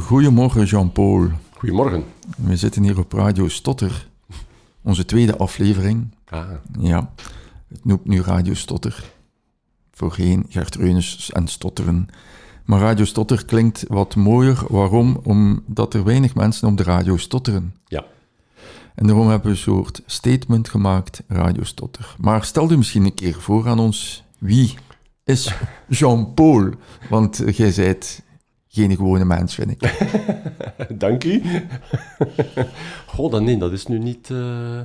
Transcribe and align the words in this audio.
Goedemorgen 0.00 0.64
Jean-Paul. 0.64 1.28
Goedemorgen. 1.56 2.04
We 2.36 2.56
zitten 2.56 2.82
hier 2.82 2.98
op 2.98 3.12
Radio 3.12 3.48
Stotter, 3.48 4.08
onze 4.82 5.04
tweede 5.04 5.36
aflevering. 5.36 6.14
Ah, 6.28 6.48
Ja, 6.78 7.12
het 7.68 7.84
noemt 7.84 8.04
nu 8.04 8.20
Radio 8.20 8.54
Stotter. 8.54 9.12
Voorheen 9.92 10.46
Gert 10.48 10.74
Reunis 10.74 11.30
en 11.32 11.48
Stotteren. 11.48 12.08
Maar 12.64 12.80
Radio 12.80 13.04
Stotter 13.04 13.44
klinkt 13.44 13.84
wat 13.88 14.14
mooier. 14.16 14.62
Waarom? 14.68 15.20
Omdat 15.22 15.94
er 15.94 16.04
weinig 16.04 16.34
mensen 16.34 16.68
op 16.68 16.76
de 16.76 16.82
radio 16.82 17.16
stotteren. 17.16 17.74
ja. 17.86 18.04
En 18.94 19.06
daarom 19.06 19.28
hebben 19.28 19.46
we 19.46 19.52
een 19.52 19.62
soort 19.62 20.02
statement 20.06 20.68
gemaakt, 20.68 21.22
Radio 21.28 21.62
Stotter. 21.64 22.14
Maar 22.18 22.44
stel 22.44 22.70
je 22.70 22.76
misschien 22.76 23.04
een 23.04 23.14
keer 23.14 23.34
voor 23.40 23.68
aan 23.68 23.78
ons, 23.78 24.24
wie 24.38 24.74
is 25.24 25.54
Jean-Paul? 25.88 26.70
Want 27.10 27.42
jij 27.56 27.70
zijt 27.70 28.22
geen 28.68 28.96
gewone 28.96 29.24
mens, 29.24 29.54
vind 29.54 29.70
ik. 29.70 30.08
Dank 31.04 31.24
u. 31.24 31.42
Goh, 33.06 33.30
dan 33.30 33.44
nee, 33.44 33.56
dat 33.56 33.72
is 33.72 33.86
nu 33.86 33.98
niet 33.98 34.30
eh, 34.30 34.80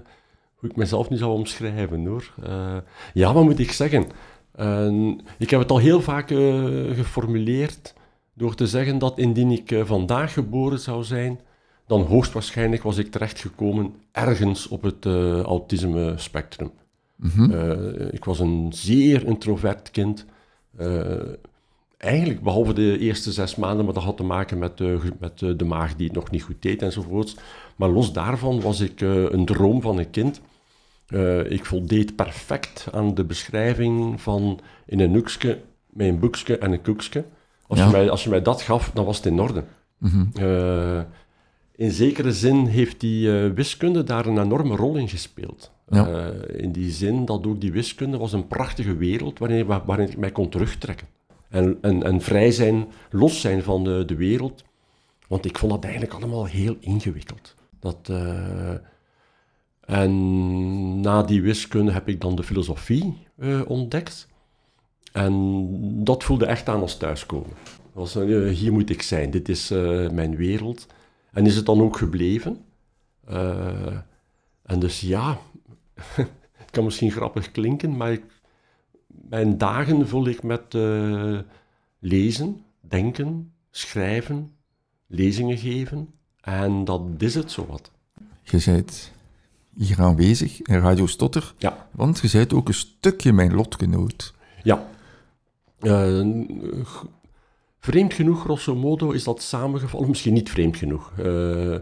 hoe 0.56 0.70
ik 0.70 0.76
mezelf 0.76 1.10
nu 1.10 1.18
zou 1.18 1.32
omschrijven, 1.32 2.06
hoor. 2.06 2.34
Eh, 2.44 2.78
ja, 3.14 3.34
wat 3.34 3.44
moet 3.44 3.60
ik 3.60 3.72
zeggen? 3.72 4.08
Eh, 4.52 5.08
ik 5.38 5.50
heb 5.50 5.60
het 5.60 5.72
al 5.72 5.78
heel 5.78 6.02
vaak 6.02 6.32
eh, 6.32 6.64
geformuleerd 6.92 7.94
door 8.34 8.56
te 8.56 8.68
zeggen 8.68 8.98
dat 8.98 9.18
indien 9.18 9.52
ik 9.52 9.82
vandaag 9.86 10.34
geboren 10.34 10.80
zou 10.80 11.04
zijn, 11.04 11.40
dan 11.90 12.02
hoogstwaarschijnlijk 12.02 12.84
was 12.84 12.98
ik 12.98 13.12
terechtgekomen 13.12 13.94
ergens 14.12 14.68
op 14.68 14.82
het 14.82 15.06
eh, 15.06 15.44
autisme-spectrum. 17.22 18.00
Eh, 18.02 18.14
ik 18.14 18.26
was 18.26 18.40
een 18.40 18.68
zeer 18.74 19.26
introvert 19.26 19.92
kind. 19.92 20.26
Eh, 20.78 21.02
eigenlijk, 21.98 22.42
behalve 22.42 22.74
de 22.74 22.98
eerste 23.00 23.32
zes 23.32 23.56
maanden, 23.56 23.86
maar 23.86 23.94
dat 23.94 24.04
had 24.04 24.18
te 24.18 24.24
maken 24.24 24.58
met, 24.58 24.82
eh, 24.82 24.96
met 25.20 25.40
de 25.40 25.66
maag 25.66 25.96
die 25.96 26.06
het 26.08 26.16
nog 26.16 26.32
niet 26.32 26.44
goed 26.44 26.62
deed 26.62 26.82
enzovoorts. 26.82 27.36
Maar 27.76 27.90
los 27.90 28.14
daarvan 28.14 28.62
was 28.62 28.80
ik 28.80 29.02
een 29.02 29.46
droom 29.46 29.82
van 29.82 29.98
een 29.98 30.10
kind. 30.10 30.42
Ik 31.50 31.66
voldeed 31.66 32.16
perfect 32.16 32.88
aan 32.92 33.14
de 33.16 33.24
beschrijving 33.24 34.22
van 34.22 34.60
in 34.86 35.00
een 35.00 35.14
hoekje, 35.14 35.60
met 35.90 36.08
een 36.08 36.20
boekje 36.20 36.58
en 36.58 36.72
een 36.72 36.82
koekje. 36.82 37.24
Als, 37.68 37.80
Ja. 37.80 37.86
je 37.86 37.92
mij, 37.92 38.10
als 38.10 38.24
je 38.24 38.30
mij 38.30 38.42
dat 38.42 38.62
gaf, 38.62 38.92
dan 38.94 39.06
was 39.06 39.18
het 39.18 39.26
in 39.26 39.40
orde. 39.40 39.64
Eh, 40.34 41.02
in 41.76 41.92
zekere 41.92 42.32
zin 42.34 42.66
heeft 42.66 43.00
die 43.00 43.30
wiskunde 43.32 44.04
daar 44.04 44.26
een 44.26 44.42
enorme 44.42 44.76
rol 44.76 44.96
in 44.96 45.10
gespeeld. 45.10 45.72
Eh, 45.90 46.28
in 46.62 46.72
die 46.72 46.92
zin 46.92 47.26
dat 47.26 47.48
ook 47.48 47.62
die 47.62 47.72
wiskunde 47.72 48.18
was 48.18 48.34
een 48.34 48.48
prachtige 48.48 48.96
wereld 48.98 49.40
waarin, 49.40 49.66
wa- 49.66 49.86
waarin 49.86 50.10
ik 50.10 50.18
mij 50.18 50.32
kon 50.32 50.50
terugtrekken. 50.50 51.08
En, 51.50 51.78
en, 51.82 52.04
en 52.04 52.22
vrij 52.22 52.52
zijn, 52.52 52.88
los 53.12 53.42
zijn 53.42 53.64
van 53.64 53.84
de, 53.84 54.04
de 54.06 54.16
wereld. 54.16 54.64
Want 55.28 55.46
ik 55.46 55.58
vond 55.58 55.72
dat 55.72 55.84
eigenlijk 55.84 56.14
allemaal 56.14 56.46
heel 56.46 56.76
ingewikkeld. 56.80 57.56
Dat, 57.80 57.98
eh, 58.10 58.74
en 59.86 61.02
na 61.02 61.24
die 61.24 61.42
wiskunde 61.42 61.92
heb 61.92 62.08
ik 62.10 62.22
dan 62.22 62.36
de 62.36 62.44
filosofie 62.44 63.18
eh, 63.38 63.62
ontdekt. 63.68 64.28
En 65.12 66.04
dat 66.04 66.24
voelde 66.24 66.46
echt 66.46 66.70
aan 66.70 66.82
als 66.82 66.98
thuiskomen. 66.98 67.50
Was, 67.94 68.14
hier 68.14 68.72
moet 68.74 68.90
ik 68.90 69.02
zijn, 69.02 69.32
dit 69.32 69.50
is 69.50 69.70
mijn 70.12 70.36
wereld. 70.36 70.88
En 71.32 71.46
is 71.46 71.56
het 71.56 71.66
dan 71.66 71.82
ook 71.82 71.98
gebleven? 71.98 72.58
En 74.64 74.80
dus 74.80 75.02
ja, 75.02 75.38
het 76.62 76.72
kan 76.72 76.84
misschien 76.84 77.12
grappig 77.12 77.52
klinken, 77.52 77.98
maar 77.98 78.12
ik, 78.12 78.24
mijn 79.08 79.58
dagen 79.58 80.08
vul 80.08 80.28
ik 80.28 80.44
met 80.44 80.76
eh, 80.76 81.40
lezen, 82.00 82.64
denken, 82.80 83.54
schrijven, 83.72 84.52
lezingen 85.08 85.58
geven. 85.58 86.14
En 86.42 86.86
dat 86.86 87.02
is 87.18 87.36
het 87.36 87.52
zowat. 87.52 87.92
Je 88.44 88.62
bent 88.66 89.12
hier 89.76 90.02
aanwezig 90.02 90.62
in 90.62 90.80
Radio 90.80 91.06
Stotter, 91.06 91.54
Ja, 91.58 91.88
want 91.92 92.20
je 92.20 92.30
bent 92.32 92.54
ook 92.54 92.68
een 92.68 92.74
stukje 92.74 93.34
mijn 93.34 93.54
lotgenoot. 93.56 94.34
ja. 94.64 94.88
Eh, 95.80 96.28
vreemd 97.80 98.14
genoeg, 98.14 98.40
grosso 98.42 98.76
modo, 98.76 99.12
is 99.12 99.24
dat 99.24 99.42
samengevallen, 99.42 100.10
misschien 100.14 100.34
niet 100.34 100.50
vreemd 100.50 100.78
genoeg, 100.78 101.14
eh, 101.18 101.76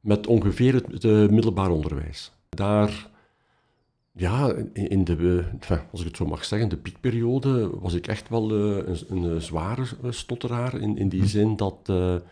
met 0.00 0.26
ongeveer 0.26 0.74
het, 0.74 1.02
het 1.02 1.30
middelbaar 1.30 1.70
onderwijs. 1.70 2.32
Daar, 2.48 3.10
ja, 4.16 4.54
in 4.72 5.04
de, 5.04 5.16
eh, 5.16 5.52
enfin, 5.52 5.78
als 5.90 6.00
ik 6.00 6.06
het 6.06 6.16
zo 6.16 6.26
mag 6.26 6.44
zeggen, 6.44 6.68
de 6.68 6.76
piekperiode 6.76 7.70
was 7.80 7.94
ik 7.94 8.06
echt 8.06 8.28
wel 8.28 8.50
eh, 8.50 8.86
een, 8.86 9.04
een, 9.08 9.34
eh, 9.36 9.40
zware 9.40 9.84
stotteraar, 10.08 10.80
in, 10.80 10.98
in 10.98 11.08
die 11.08 11.26
zin 11.26 11.56
dat... 11.56 11.86
dat 11.86 12.22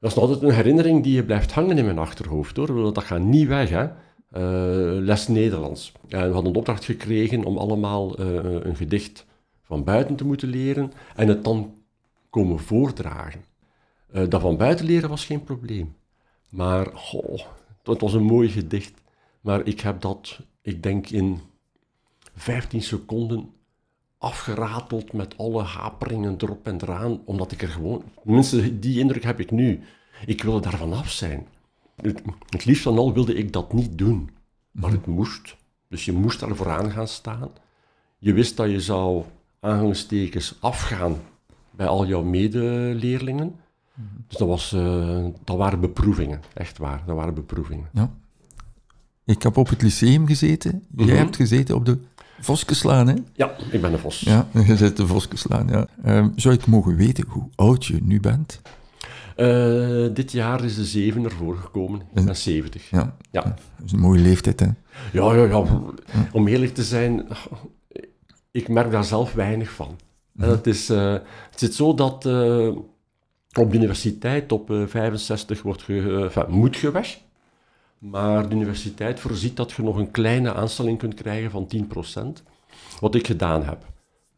is 0.00 0.14
nog 0.14 0.24
altijd 0.24 0.42
een 0.42 0.54
herinnering 0.54 1.02
die 1.02 1.14
je 1.14 1.24
blijft 1.24 1.52
hangen 1.52 1.78
in 1.78 1.84
mijn 1.84 1.98
achterhoofd, 1.98 2.56
hoor. 2.56 2.82
Want 2.82 2.94
Dat 2.94 3.04
gaat 3.04 3.20
niet 3.20 3.48
weg, 3.48 3.70
hè. 3.70 3.88
Les 5.00 5.28
Nederlands. 5.28 5.92
En 6.08 6.26
we 6.26 6.32
hadden 6.32 6.50
een 6.50 6.58
opdracht 6.58 6.84
gekregen 6.84 7.44
om 7.44 7.58
allemaal 7.58 8.18
een 8.18 8.76
gedicht 8.76 9.26
van 9.62 9.84
buiten 9.84 10.16
te 10.16 10.24
moeten 10.24 10.48
leren 10.48 10.92
en 11.16 11.28
het 11.28 11.44
dan 11.44 11.74
komen 12.30 12.58
voordragen. 12.58 13.44
Dat 14.28 14.40
van 14.40 14.56
buiten 14.56 14.86
leren 14.86 15.08
was 15.08 15.24
geen 15.24 15.44
probleem. 15.44 15.94
Maar, 16.48 16.86
goh, 16.94 17.40
het 17.82 18.00
was 18.00 18.14
een 18.14 18.22
mooi 18.22 18.48
gedicht. 18.48 19.01
Maar 19.42 19.66
ik 19.66 19.80
heb 19.80 20.00
dat, 20.00 20.40
ik 20.62 20.82
denk 20.82 21.08
in 21.08 21.40
15 22.34 22.82
seconden 22.82 23.50
afgerateld 24.18 25.12
met 25.12 25.38
alle 25.38 25.62
haperingen 25.62 26.34
erop 26.38 26.66
en 26.66 26.82
eraan, 26.82 27.20
omdat 27.24 27.52
ik 27.52 27.62
er 27.62 27.68
gewoon... 27.68 28.02
Tenminste, 28.22 28.78
die 28.78 28.98
indruk 28.98 29.22
heb 29.22 29.40
ik 29.40 29.50
nu. 29.50 29.80
Ik 30.26 30.42
wilde 30.42 30.60
daar 30.60 30.78
vanaf 30.78 31.10
zijn. 31.10 31.46
Het, 31.96 32.22
het 32.48 32.64
liefst 32.64 32.82
van 32.82 32.98
al 32.98 33.12
wilde 33.12 33.34
ik 33.34 33.52
dat 33.52 33.72
niet 33.72 33.98
doen. 33.98 34.30
Maar 34.70 34.90
het 34.90 35.06
moest. 35.06 35.56
Dus 35.88 36.04
je 36.04 36.12
moest 36.12 36.40
daar 36.40 36.56
vooraan 36.56 36.90
gaan 36.90 37.08
staan. 37.08 37.50
Je 38.18 38.32
wist 38.32 38.56
dat 38.56 38.70
je 38.70 38.80
zou 38.80 39.24
aanhalingstekens 39.60 40.56
afgaan 40.60 41.16
bij 41.70 41.86
al 41.86 42.06
jouw 42.06 42.22
medeleerlingen. 42.22 43.56
Dus 44.28 44.36
dat, 44.36 44.48
was, 44.48 44.72
eh, 44.72 45.26
dat 45.44 45.56
waren 45.56 45.80
beproevingen, 45.80 46.40
echt 46.54 46.78
waar. 46.78 47.02
Dat 47.06 47.16
waren 47.16 47.34
beproevingen. 47.34 47.88
Ja. 47.92 48.10
Ik 49.24 49.42
heb 49.42 49.56
op 49.56 49.68
het 49.68 49.82
lyceum 49.82 50.26
gezeten. 50.26 50.82
Jij 50.96 51.06
Mhm. 51.06 51.16
hebt 51.16 51.36
gezeten 51.36 51.74
op 51.74 51.84
de 51.86 51.98
Voskeslaan, 52.40 53.08
hè? 53.08 53.14
Ja, 53.34 53.54
ik 53.70 53.80
ben 53.80 53.92
een 53.92 53.98
vos. 53.98 54.20
Ja, 54.20 54.48
je 54.66 54.76
zit 54.76 54.96
de 54.96 55.06
Voskeslaan, 55.06 55.68
ja. 55.68 55.86
Ehm, 56.04 56.28
zou 56.36 56.54
ik 56.54 56.66
mogen 56.66 56.96
weten 56.96 57.24
hoe 57.28 57.48
oud 57.54 57.84
je 57.84 57.98
nu 58.02 58.20
bent? 58.20 58.60
Eh, 59.36 60.06
dit 60.14 60.32
jaar 60.32 60.64
is 60.64 60.74
de 60.74 60.84
zeven 60.84 61.24
ervoor 61.24 61.56
gekomen. 61.56 62.00
Ik 62.14 62.24
ben 62.24 62.36
70. 62.36 62.90
Ja, 62.90 63.16
Ja. 63.30 63.42
dat 63.42 63.58
is 63.84 63.92
een 63.92 63.98
mooie 64.00 64.20
leeftijd, 64.20 64.60
hè? 64.60 64.66
Ja, 65.12 65.34
ja, 65.34 65.44
ja. 65.44 65.64
Om 66.32 66.48
eerlijk 66.48 66.74
te 66.74 66.82
zijn, 66.84 67.26
ik 68.50 68.68
merk 68.68 68.90
daar 68.90 69.04
zelf 69.04 69.32
weinig 69.32 69.70
van. 69.70 69.96
En 70.36 70.48
Het, 70.48 70.66
is, 70.66 70.90
eh, 70.90 71.12
het 71.50 71.58
zit 71.58 71.74
zo 71.74 71.94
dat 71.94 72.26
eh, 72.26 72.68
op 73.52 73.70
de 73.70 73.76
universiteit 73.76 74.52
op 74.52 74.70
eh, 74.70 74.82
65 74.86 75.62
wordt 75.62 75.82
ge, 75.82 76.44
moet 76.48 76.76
je 76.76 76.90
weg. 76.90 77.18
Maar 78.02 78.48
de 78.48 78.54
universiteit 78.54 79.20
voorziet 79.20 79.56
dat 79.56 79.72
je 79.72 79.82
nog 79.82 79.96
een 79.96 80.10
kleine 80.10 80.54
aanstelling 80.54 80.98
kunt 80.98 81.14
krijgen 81.14 81.50
van 81.50 81.68
10%. 81.68 82.42
Wat 83.00 83.14
ik 83.14 83.26
gedaan 83.26 83.64
heb. 83.64 83.86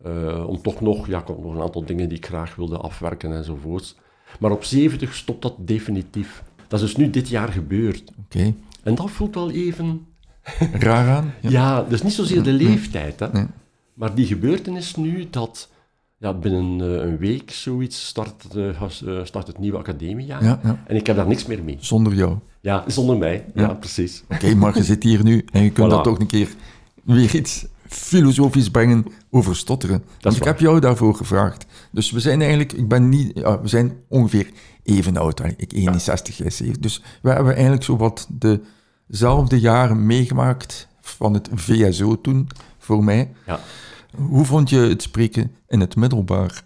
Eh, 0.03 0.49
om 0.49 0.63
toch 0.63 0.81
nog, 0.81 1.07
ja, 1.07 1.21
ik 1.21 1.27
had 1.27 1.43
nog 1.43 1.55
een 1.55 1.63
aantal 1.63 1.85
dingen 1.85 2.09
die 2.09 2.19
ik 2.19 2.27
graag 2.27 2.55
wilde 2.55 2.77
afwerken 2.77 3.33
enzovoorts. 3.37 3.97
Maar 4.41 4.51
op 4.51 4.65
70 4.65 5.15
stopt 5.15 5.43
dat 5.43 5.55
definitief. 5.59 6.43
Dat 6.69 6.81
is 6.81 6.87
dus 6.87 6.97
nu 6.97 7.11
dit 7.11 7.29
jaar 7.29 7.49
gebeurd. 7.49 8.13
Oké. 8.25 8.55
En 8.83 8.95
dat 8.95 9.11
voelt 9.11 9.35
wel 9.35 9.51
even 9.51 10.07
Raar 10.73 11.09
aan? 11.09 11.35
Ja. 11.41 11.51
ja, 11.59 11.83
dus 11.83 12.03
niet 12.03 12.13
zozeer 12.13 12.43
de 12.43 12.53
leeftijd, 12.53 13.21
hè. 13.21 13.33
Nee. 13.33 13.47
maar 13.95 14.15
die 14.15 14.27
gebeurtenis 14.27 14.95
nu 14.95 15.27
dat 15.31 15.71
ja, 16.19 16.35
binnen 16.35 16.81
eh, 16.81 17.07
een 17.09 17.17
week 17.19 17.51
zoiets 17.51 18.07
start, 18.07 18.55
eh, 18.55 18.69
eh, 18.69 19.25
start 19.25 19.47
het 19.47 19.59
nieuwe 19.59 19.79
academiejaar. 19.79 20.45
Ja, 20.45 20.61
ja. 20.63 20.83
En 20.87 20.97
ik 20.97 21.07
heb 21.07 21.17
daar 21.17 21.27
niks 21.27 21.47
meer 21.47 21.65
mee. 21.65 21.77
Zonder 21.81 22.15
jou. 22.15 22.39
Ja, 22.61 22.85
zonder 22.87 23.17
mij. 23.17 23.45
Ja, 23.55 23.63
Ja. 23.63 23.75
precies. 23.75 24.25
Oké, 24.29 24.55
maar 24.55 24.77
je 24.77 24.85
zit 24.85 25.03
hier 25.03 25.23
nu 25.25 25.45
en 25.53 25.63
je 25.63 25.71
kunt 25.71 25.87
Voilà. 25.87 25.91
dat 25.91 26.05
toch 26.05 26.19
een 26.19 26.27
keer 26.27 26.49
weer 27.05 27.35
iets 27.35 27.67
filosofisch 27.89 28.71
brengen 28.71 29.07
over 29.31 29.57
stotteren. 29.57 30.05
Want 30.21 30.37
ik 30.37 30.43
waar. 30.43 30.53
heb 30.53 30.61
jou 30.61 30.81
daarvoor 30.81 31.15
gevraagd. 31.15 31.67
Dus 31.91 32.11
we 32.11 32.21
zijn 32.21 32.41
eigenlijk, 32.41 32.73
ik 32.73 32.89
ben 32.89 33.09
niet, 33.09 33.31
ja, 33.39 33.61
we 33.61 33.69
zijn 33.69 33.93
ongeveer 34.09 34.51
even 34.83 35.17
oud. 35.17 35.41
Ik 35.57 35.73
61, 35.73 36.37
jij 36.37 36.51
70. 36.51 36.83
Dus 36.83 37.03
we 37.23 37.31
hebben 37.31 37.53
eigenlijk 37.53 37.85
zo 37.85 37.97
wat 37.97 38.29
dezelfde 39.09 39.61
jaren 39.61 40.07
meegemaakt 40.07 40.89
van 41.01 41.35
het 41.35 41.49
VSO 41.55 42.21
toen, 42.21 42.49
voor 42.79 43.05
mij. 43.05 43.31
Ja. 43.47 43.61
Hoe 44.17 44.45
vond 44.45 44.71
je 44.71 44.77
het 44.79 45.03
spreken 45.03 45.55
in 45.69 45.81
het 45.81 45.97
middelbaar? 45.97 46.65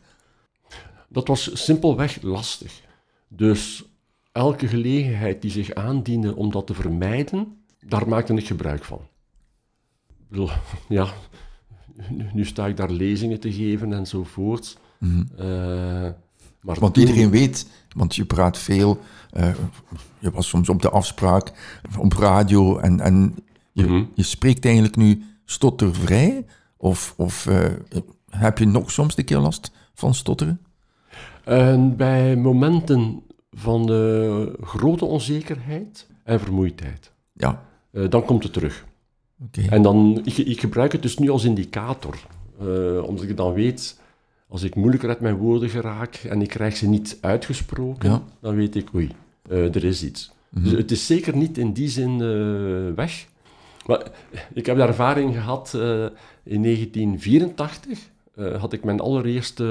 Dat 1.09 1.29
was 1.29 1.65
simpelweg 1.65 2.23
lastig. 2.23 2.81
Dus 3.29 3.85
elke 4.33 4.69
gelegenheid 4.69 5.43
die 5.43 5.51
zich 5.51 5.75
aandiende 5.75 6.37
om 6.37 6.51
dat 6.51 6.67
te 6.67 6.75
vermijden, 6.75 7.57
daar 7.87 8.09
maakte 8.09 8.35
ik 8.35 8.47
gebruik 8.47 8.85
van. 8.85 9.01
Ja, 10.89 11.07
nu, 12.33 12.45
sta 12.45 12.67
ik 12.67 12.77
daar 12.77 12.91
lezingen 12.91 13.41
te 13.41 13.53
geven 13.53 13.93
enzovoorts. 13.93 14.77
Eh, 15.37 15.47
maar 16.61 16.79
Want 16.81 16.95
toen- 16.95 17.03
iedereen 17.07 17.31
weet, 17.31 17.67
want 17.97 18.17
je 18.17 18.25
praat 18.25 18.59
veel, 18.59 19.01
eh, 19.31 19.55
je 20.19 20.31
was 20.31 20.49
soms 20.49 20.69
op 20.69 20.83
de 20.83 20.91
afspraak, 20.91 21.53
op 21.99 22.13
radio 22.13 22.79
en, 22.79 23.01
en 23.01 23.35
je, 23.73 23.83
Mhm. 23.87 24.05
je 24.15 24.23
spreekt 24.23 24.65
eigenlijk 24.65 24.97
nu 24.97 25.25
stottervrij? 25.45 26.45
Of, 26.81 27.15
of 27.17 27.47
eh, 27.47 27.65
heb 28.31 28.59
je 28.59 28.67
nog 28.67 28.91
soms 28.91 29.17
een 29.19 29.25
keer 29.25 29.39
last 29.39 29.71
van 29.95 30.15
stotteren? 30.15 30.61
En 31.45 31.97
bij 31.97 32.37
momenten 32.37 33.23
van 33.51 33.93
eh, 33.93 34.47
grote 34.67 35.05
onzekerheid 35.05 36.07
en 36.25 36.41
vermoeidheid, 36.41 37.13
Ja, 37.33 37.63
eh, 37.91 38.09
dan 38.09 38.25
komt 38.25 38.43
het 38.43 38.53
terug. 38.53 38.85
oké. 39.45 39.63
En 39.71 39.83
dan, 39.83 40.21
ik, 40.25 40.37
ik 40.39 40.61
gebruik 40.61 40.93
het 40.93 41.03
dus 41.03 41.19
nu 41.19 41.31
als 41.31 41.45
indicator, 41.45 42.19
eh, 42.61 43.03
omdat 43.03 43.25
ik 43.25 43.37
dan 43.37 43.53
weet, 43.53 44.01
als 44.49 44.63
ik 44.63 44.75
moeilijker 44.75 45.09
uit 45.09 45.21
mijn 45.21 45.37
woorden 45.37 45.69
geraak 45.69 46.15
en 46.15 46.43
ik 46.43 46.49
krijg 46.49 46.77
ze 46.77 46.89
niet 46.89 47.19
uitgesproken, 47.21 48.11
Ja. 48.11 48.23
dan 48.41 48.55
weet 48.55 48.75
ik, 48.75 48.95
oei, 48.95 49.11
er 49.49 49.85
is 49.85 50.05
iets. 50.05 50.33
Mhm. 50.49 50.63
Dus 50.65 50.73
het 50.73 50.91
is 50.91 51.07
zeker 51.07 51.37
niet 51.37 51.59
in 51.59 51.73
die 51.73 51.89
zin 51.89 52.19
weg. 52.95 53.27
Maar 53.87 54.03
ik 54.53 54.67
heb 54.67 54.77
de 54.77 54.83
ervaring 54.83 55.35
gehad 55.35 55.75
eh, 55.75 56.07
in 56.49 56.63
1984. 56.63 58.09
eh, 58.35 58.61
had 58.61 58.73
ik 58.73 58.85
mijn 58.85 59.01
allereerste 59.01 59.65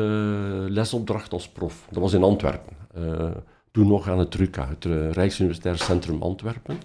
lesopdracht 0.69 1.33
als 1.33 1.49
prof. 1.49 1.87
Dat 1.91 2.01
was 2.01 2.13
in 2.13 2.23
Antwerpen. 2.23 2.73
Eh, 2.93 3.31
toen 3.71 3.87
nog 3.87 4.07
aan 4.09 4.19
het 4.19 4.35
RUCA, 4.35 4.67
het 4.67 4.85
eh, 4.85 5.11
Rijksuniversitair 5.11 5.77
Centrum 5.77 6.21
Antwerpen. 6.21 6.77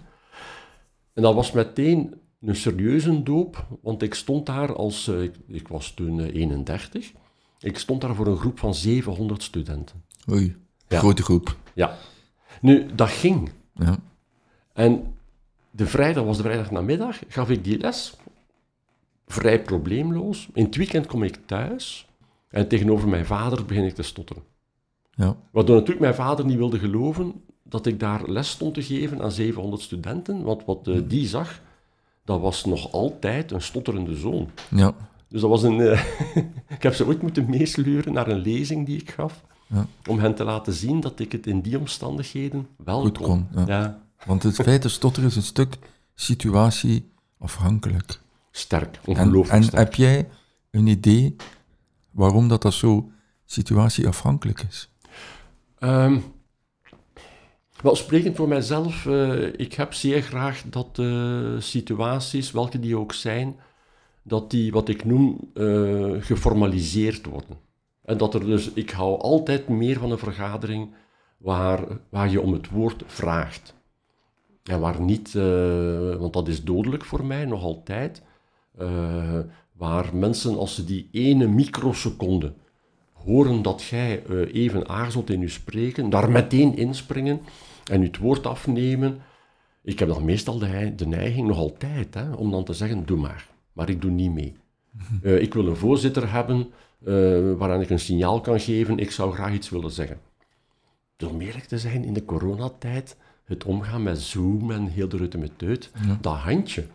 En 1.12 1.22
dat 1.22 1.34
was 1.34 1.52
meteen 1.52 2.14
een 2.40 2.56
serieuze 2.56 3.22
doop, 3.22 3.66
want 3.82 4.02
ik 4.02 4.14
stond 4.14 4.46
daar 4.46 4.74
als... 4.74 5.08
eh, 5.08 5.22
ik, 5.22 5.34
ik 5.46 5.68
was 5.68 5.90
toen 5.90 6.20
eh, 6.20 6.34
31. 6.34 7.12
Ik 7.60 7.78
stond 7.78 8.00
daar 8.00 8.14
voor 8.14 8.26
een 8.26 8.36
groep 8.36 8.58
van 8.58 8.74
700 8.74 9.42
studenten. 9.42 10.02
Oei, 10.30 10.56
Ja. 10.88 10.98
grote 10.98 11.22
groep. 11.22 11.56
Ja. 11.74 11.96
Nu, 12.60 12.86
dat 12.94 13.08
ging. 13.10 13.50
Ja. 13.74 13.96
En 14.72 15.14
de 15.70 15.86
vrijdag 15.86 16.24
was 16.24 16.36
de 16.36 16.42
vrijdag 16.42 16.70
namiddag, 16.70 17.18
gaf 17.28 17.50
ik 17.50 17.64
die 17.64 17.78
les. 17.78 18.14
Vrij 19.32 19.62
probleemloos. 19.62 20.49
In 20.55 20.64
het 20.64 20.76
weekend 20.76 21.06
kom 21.06 21.23
ik 21.23 21.38
thuis 21.46 22.06
en 22.49 22.69
tegenover 22.69 23.08
mijn 23.08 23.26
vader 23.26 23.64
begin 23.64 23.84
ik 23.84 23.94
te 23.94 24.02
stotteren. 24.02 24.43
Ja. 25.14 25.37
Waardoor 25.50 25.75
natuurlijk 25.75 26.00
mijn 26.00 26.14
vader 26.14 26.44
niet 26.44 26.56
wilde 26.56 26.79
geloven 26.79 27.32
dat 27.62 27.87
ik 27.87 28.00
daar 28.00 28.31
les 28.31 28.50
stond 28.50 28.75
te 28.75 28.82
geven 28.82 29.23
aan 29.23 29.32
700 29.32 29.82
studenten. 29.82 30.43
Want 30.43 30.64
wat 30.64 30.88
eh, 30.88 31.00
die 31.05 31.26
zag, 31.26 31.61
dat 32.25 32.40
was 32.40 32.64
nog 32.64 32.93
altijd 32.93 33.50
een 33.50 33.62
stotterende 33.62 34.17
zoon. 34.17 34.50
Ja. 34.70 34.94
Dus 35.29 35.40
dat 35.40 35.50
was 35.50 35.62
een... 35.62 35.81
eh, 35.81 36.05
ik 36.76 36.82
heb 36.82 36.94
ze 36.94 37.06
ooit 37.06 37.23
moeten 37.23 37.50
meesleuren 37.50 38.12
naar 38.12 38.29
een 38.29 38.40
lezing 38.40 38.87
die 38.87 39.00
ik 39.00 39.11
gaf. 39.11 39.44
Ja. 39.67 39.87
Om 40.08 40.19
hen 40.19 40.34
te 40.34 40.44
laten 40.44 40.73
zien 40.73 41.00
dat 41.00 41.20
ik 41.20 41.32
het 41.32 41.46
in 41.46 41.61
die 41.61 41.79
omstandigheden 41.79 42.67
wel 42.84 43.00
Goed 43.00 43.19
kon, 43.19 43.49
ja. 43.55 43.64
ja. 43.67 44.02
Want 44.26 44.43
het 44.43 44.55
feit 44.55 44.82
dat 44.82 44.90
stotteren 44.90 45.29
is 45.29 45.37
een 45.37 45.43
stuk 45.43 45.79
situatieafhankelijk. 46.14 48.20
Sterk, 48.52 48.96
En, 48.96 49.00
ongelooflijk 49.04 49.58
en 49.58 49.62
sterk. 49.62 49.84
heb 49.84 49.94
jij 49.94 50.28
een 50.70 50.87
idee 50.87 51.37
waarom 52.10 52.49
dat, 52.49 52.62
dat 52.62 52.75
zo 52.75 53.10
situatieafhankelijk 53.44 54.62
is? 54.69 54.90
Ehm, 55.78 56.19
wel, 57.82 57.96
sprekend 57.96 58.37
voor 58.37 58.49
mijzelf, 58.49 59.06
eh, 59.06 59.46
ik 59.56 59.72
heb 59.72 59.93
zeer 59.93 60.22
graag 60.22 60.62
dat 60.70 61.02
situaties, 61.58 62.50
welke 62.50 62.81
die 62.81 62.96
ook 62.96 63.12
zijn, 63.12 63.56
dat 64.22 64.50
die, 64.50 64.72
wat 64.72 64.88
ik 64.88 65.05
noem, 65.05 65.50
eh, 65.55 66.10
geformaliseerd 66.19 67.26
worden. 67.26 67.56
En 68.05 68.16
dat 68.16 68.34
er 68.34 68.46
dus, 68.46 68.72
ik 68.72 68.90
hou 68.90 69.20
altijd 69.20 69.69
meer 69.69 69.98
van 69.98 70.10
een 70.10 70.19
vergadering 70.19 70.94
waar, 71.37 71.84
waar 72.08 72.31
je 72.31 72.40
om 72.40 72.52
het 72.52 72.69
woord 72.69 73.02
vraagt. 73.06 73.75
En 74.62 74.81
waar 74.81 75.00
niet, 75.00 75.34
eh, 75.34 76.14
want 76.14 76.32
dat 76.32 76.48
is 76.48 76.64
dodelijk 76.64 77.05
voor 77.05 77.25
mij, 77.25 77.44
nog 77.44 77.62
altijd, 77.62 78.22
eh, 78.82 79.38
waar 79.73 80.17
mensen 80.17 80.58
als 80.58 80.75
ze 80.75 80.84
die 80.84 81.08
ene 81.12 81.46
microseconde 81.46 82.52
horen 83.12 83.62
dat 83.62 83.82
jij 83.82 84.23
eh, 84.25 84.55
even 84.55 84.88
aarzelt 84.88 85.31
in 85.31 85.40
je 85.40 85.49
spreken, 85.49 86.11
daar 86.11 86.31
meteen 86.31 86.76
inspringen 86.76 87.40
en 87.90 88.00
je 88.00 88.06
het 88.06 88.19
woord 88.19 88.46
afnemen. 88.46 89.20
Ik 89.82 89.99
heb 89.99 90.08
dan 90.08 90.25
meestal 90.25 90.58
de, 90.58 90.93
de 90.96 91.06
neiging, 91.06 91.49
nog 91.49 91.56
altijd, 91.56 92.14
hè, 92.14 92.32
om 92.32 92.50
dan 92.50 92.64
te 92.64 92.73
zeggen, 92.73 93.06
doe 93.06 93.19
maar. 93.19 93.49
Maar 93.73 93.88
ik 93.88 94.00
doe 94.00 94.11
niet 94.11 94.32
mee. 94.32 94.55
Eh, 95.23 95.40
ik 95.40 95.55
wil 95.55 95.67
een 95.67 95.76
voorzitter 95.76 96.32
hebben 96.32 96.70
eh, 97.05 97.52
waaraan 97.52 97.81
ik 97.81 97.90
een 97.90 97.99
signaal 97.99 98.40
kan 98.40 98.61
geven, 98.61 98.99
ik 98.99 99.11
zou 99.11 99.32
graag 99.32 99.52
iets 99.52 99.70
willen 99.70 99.90
zeggen. 99.90 100.19
Dus 101.17 101.29
om 101.29 101.40
eerlijk 101.40 101.64
te 101.64 101.79
zijn, 101.79 102.05
in 102.05 102.12
de 102.12 102.25
coronatijd, 102.25 103.17
het 103.44 103.64
omgaan 103.64 104.02
met 104.02 104.20
Zoom 104.20 104.70
en 104.70 104.87
heel 104.87 105.08
de 105.08 105.17
rutte 105.17 105.38
met 105.38 105.58
teut, 105.58 105.90
dat 106.20 106.37
handje, 106.37 106.87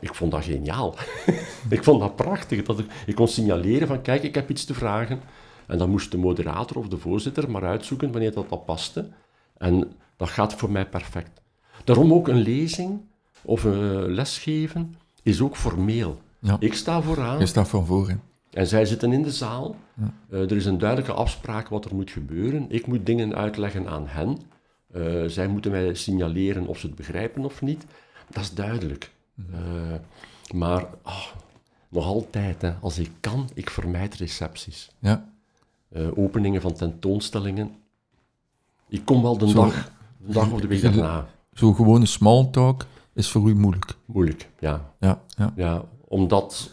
ik 0.00 0.14
vond 0.14 0.30
dat 0.30 0.44
geniaal. 0.44 0.94
ik 1.68 1.84
vond 1.84 2.00
dat 2.00 2.16
prachtig. 2.16 2.62
Dat 2.62 2.78
ik, 2.78 2.86
ik 3.06 3.14
kon 3.14 3.28
signaleren 3.28 3.88
van, 3.88 4.02
kijk, 4.02 4.22
ik 4.22 4.34
heb 4.34 4.50
iets 4.50 4.64
te 4.64 4.74
vragen. 4.74 5.20
En 5.66 5.78
dan 5.78 5.90
moest 5.90 6.10
de 6.10 6.18
moderator 6.18 6.76
of 6.76 6.88
de 6.88 6.98
voorzitter 6.98 7.50
maar 7.50 7.64
uitzoeken 7.64 8.12
wanneer 8.12 8.32
dat, 8.32 8.48
dat 8.48 8.64
paste. 8.64 9.08
En 9.56 9.92
dat 10.16 10.28
gaat 10.28 10.54
voor 10.54 10.70
mij 10.70 10.86
perfect. 10.86 11.40
Daarom 11.84 12.12
ook 12.12 12.28
een 12.28 12.40
lezing 12.40 13.00
of 13.42 13.64
een 13.64 14.12
lesgeven 14.14 14.94
is 15.22 15.40
ook 15.40 15.56
formeel. 15.56 16.20
Ja. 16.38 16.56
Ik 16.60 16.74
sta 16.74 17.02
vooraan 17.02 17.38
Je 17.38 17.46
staat 17.46 17.68
van 17.68 17.86
voren. 17.86 18.22
en 18.50 18.66
zij 18.66 18.84
zitten 18.84 19.12
in 19.12 19.22
de 19.22 19.32
zaal. 19.32 19.76
Eh, 20.30 20.40
er 20.40 20.56
is 20.56 20.64
een 20.64 20.78
duidelijke 20.78 21.12
afspraak 21.12 21.68
wat 21.68 21.84
er 21.84 21.94
moet 21.94 22.10
gebeuren. 22.10 22.66
Ik 22.68 22.86
moet 22.86 23.06
dingen 23.06 23.34
uitleggen 23.34 23.88
aan 23.88 24.06
hen. 24.06 24.38
Eh, 24.92 25.24
zij 25.26 25.48
moeten 25.48 25.70
mij 25.70 25.94
signaleren 25.94 26.66
of 26.66 26.78
ze 26.78 26.86
het 26.86 26.96
begrijpen 26.96 27.44
of 27.44 27.62
niet. 27.62 27.84
Dat 28.30 28.42
is 28.42 28.54
duidelijk. 28.54 29.10
Eh, 29.52 29.94
maar 30.54 30.86
ah, 31.02 31.26
nog 31.88 32.04
altijd, 32.04 32.62
hè, 32.62 32.72
als 32.80 32.98
ik 32.98 33.10
kan, 33.20 33.48
ik 33.54 33.70
vermijd 33.70 34.14
recepties. 34.14 34.90
Ja. 34.98 35.28
Eh, 35.88 36.18
openingen 36.18 36.60
van 36.60 36.72
tentoonstellingen. 36.72 37.74
Ik 38.88 39.04
kom 39.04 39.22
wel 39.22 39.38
de 39.38 39.48
Zo. 39.48 39.54
dag, 39.54 39.92
de 40.16 40.32
dag 40.32 40.50
of 40.50 40.60
de 40.60 40.66
week 40.66 40.82
daarna. 40.82 41.26
Zo 41.52 41.72
gewone 41.72 42.06
small 42.06 42.48
talk 42.50 42.86
is 43.12 43.30
voor 43.30 43.48
u 43.48 43.54
moeilijk. 43.54 43.94
Moeilijk, 44.04 44.48
ja. 44.58 44.92
Ja, 45.00 45.22
ja. 45.36 45.52
ja 45.56 45.84
omdat 46.08 46.70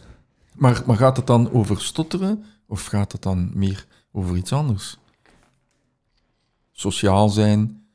Maar, 0.55 0.83
maar 0.85 0.95
gaat 0.95 1.17
het 1.17 1.27
dan 1.27 1.51
over 1.51 1.81
stotteren 1.81 2.45
of 2.67 2.85
gaat 2.85 3.11
het 3.11 3.21
dan 3.21 3.51
meer 3.53 3.85
over 4.11 4.35
iets 4.35 4.53
anders? 4.53 4.97
Sociaal 6.71 7.29
zijn, 7.29 7.85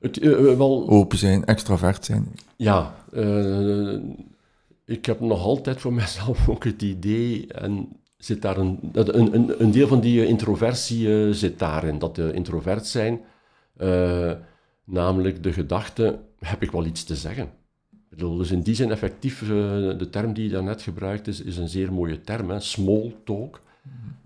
het, 0.00 0.18
eh, 0.18 0.30
wel, 0.56 0.88
open 0.88 1.18
zijn, 1.18 1.44
extravert 1.44 2.04
zijn. 2.04 2.34
Ja, 2.56 2.94
eh, 3.12 3.92
ik 4.84 5.06
heb 5.06 5.20
nog 5.20 5.42
altijd 5.42 5.80
voor 5.80 5.92
mezelf 6.02 6.48
ook 6.48 6.64
het 6.64 6.82
idee, 6.82 7.46
en 7.52 7.88
zit 8.16 8.42
daar 8.42 8.56
een, 8.56 8.78
een, 8.92 9.34
een, 9.34 9.62
een 9.62 9.70
deel 9.70 9.88
van 9.88 10.00
die 10.00 10.22
eh, 10.22 10.28
introversie 10.28 11.24
eh, 11.26 11.32
zit 11.32 11.58
daarin, 11.58 11.98
dat 11.98 12.14
de 12.14 12.32
introvert 12.32 12.86
zijn, 12.86 13.20
eh, 13.76 14.32
namelijk 14.84 15.42
de 15.42 15.52
gedachte, 15.52 16.18
heb 16.38 16.62
ik 16.62 16.70
wel 16.70 16.84
iets 16.84 17.04
te 17.04 17.16
zeggen? 17.16 17.50
Dus 18.10 18.50
in 18.50 18.60
die 18.60 18.74
zin 18.74 18.90
effectief, 18.90 19.42
eh, 19.42 19.48
de 19.98 20.08
term 20.10 20.32
die 20.32 20.44
je 20.44 20.50
daarnet 20.50 20.82
gebruikt 20.82 21.26
is, 21.26 21.40
is 21.42 21.56
een 21.56 21.68
zeer 21.68 21.92
mooie 21.92 22.20
term, 22.20 22.50
hè, 22.50 22.60
small 22.60 23.14
talk. 23.24 23.60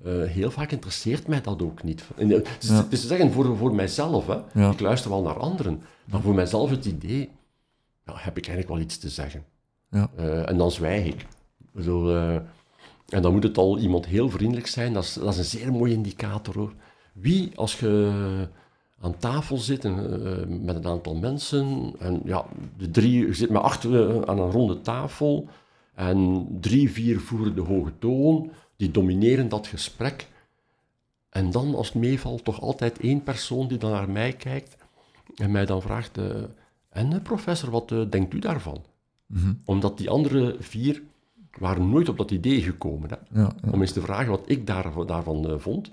Eh, 0.05 0.23
heel 0.23 0.51
vaak 0.51 0.71
interesseert 0.73 1.27
mij 1.27 1.41
dat 1.41 1.63
ook 1.63 1.83
niet. 1.83 2.05
En, 2.17 2.31
eh, 2.31 2.37
Het 2.37 2.63
is, 2.63 2.69
Ja. 2.69 2.75
het 2.77 2.93
is 2.93 3.01
te 3.01 3.07
zeggen 3.07 3.33
voor, 3.33 3.57
voor 3.57 3.75
mijzelf, 3.75 4.27
hè. 4.27 4.37
Ja. 4.61 4.71
ik 4.71 4.81
luister 4.81 5.11
wel 5.11 5.23
naar 5.23 5.39
anderen, 5.39 5.83
maar 6.05 6.21
voor 6.21 6.35
mijzelf 6.35 6.71
het 6.71 6.85
idee, 6.85 7.29
ja, 8.11 8.21
heb 8.21 8.37
ik 8.37 8.47
eigenlijk 8.47 8.69
wel 8.69 8.87
iets 8.87 8.99
te 8.99 9.09
zeggen. 9.09 9.45
Ja. 9.91 10.11
Eh, 10.17 10.49
en 10.49 10.57
dan 10.57 10.71
zwijg 10.71 11.07
ik. 11.07 11.27
Bedoel, 11.73 12.15
eh, 12.17 12.35
en 13.09 13.23
dan 13.23 13.33
moet 13.33 13.43
het 13.43 13.59
al 13.59 13.79
iemand 13.79 14.07
heel 14.07 14.31
vriendelijk 14.31 14.67
zijn. 14.67 14.93
Dat 14.93 15.05
is, 15.05 15.13
dat 15.13 15.33
is 15.33 15.39
een 15.39 15.61
zeer 15.61 15.73
mooie 15.73 15.95
indicator 15.95 16.55
hoor. 16.55 16.73
Wie, 17.13 17.53
als 17.55 17.81
je 17.81 18.49
aan 19.01 19.19
tafel 19.19 19.57
zit 19.57 19.85
en, 19.85 20.25
eh, 20.25 20.47
met 20.47 20.77
een 20.77 20.87
aantal 20.87 21.15
mensen, 21.15 21.93
en 21.99 22.21
ja, 22.25 22.45
de 22.77 22.91
drie, 22.91 23.27
je 23.27 23.35
zit 23.35 23.51
met 23.51 23.63
acht 23.63 23.85
eh, 23.85 24.21
aan 24.21 24.39
een 24.39 24.51
ronde 24.51 24.81
tafel, 24.81 25.49
en 25.95 26.47
drie, 26.61 26.91
vier 26.91 27.21
voeren 27.21 27.55
de 27.55 27.61
hoge 27.61 27.93
toon, 27.99 28.51
die 28.77 28.91
domineren 28.91 29.49
dat 29.49 29.67
gesprek. 29.67 30.29
En 31.31 31.51
dan, 31.51 31.75
als 31.75 31.87
het 31.87 31.97
meevalt, 31.97 32.45
toch 32.45 32.61
altijd 32.61 32.99
één 32.99 33.23
persoon 33.23 33.69
die 33.69 33.79
dan 33.79 33.91
naar 33.91 34.11
mij 34.11 34.33
kijkt 34.33 34.77
en 35.37 35.51
mij 35.51 35.67
dan 35.67 35.83
vraagt: 35.83 36.19
En 36.91 37.13
eh, 37.13 37.23
professor, 37.23 37.71
wat 37.71 37.93
eh, 37.93 38.01
denkt 38.11 38.35
u 38.35 38.39
daarvan? 38.39 38.85
Mhm. 39.27 39.53
Omdat 39.65 39.99
die 39.99 40.11
andere 40.11 40.57
vier 40.59 41.03
waren 41.59 41.91
nooit 41.91 42.09
op 42.09 42.17
dat 42.17 42.31
idee 42.31 42.63
gekomen. 42.63 43.11
Hè? 43.11 43.41
Ja, 43.41 43.53
ja. 43.63 43.71
Om 43.71 43.81
eens 43.81 43.93
te 43.93 44.01
vragen 44.01 44.31
wat 44.31 44.43
ik 44.45 44.67
daar, 44.67 45.07
daarvan 45.07 45.51
eh, 45.51 45.59
vond. 45.59 45.91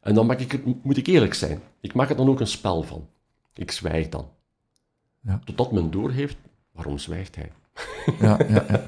En 0.00 0.14
dan 0.14 0.26
maak 0.26 0.40
ik 0.40 0.52
het, 0.52 0.84
moet 0.84 0.96
ik 0.96 1.06
eerlijk 1.06 1.34
zijn. 1.34 1.60
Ik 1.80 1.94
maak 1.94 2.10
er 2.10 2.16
dan 2.16 2.28
ook 2.28 2.40
een 2.40 2.46
spel 2.46 2.82
van. 2.82 3.06
Ik 3.54 3.70
zwijg 3.70 4.08
dan. 4.08 4.28
Ja. 5.20 5.40
Totdat 5.44 5.72
men 5.72 5.90
doorheeft, 5.90 6.36
waarom 6.72 6.98
zwijgt 6.98 7.36
hij? 7.36 7.52
Ja, 8.20 8.38
ja, 8.48 8.64
ja. 8.68 8.84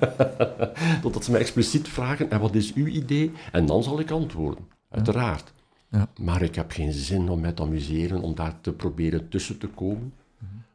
Totdat 1.02 1.24
ze 1.24 1.30
mij 1.30 1.40
expliciet 1.40 1.88
vragen, 1.88 2.30
en 2.30 2.40
wat 2.40 2.54
is 2.54 2.74
uw 2.74 2.86
idee? 2.86 3.32
En 3.52 3.66
dan 3.66 3.82
zal 3.82 4.00
ik 4.00 4.10
antwoorden, 4.10 4.66
uiteraard. 4.88 5.52
Ja. 5.90 6.08
Maar 6.20 6.42
ik 6.42 6.54
heb 6.54 6.70
geen 6.70 6.92
zin 6.92 7.28
om 7.28 7.40
mij 7.40 7.52
te 7.52 7.62
amuseren, 7.62 8.20
om 8.20 8.34
daar 8.34 8.60
te 8.60 8.72
proberen 8.72 9.28
tussen 9.28 9.58
te 9.58 9.66
komen. 9.66 10.12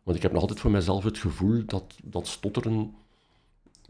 Want 0.08 0.20
ik 0.20 0.26
heb 0.26 0.32
nog 0.32 0.42
altijd 0.42 0.60
voor 0.60 0.72
mezelf 0.72 1.04
het 1.04 1.18
gevoel 1.18 1.66
dat, 1.66 1.96
dat 2.04 2.28
stotteren 2.28 2.96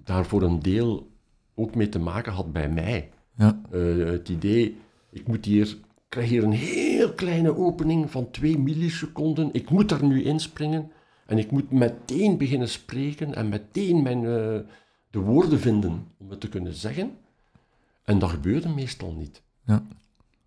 daar 0.03 0.25
voor 0.25 0.41
een 0.41 0.61
deel 0.61 1.11
ook 1.55 1.75
mee 1.75 1.89
te 1.89 1.99
maken 1.99 2.31
had 2.31 2.51
bij 2.51 2.69
mij. 2.69 3.09
Ja. 3.35 3.61
Eh, 3.71 3.97
het 3.97 4.29
idee, 4.29 4.77
ik 5.09 5.27
moet 5.27 5.45
hier, 5.45 5.77
krijg 6.09 6.29
hier 6.29 6.43
een 6.43 6.51
heel 6.51 7.13
kleine 7.13 7.55
opening 7.55 8.11
van 8.11 8.31
2 8.31 8.57
milliseconden. 8.57 9.49
Ik 9.51 9.69
moet 9.69 9.89
daar 9.89 10.03
nu 10.03 10.23
inspringen 10.23 10.91
en 11.25 11.37
ik 11.37 11.51
moet 11.51 11.71
meteen 11.71 12.37
beginnen 12.37 12.69
spreken 12.69 13.35
en 13.35 13.49
meteen 13.49 14.01
mijn, 14.01 14.17
eh, 14.17 14.59
de 15.09 15.19
woorden 15.19 15.59
vinden 15.59 16.07
om 16.17 16.29
het 16.29 16.39
te 16.39 16.49
kunnen 16.49 16.73
zeggen. 16.73 17.11
En 18.03 18.19
dat 18.19 18.29
gebeurde 18.29 18.69
meestal 18.69 19.13
niet. 19.13 19.41
Ja. 19.65 19.85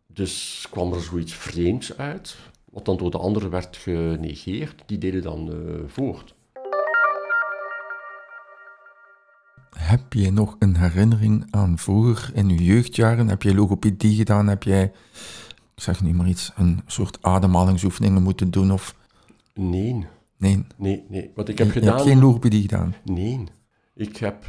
Dus 0.07 0.67
kwam 0.71 0.93
er 0.93 1.01
zoiets 1.01 1.35
vreemds 1.35 1.97
uit, 1.97 2.37
wat 2.71 2.85
dan 2.85 2.97
door 2.97 3.11
de 3.11 3.19
anderen 3.19 3.51
werd 3.51 3.77
genegeerd. 3.77 4.83
Die 4.87 4.99
deden 4.99 5.23
dan 5.23 5.53
eh, 5.53 5.75
voort. 5.87 6.35
Heb 9.77 10.13
je 10.13 10.31
nog 10.33 10.57
een 10.59 10.77
herinnering 10.77 11.47
aan 11.51 11.79
vroeger 11.79 12.31
in 12.35 12.49
je 12.49 12.65
jeugdjaren? 12.65 13.29
Heb 13.29 13.43
je 13.43 13.55
logopedie 13.55 14.17
gedaan? 14.17 14.47
Heb 14.49 14.63
jij, 14.63 14.83
ik 15.75 15.83
zeg 15.83 16.03
niet 16.03 16.15
maar 16.15 16.29
iets, 16.29 16.53
een 16.57 16.81
soort 16.87 17.19
ademhalingsoefeningen 17.21 18.23
moeten 18.23 18.51
doen? 18.51 18.73
Of 18.73 18.95
Nee, 19.55 20.07
nee, 20.37 20.65
nee, 20.77 21.05
nee. 21.09 21.31
Wat 21.35 21.49
ik 21.49 21.59
heb 21.59 21.67
je 21.67 21.73
gedaan... 21.73 21.95
hebt 21.95 22.09
geen 22.09 22.21
logopedie 22.21 22.61
gedaan. 22.61 22.95
Nee, 23.05 23.45
ik 23.95 24.17
heb 24.17 24.45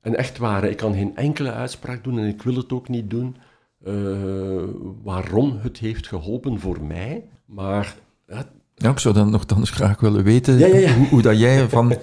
een 0.00 0.16
echt 0.16 0.38
ware. 0.38 0.70
Ik 0.70 0.76
kan 0.76 0.94
geen 0.94 1.16
enkele 1.16 1.52
uitspraak 1.52 2.04
doen 2.04 2.18
en 2.18 2.26
ik 2.26 2.42
wil 2.42 2.54
het 2.54 2.72
ook 2.72 2.88
niet 2.88 3.10
doen. 3.10 3.36
eh, 3.84 4.62
waarom 5.02 5.58
het 5.58 5.78
heeft 5.78 6.06
geholpen 6.08 6.60
voor 6.60 6.82
mij. 6.82 7.24
Maar 7.50 7.96
ja, 8.28 8.50
Ja, 8.74 8.90
ik 8.90 8.98
zou 8.98 9.14
dan 9.14 9.30
nogthans 9.30 9.70
graag 9.70 10.00
willen 10.00 10.24
weten 10.24 10.58
Ja, 10.58 10.66
ja, 10.66 10.76
ja. 10.76 10.94
Hoe, 10.94 11.08
hoe 11.08 11.22
dat 11.22 11.38
jij 11.38 11.68
van... 11.68 11.94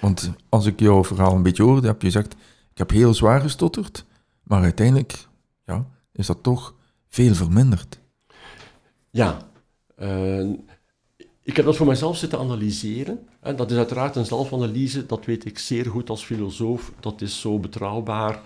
Want 0.00 0.32
als 0.48 0.66
ik 0.66 0.80
jouw 0.80 1.04
verhaal 1.04 1.34
een 1.34 1.42
beetje 1.42 1.62
hoorde, 1.62 1.86
heb 1.86 2.00
je 2.02 2.06
gezegd, 2.06 2.32
ik 2.70 2.78
heb 2.78 2.90
heel 2.90 3.14
zwaar 3.14 3.40
gestotterd, 3.40 4.04
maar 4.42 4.62
uiteindelijk 4.62 5.26
ja, 5.64 5.86
is 6.12 6.26
dat 6.26 6.42
toch 6.42 6.74
veel 7.08 7.34
verminderd. 7.34 7.98
ja 9.10 9.38
eh, 9.96 10.48
ik 11.42 11.56
heb 11.56 11.64
dat 11.64 11.76
voor 11.76 11.86
mezelf 11.86 12.16
zitten 12.16 12.38
analyseren. 12.38 13.28
En 13.40 13.56
dat 13.56 13.70
is 13.70 13.76
uiteraard 13.76 14.16
een 14.16 14.26
zelfanalyse, 14.26 15.06
dat 15.06 15.24
weet 15.24 15.44
ik 15.44 15.58
zeer 15.58 15.86
goed 15.86 16.10
als 16.10 16.24
filosoof. 16.24 16.92
Dat 17.00 17.20
is 17.20 17.40
zo 17.40 17.58
betrouwbaar 17.58 18.40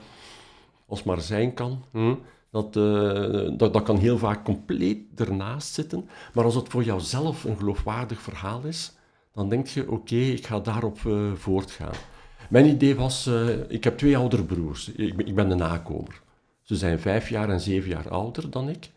als 0.87 1.03
maar 1.03 1.21
zijn 1.21 1.55
kan. 1.55 1.85
Hm? 1.93 2.15
Dat, 2.51 2.77
eh, 2.77 3.57
dat, 3.57 3.73
dat 3.73 3.83
kan 3.83 3.97
heel 3.97 4.19
vaak 4.19 4.45
compleet 4.45 4.99
ernaast 5.17 5.75
zitten. 5.75 6.09
Maar 6.35 6.45
als 6.45 6.55
het 6.55 6.69
voor 6.69 6.85
jouzelf 6.85 7.45
een 7.45 7.57
geloofwaardig 7.57 8.21
verhaal 8.21 8.63
is, 8.63 8.93
dan 9.33 9.49
denk 9.49 9.67
je, 9.67 9.91
oké, 9.91 10.15
ik 10.15 10.47
ga 10.47 10.61
daarop 10.61 10.99
eh, 11.07 11.33
voortgaan. 11.33 11.95
Mijn 12.49 12.67
idee 12.67 12.95
was, 12.95 13.27
eh, 13.27 13.71
ik 13.71 13.85
heb 13.85 13.99
twee 13.99 14.17
oudere 14.17 14.45
broers. 14.45 14.89
Ik, 14.89 15.19
ik 15.19 15.35
ben 15.35 15.49
de 15.49 15.55
nakomer. 15.55 16.23
Ze 16.63 16.77
zijn 16.77 17.01
vijf 17.01 17.29
jaar 17.29 17.49
en 17.49 17.61
zeven 17.61 17.91
jaar 17.91 18.09
ouder 18.09 18.51
dan 18.51 18.69
ik. 18.69 18.91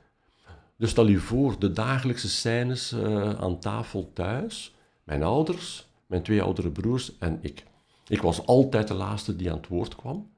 Dus 0.78 0.90
stel 0.90 1.08
je 1.08 1.20
voor, 1.20 1.60
de 1.60 1.72
dagelijkse 1.72 2.30
scènes 2.30 2.96
aan 3.40 3.60
tafel 3.60 4.12
thuis. 4.14 4.76
Mijn 5.04 5.24
ouders, 5.24 5.88
mijn 6.06 6.24
twee 6.24 6.42
oudere 6.42 6.70
broers 6.70 7.18
en 7.18 7.40
ik. 7.42 7.64
Ik 8.08 8.22
was 8.22 8.46
altijd 8.46 8.88
de 8.88 8.94
laatste 8.94 9.36
die 9.36 9.52
aan 9.52 9.58
het 9.58 9.68
woord 9.68 9.96
kwam. 9.96 10.30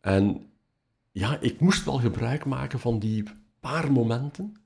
En 0.00 0.47
ja, 1.18 1.38
ik 1.40 1.60
moest 1.60 1.84
wel 1.84 1.98
gebruik 1.98 2.44
maken 2.44 2.78
van 2.80 2.98
die 2.98 3.22
paar 3.60 3.92
momenten 3.92 4.56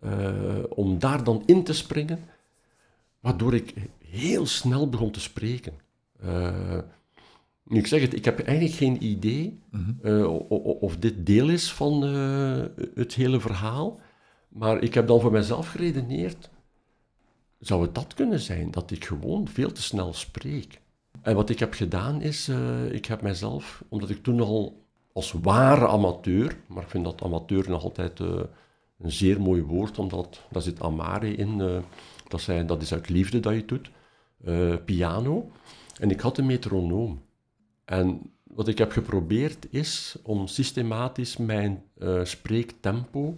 eh, 0.00 0.62
om 0.68 0.98
daar 0.98 1.24
dan 1.24 1.42
in 1.46 1.64
te 1.64 1.72
springen, 1.72 2.18
waardoor 3.20 3.54
ik 3.54 3.74
heel 4.04 4.46
snel 4.46 4.88
begon 4.88 5.10
te 5.10 5.20
spreken. 5.20 5.72
Eh, 6.20 6.78
nu, 7.64 7.78
ik 7.78 7.86
zeg 7.86 8.00
het, 8.00 8.14
ik 8.14 8.24
heb 8.24 8.38
eigenlijk 8.40 8.76
geen 8.76 9.04
idee 9.04 9.58
eh, 10.02 10.30
o- 10.32 10.46
o- 10.48 10.78
of 10.80 10.96
dit 10.96 11.26
deel 11.26 11.48
is 11.48 11.72
van 11.72 12.04
eh, 12.04 12.84
het 12.94 13.14
hele 13.14 13.40
verhaal, 13.40 14.00
maar 14.48 14.82
ik 14.82 14.94
heb 14.94 15.06
dan 15.06 15.20
voor 15.20 15.32
mezelf 15.32 15.68
geredeneerd, 15.68 16.50
zou 17.58 17.82
het 17.82 17.94
dat 17.94 18.14
kunnen 18.14 18.40
zijn, 18.40 18.70
dat 18.70 18.90
ik 18.90 19.04
gewoon 19.04 19.48
veel 19.48 19.72
te 19.72 19.82
snel 19.82 20.12
spreek? 20.12 20.80
En 21.22 21.34
wat 21.34 21.50
ik 21.50 21.58
heb 21.58 21.72
gedaan 21.72 22.22
is, 22.22 22.48
eh, 22.48 22.92
ik 22.92 23.06
heb 23.06 23.22
mijzelf, 23.22 23.84
omdat 23.88 24.10
ik 24.10 24.22
toen 24.22 24.40
al 24.40 24.88
als 25.12 25.32
ware 25.32 25.88
amateur, 25.88 26.56
maar 26.66 26.82
ik 26.82 26.90
vind 26.90 27.04
dat 27.04 27.22
amateur 27.22 27.70
nog 27.70 27.82
altijd 27.82 28.20
eh, 28.20 28.40
een 28.98 29.12
zeer 29.12 29.40
mooi 29.40 29.62
woord, 29.62 29.98
omdat 29.98 30.40
daar 30.50 30.62
zit 30.62 30.82
amare 30.82 31.34
in, 31.34 31.60
eh, 31.60 31.78
dat, 32.28 32.40
zijn, 32.40 32.66
dat 32.66 32.82
is 32.82 32.92
uit 32.92 33.08
liefde 33.08 33.40
dat 33.40 33.52
je 33.52 33.58
het 33.58 33.68
doet, 33.68 33.90
eh, 34.44 34.74
piano. 34.84 35.50
En 35.98 36.10
ik 36.10 36.20
had 36.20 36.38
een 36.38 36.46
metronoom. 36.46 37.22
En 37.84 38.32
wat 38.42 38.68
ik 38.68 38.78
heb 38.78 38.92
geprobeerd 38.92 39.66
is 39.70 40.16
om 40.22 40.46
systematisch 40.46 41.36
mijn 41.36 41.82
spreektempo 42.22 43.36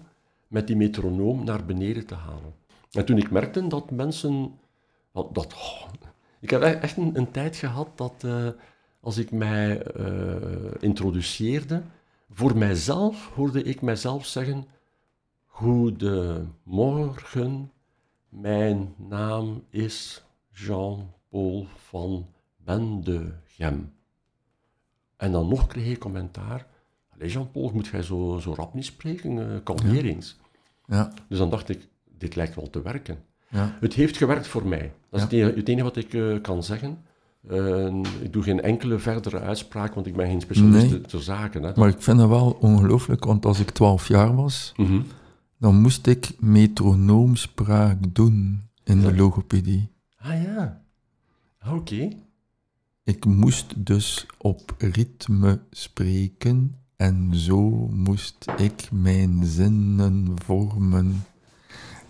met 0.49 0.67
die 0.67 0.77
metronoom 0.77 1.45
naar 1.45 1.65
beneden 1.65 2.07
te 2.07 2.15
halen. 2.15 2.55
En 2.91 3.05
toen 3.05 3.19
ik 3.19 3.31
merkte 3.31 3.67
dat 3.67 3.91
mensen... 3.91 4.59
Dat, 5.13 5.55
oh, 5.55 5.89
ik 6.41 6.51
heb 6.51 6.63
e- 6.63 6.67
echt 6.67 6.97
een, 6.97 7.17
een 7.17 7.31
tijd 7.31 7.57
gehad 7.57 7.89
dat 7.95 8.25
als 9.03 9.19
ik 9.19 9.31
mij 9.31 9.83
eh, 9.83 10.37
introduceerde, 10.81 11.83
voor 12.31 12.57
mijzelf 12.57 13.31
hoorde 13.35 13.63
ik 13.63 13.81
mijzelf 13.83 14.27
zeggen... 14.27 14.65
Goedemorgen, 16.63 17.71
mijn 18.29 18.95
naam 18.97 19.65
is 19.71 20.25
Jean-Paul 20.51 21.67
van 21.77 22.27
Bendegem. 22.57 23.93
En 25.17 25.33
dan 25.33 25.49
nog 25.49 25.67
kreeg 25.67 25.87
ik 25.93 25.99
commentaar. 25.99 26.67
Allee 27.15 27.29
Jean-Paul, 27.29 27.71
moet 27.75 27.87
jij 27.87 28.03
zo, 28.03 28.39
zo 28.43 28.55
rap 28.55 28.75
niet 28.75 28.85
spreken? 28.85 29.37
Uh, 29.37 29.57
kalmeer 29.63 30.05
eens. 30.05 30.37
Ja, 30.87 31.13
Dus 31.29 31.39
dan 31.39 31.51
dacht 31.51 31.69
ik, 31.69 31.89
dit 32.19 32.35
lijkt 32.37 32.55
wel 32.55 32.71
te 32.71 32.83
werken. 32.83 33.25
ja, 33.49 33.77
Het 33.81 33.95
heeft 33.95 34.17
gewerkt 34.17 34.47
voor 34.47 34.67
mij. 34.67 34.93
Dat 35.09 35.19
is 35.19 35.23
het, 35.23 35.33
enige, 35.33 35.57
het 35.57 35.69
enige 35.69 35.85
wat 35.85 35.97
ik 35.97 36.15
eh, 36.15 36.41
kan 36.41 36.63
zeggen. 36.63 37.05
Eh, 37.49 37.87
ik 38.21 38.33
doe 38.33 38.43
geen 38.43 38.61
enkele 38.61 38.99
verdere 38.99 39.41
uitspraak, 39.41 39.95
want 39.95 40.07
ik 40.07 40.17
ben 40.17 40.27
geen 40.27 40.41
specialist 40.41 40.91
Nee. 40.91 41.01
ter 41.01 41.23
zaken. 41.23 41.63
Hè. 41.63 41.73
maar 41.77 41.89
ik 41.89 42.03
vind 42.03 42.19
het 42.21 42.29
wel 42.29 42.51
ongelooflijk, 42.61 43.25
want 43.25 43.47
als 43.47 43.61
ik 43.61 43.71
12 43.71 44.09
jaar 44.09 44.35
was, 44.35 44.73
Mhm. 44.77 45.01
dan 45.59 45.81
moest 45.81 46.07
ik 46.07 46.31
metronoomspraak 46.41 48.15
doen 48.15 48.63
in 48.85 49.01
de 49.01 49.15
logopedie. 49.17 49.89
Ah 50.17 50.43
ja, 50.43 50.81
Ah, 51.59 51.75
oké. 51.75 52.09
Ik 53.05 53.25
moest 53.25 53.87
dus 53.87 54.27
op 54.39 54.75
ritme 54.79 55.61
spreken 55.71 56.77
en 56.97 57.31
zo 57.35 57.71
moest 57.89 58.45
ik 58.57 58.89
mijn 58.93 59.45
zinnen 59.45 60.33
vormen. 60.45 61.25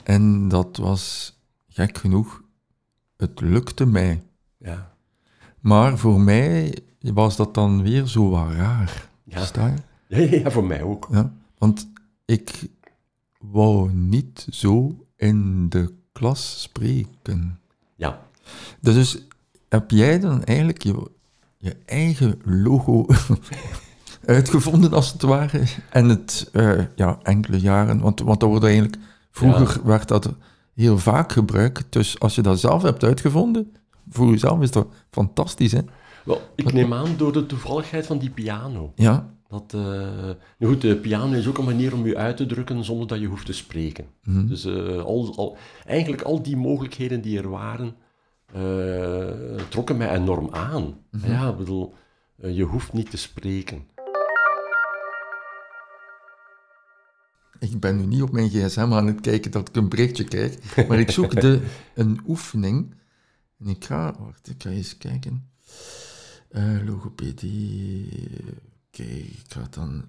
En 0.02 0.48
dat 0.48 0.76
was 0.76 1.34
gek 1.68 1.98
genoeg, 1.98 2.42
het 3.16 3.40
lukte 3.40 3.86
mij. 3.86 4.22
Ja. 4.58 4.91
Maar 5.62 5.98
voor 5.98 6.20
mij 6.20 6.78
was 7.00 7.36
dat 7.36 7.54
dan 7.54 7.82
weer 7.82 8.06
zo 8.06 8.30
wat 8.30 8.52
raar. 8.52 9.08
Ja. 9.24 9.74
Je? 10.06 10.40
Ja, 10.40 10.50
voor 10.50 10.64
mij 10.64 10.82
ook. 10.82 11.08
Ja, 11.10 11.32
want 11.58 11.88
ik 12.24 12.68
wou 13.38 13.92
niet 13.92 14.46
zo 14.50 15.04
in 15.16 15.68
de 15.68 15.92
klas 16.12 16.62
spreken. 16.62 17.60
Ja, 17.96 18.20
Dus 18.80 19.26
heb 19.68 19.90
jij 19.90 20.20
dan 20.20 20.44
eigenlijk 20.44 20.82
je, 20.82 21.10
je 21.58 21.76
eigen 21.86 22.40
logo 22.44 23.06
uitgevonden, 24.24 24.92
als 24.92 25.12
het 25.12 25.22
ware? 25.22 25.62
En 25.90 26.08
het, 26.08 26.48
eh, 26.52 26.80
ja, 26.94 27.18
enkele 27.22 27.60
jaren, 27.60 28.00
want, 28.00 28.20
want 28.20 28.40
dat 28.40 28.48
wordt 28.48 28.64
eigenlijk, 28.64 28.96
vroeger 29.30 29.86
werd 29.86 30.08
dat 30.08 30.34
heel 30.74 30.98
vaak 30.98 31.32
gebruikt. 31.32 31.84
Dus 31.88 32.20
als 32.20 32.34
je 32.34 32.42
dat 32.42 32.60
zelf 32.60 32.82
hebt 32.82 33.04
uitgevonden, 33.04 33.74
voor 34.08 34.30
jezelf 34.30 34.60
is 34.60 34.70
dat 34.70 34.86
fantastisch, 35.10 35.72
hè? 35.72 35.80
wel, 36.24 36.40
ik 36.54 36.72
neem 36.72 36.92
aan 36.92 37.16
door 37.16 37.32
de 37.32 37.46
toevalligheid 37.46 38.06
van 38.06 38.18
die 38.18 38.30
piano. 38.30 38.92
Ja, 38.94 39.30
Dat, 39.48 39.74
eh, 39.74 39.80
nou 40.58 40.72
goed, 40.72 40.80
de 40.80 40.96
piano 40.96 41.32
is 41.32 41.48
ook 41.48 41.58
een 41.58 41.64
manier 41.64 41.94
om 41.94 42.06
je 42.06 42.16
uit 42.16 42.36
te 42.36 42.46
drukken 42.46 42.84
zonder 42.84 43.06
dat 43.06 43.20
je 43.20 43.26
hoeft 43.26 43.46
te 43.46 43.52
spreken. 43.52 44.04
Mhm. 44.24 44.46
Dus 44.46 44.64
eh, 44.64 45.02
al, 45.02 45.32
al, 45.36 45.56
eigenlijk 45.86 46.22
al 46.22 46.42
die 46.42 46.56
mogelijkheden 46.56 47.20
die 47.20 47.38
er 47.38 47.50
waren, 47.50 47.94
eh, 48.52 49.64
trokken 49.68 49.96
mij 49.96 50.14
enorm 50.14 50.48
aan. 50.50 50.94
Mhm. 51.10 51.30
Ja, 51.30 51.48
ik 51.48 51.56
bedoel, 51.56 51.94
je 52.36 52.62
hoeft 52.62 52.92
niet 52.92 53.10
te 53.10 53.16
spreken. 53.16 53.90
ik 57.70 57.80
ben 57.80 57.96
nu 57.96 58.06
niet 58.06 58.22
op 58.22 58.32
mijn 58.32 58.48
gsm 58.48 58.88
aan 58.92 59.06
het 59.06 59.20
kijken 59.20 59.50
dat 59.50 59.68
ik 59.68 59.76
een 59.76 59.88
berichtje 59.88 60.24
krijg, 60.24 60.86
maar 60.88 60.98
ik 60.98 61.10
zoek 61.10 61.40
de, 61.40 61.60
een 61.94 62.20
oefening. 62.26 62.94
En 63.62 63.68
ik 63.68 63.84
ga, 63.84 64.14
wacht, 64.18 64.48
ik 64.48 64.62
ga 64.62 64.70
eens 64.70 64.98
kijken. 64.98 65.50
Eh, 66.48 66.84
logopedie. 66.84 68.08
Oké, 68.86 69.02
ik 69.02 69.44
ga 69.48 69.66
dan. 69.70 70.04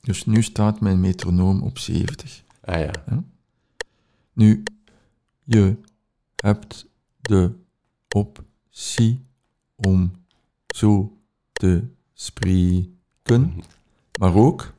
Dus 0.00 0.24
nu 0.24 0.42
staat 0.42 0.80
mijn 0.80 1.00
metronoom 1.00 1.62
op 1.62 1.78
70. 1.78 2.42
Ah 2.60 2.80
ja. 2.80 3.24
Nu, 4.32 4.62
je 5.44 5.76
hebt 6.36 6.86
de 7.20 7.52
optie 8.08 9.26
om 9.74 10.12
zo 10.74 11.18
te 11.52 11.84
spreken, 12.12 13.62
maar 14.18 14.34
ook 14.34 14.74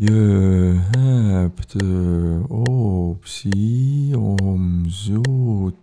je 0.00 0.80
hebt 0.92 1.78
de 1.78 2.42
optie 2.48 4.18
om 4.18 4.88
zo 4.88 5.20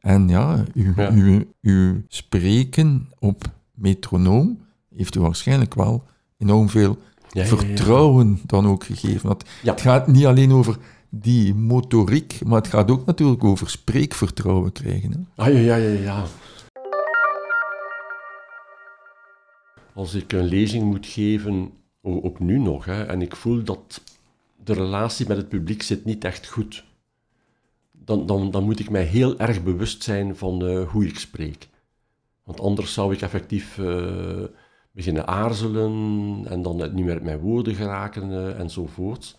En 0.00 0.28
ja, 0.28 0.64
uw, 0.74 0.92
Ja. 0.96 1.10
uw, 1.12 1.44
uw 1.62 2.02
spreken 2.08 3.08
op 3.18 3.44
metronoom 3.74 4.58
heeft 4.96 5.14
u 5.16 5.20
waarschijnlijk 5.20 5.74
wel 5.74 6.04
enorm 6.38 6.68
veel 6.68 6.98
Ja, 7.32 7.42
ja, 7.42 7.48
ja. 7.50 7.56
vertrouwen 7.56 8.40
dan 8.46 8.66
ook 8.66 8.84
gegeven. 8.84 9.36
Ja. 9.62 9.70
Het 9.72 9.80
gaat 9.80 10.06
niet 10.06 10.26
alleen 10.26 10.52
over 10.52 10.76
die 11.08 11.54
motoriek, 11.54 12.40
maar 12.44 12.58
het 12.58 12.68
gaat 12.70 12.90
ook 12.90 13.06
natuurlijk 13.06 13.44
over 13.44 13.70
spreekvertrouwen 13.70 14.72
krijgen. 14.72 15.10
Hè? 15.12 15.42
Ah, 15.44 15.52
ja, 15.52 15.58
ja, 15.58 15.76
ja, 15.76 16.00
ja. 16.00 16.24
Als 20.00 20.14
ik 20.14 20.32
een 20.32 20.44
lezing 20.44 20.84
moet 20.84 21.06
geven, 21.06 21.72
ook 22.02 22.38
nu 22.38 22.58
nog, 22.58 22.84
hè, 22.84 23.04
en 23.04 23.22
ik 23.22 23.36
voel 23.36 23.62
dat 23.62 24.02
de 24.64 24.72
relatie 24.72 25.28
met 25.28 25.36
het 25.36 25.48
publiek 25.48 25.82
zit 25.82 26.04
niet 26.04 26.24
echt 26.24 26.48
goed, 26.48 26.84
dan, 27.92 28.26
dan, 28.26 28.50
dan 28.50 28.64
moet 28.64 28.78
ik 28.78 28.90
mij 28.90 29.02
heel 29.02 29.38
erg 29.38 29.62
bewust 29.62 30.02
zijn 30.02 30.36
van 30.36 30.66
eh, 30.66 30.88
hoe 30.88 31.06
ik 31.06 31.18
spreek. 31.18 31.68
Want 32.44 32.60
anders 32.60 32.92
zou 32.92 33.14
ik 33.14 33.20
effectief 33.20 33.78
eh, 33.78 34.44
beginnen 34.92 35.26
aarzelen 35.26 35.92
en 36.48 36.62
dan 36.62 36.76
niet 36.76 37.04
meer 37.04 37.14
uit 37.14 37.24
mijn 37.24 37.38
woorden 37.38 37.74
geraken 37.74 38.30
eh, 38.30 38.60
enzovoort. 38.60 39.36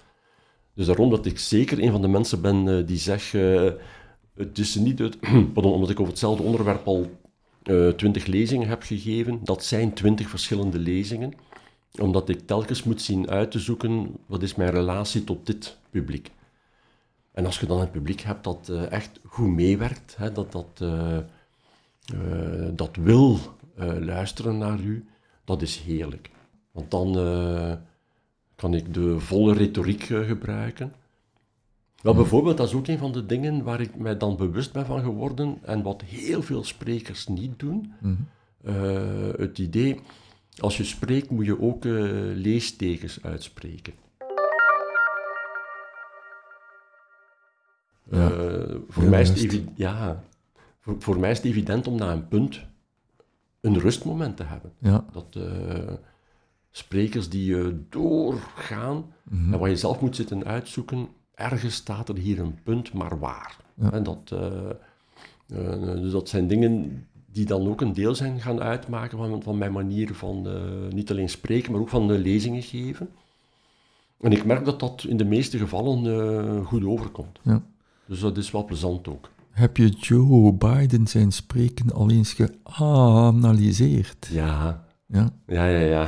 Dus 0.73 0.85
daarom 0.85 1.09
dat 1.09 1.25
ik 1.25 1.39
zeker 1.39 1.83
een 1.83 1.91
van 1.91 2.01
de 2.01 2.07
mensen 2.07 2.41
ben 2.41 2.85
die 2.85 2.97
zegt, 2.97 3.31
het 4.35 4.57
is 4.57 4.75
niet 4.75 4.99
het, 4.99 5.19
pardon, 5.53 5.73
omdat 5.73 5.89
ik 5.89 5.99
over 5.99 6.11
hetzelfde 6.11 6.43
onderwerp 6.43 6.87
al 6.87 7.19
twintig 7.95 8.25
lezingen 8.25 8.67
heb 8.67 8.83
gegeven. 8.83 9.39
Dat 9.43 9.63
zijn 9.63 9.93
twintig 9.93 10.29
verschillende 10.29 10.79
lezingen, 10.79 11.33
omdat 11.99 12.29
ik 12.29 12.47
telkens 12.47 12.83
moet 12.83 13.01
zien 13.01 13.29
uit 13.29 13.51
te 13.51 13.59
zoeken 13.59 14.15
wat 14.25 14.41
is 14.43 14.55
mijn 14.55 14.71
relatie 14.71 15.23
tot 15.23 15.45
dit 15.45 15.77
publiek. 15.89 16.31
En 17.31 17.45
als 17.45 17.59
je 17.59 17.65
dan 17.65 17.79
een 17.81 17.91
publiek 17.91 18.21
hebt 18.21 18.43
dat 18.43 18.69
eh, 18.69 18.91
echt 18.91 19.19
goed 19.25 19.49
meewerkt, 19.49 20.15
hè, 20.17 20.31
dat, 20.31 20.51
dat, 20.51 20.67
eh, 20.81 21.17
eh, 21.17 21.23
dat 22.73 22.95
wil 22.95 23.39
eh, 23.75 23.97
luisteren 23.99 24.57
naar 24.57 24.79
u, 24.79 25.05
dat 25.45 25.61
is 25.61 25.77
heerlijk. 25.77 26.29
Want 26.71 26.91
dan 26.91 27.17
eh, 27.19 27.73
kan 28.55 28.73
ik 28.73 28.93
de 28.93 29.19
volle 29.19 29.53
retoriek 29.53 30.09
eh, 30.09 30.27
gebruiken. 30.27 30.93
Wel, 32.01 32.13
bijvoorbeeld, 32.13 32.57
dat 32.57 32.67
is 32.67 32.73
ook 32.73 32.87
een 32.87 32.97
van 32.97 33.11
de 33.11 33.25
dingen 33.25 33.63
waar 33.63 33.81
ik 33.81 33.95
mij 33.95 34.17
dan 34.17 34.37
bewust 34.37 34.73
ben 34.73 34.85
van 34.85 35.01
geworden 35.01 35.57
en 35.61 35.81
wat 35.83 36.01
heel 36.01 36.41
veel 36.41 36.63
sprekers 36.63 37.27
niet 37.27 37.59
doen. 37.59 37.93
Mhm. 37.99 38.13
Eh, 38.63 39.37
het 39.37 39.57
idee, 39.57 39.99
als 40.57 40.77
je 40.77 40.83
spreekt 40.83 41.29
moet 41.29 41.45
je 41.45 41.61
ook 41.61 41.85
eh, 41.85 41.91
leestekens 42.35 43.23
uitspreken. 43.23 43.93
Ja, 48.11 48.29
Eh, 48.31 48.75
voor, 48.87 49.03
mij 49.03 49.21
is 49.21 49.29
het 49.41 49.61
ja, 49.75 50.23
voor, 50.79 50.95
voor 50.99 51.19
mij 51.19 51.31
is 51.31 51.37
het 51.37 51.45
evident 51.45 51.87
om 51.87 51.95
na 51.95 52.11
een 52.11 52.27
punt 52.27 52.61
een 53.61 53.79
rustmoment 53.79 54.37
te 54.37 54.43
hebben. 54.43 54.71
Ja. 54.77 55.05
Dat 55.11 55.37
sprekers 56.71 57.29
die 57.29 57.85
doorgaan 57.89 59.13
Mhm. 59.23 59.53
en 59.53 59.59
waar 59.59 59.69
je 59.69 59.75
zelf 59.75 60.01
moet 60.01 60.15
zitten 60.15 60.45
uitzoeken, 60.45 61.07
ergens 61.41 61.75
staat 61.75 62.09
er 62.09 62.17
hier 62.17 62.39
een 62.39 62.59
punt, 62.63 62.93
maar 62.93 63.19
waar. 63.19 63.57
Ja. 63.73 63.91
En 63.91 64.03
dat, 64.03 64.31
eh, 64.31 64.69
eh, 65.47 66.01
dus 66.01 66.11
dat 66.11 66.29
zijn 66.29 66.47
dingen 66.47 67.05
die 67.31 67.45
dan 67.45 67.67
ook 67.67 67.81
een 67.81 67.93
deel 67.93 68.15
zijn 68.15 68.39
gaan 68.39 68.61
uitmaken 68.61 69.17
van, 69.17 69.43
van 69.43 69.57
mijn 69.57 69.71
manier 69.71 70.13
van 70.13 70.47
eh, 70.47 70.93
niet 70.93 71.11
alleen 71.11 71.29
spreken, 71.29 71.71
maar 71.71 71.81
ook 71.81 71.89
van 71.89 72.07
de 72.07 72.17
lezingen 72.17 72.61
geven. 72.61 73.09
En 74.19 74.31
ik 74.31 74.45
merk 74.45 74.65
dat 74.65 74.79
dat 74.79 75.05
in 75.07 75.17
de 75.17 75.25
meeste 75.25 75.57
gevallen 75.57 76.05
eh, 76.05 76.65
goed 76.65 76.85
overkomt. 76.85 77.39
Ja. 77.41 77.61
Dus 78.05 78.19
dat 78.19 78.37
is 78.37 78.51
wel 78.51 78.65
plezant 78.65 79.07
ook. 79.07 79.29
Heb 79.51 79.77
je 79.77 79.87
Joe 79.89 80.53
Biden 80.53 81.07
zijn 81.07 81.31
spreken 81.31 81.93
al 81.93 82.09
eens 82.09 82.35
geanalyseerd? 82.63 84.27
Ja, 84.31 84.85
Ja. 85.07 85.33
ja, 85.47 85.65
ja, 85.65 85.79
ja. 85.79 86.07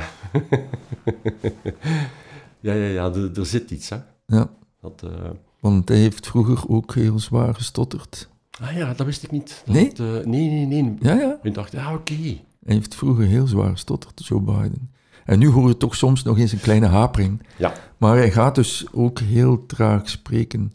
ja, 2.60 2.72
ja, 2.72 2.86
ja, 2.86 3.04
er, 3.04 3.38
er 3.38 3.46
zit 3.46 3.70
iets, 3.70 3.88
hè. 3.88 3.96
ja. 4.26 4.50
Dat, 4.84 5.12
eh, 5.12 5.30
Want 5.60 5.88
hij 5.88 5.98
heeft 5.98 6.26
vroeger 6.26 6.68
ook 6.68 6.94
heel 6.94 7.18
zwaar 7.18 7.54
gestotterd. 7.54 8.28
Ah 8.60 8.76
ja, 8.76 8.94
dat 8.94 9.06
wist 9.06 9.22
ik 9.22 9.30
niet. 9.30 9.62
Dat 9.64 9.74
Nee? 9.74 9.92
eh, 9.92 10.26
nee, 10.26 10.48
nee, 10.48 10.66
nee. 10.66 10.94
Ja, 11.00 11.14
ja. 11.14 11.38
Ik 11.42 11.54
dacht, 11.54 11.72
ja, 11.72 11.94
oké. 11.94 12.14
Hij 12.14 12.74
heeft 12.74 12.94
vroeger 12.94 13.24
heel 13.24 13.46
zwaar 13.46 13.70
gestotterd, 13.70 14.26
Joe 14.26 14.40
Biden. 14.40 14.90
En 15.24 15.38
nu 15.38 15.48
hoor 15.48 15.68
je 15.68 15.76
toch 15.76 15.94
soms 15.96 16.22
nog 16.22 16.38
eens 16.38 16.52
een 16.52 16.60
kleine 16.60 16.86
hapering. 16.86 17.42
Ja. 17.58 17.72
Maar 17.98 18.16
hij 18.16 18.30
gaat 18.30 18.54
dus 18.54 18.86
ook 18.92 19.18
heel 19.18 19.66
traag 19.66 20.08
spreken. 20.08 20.72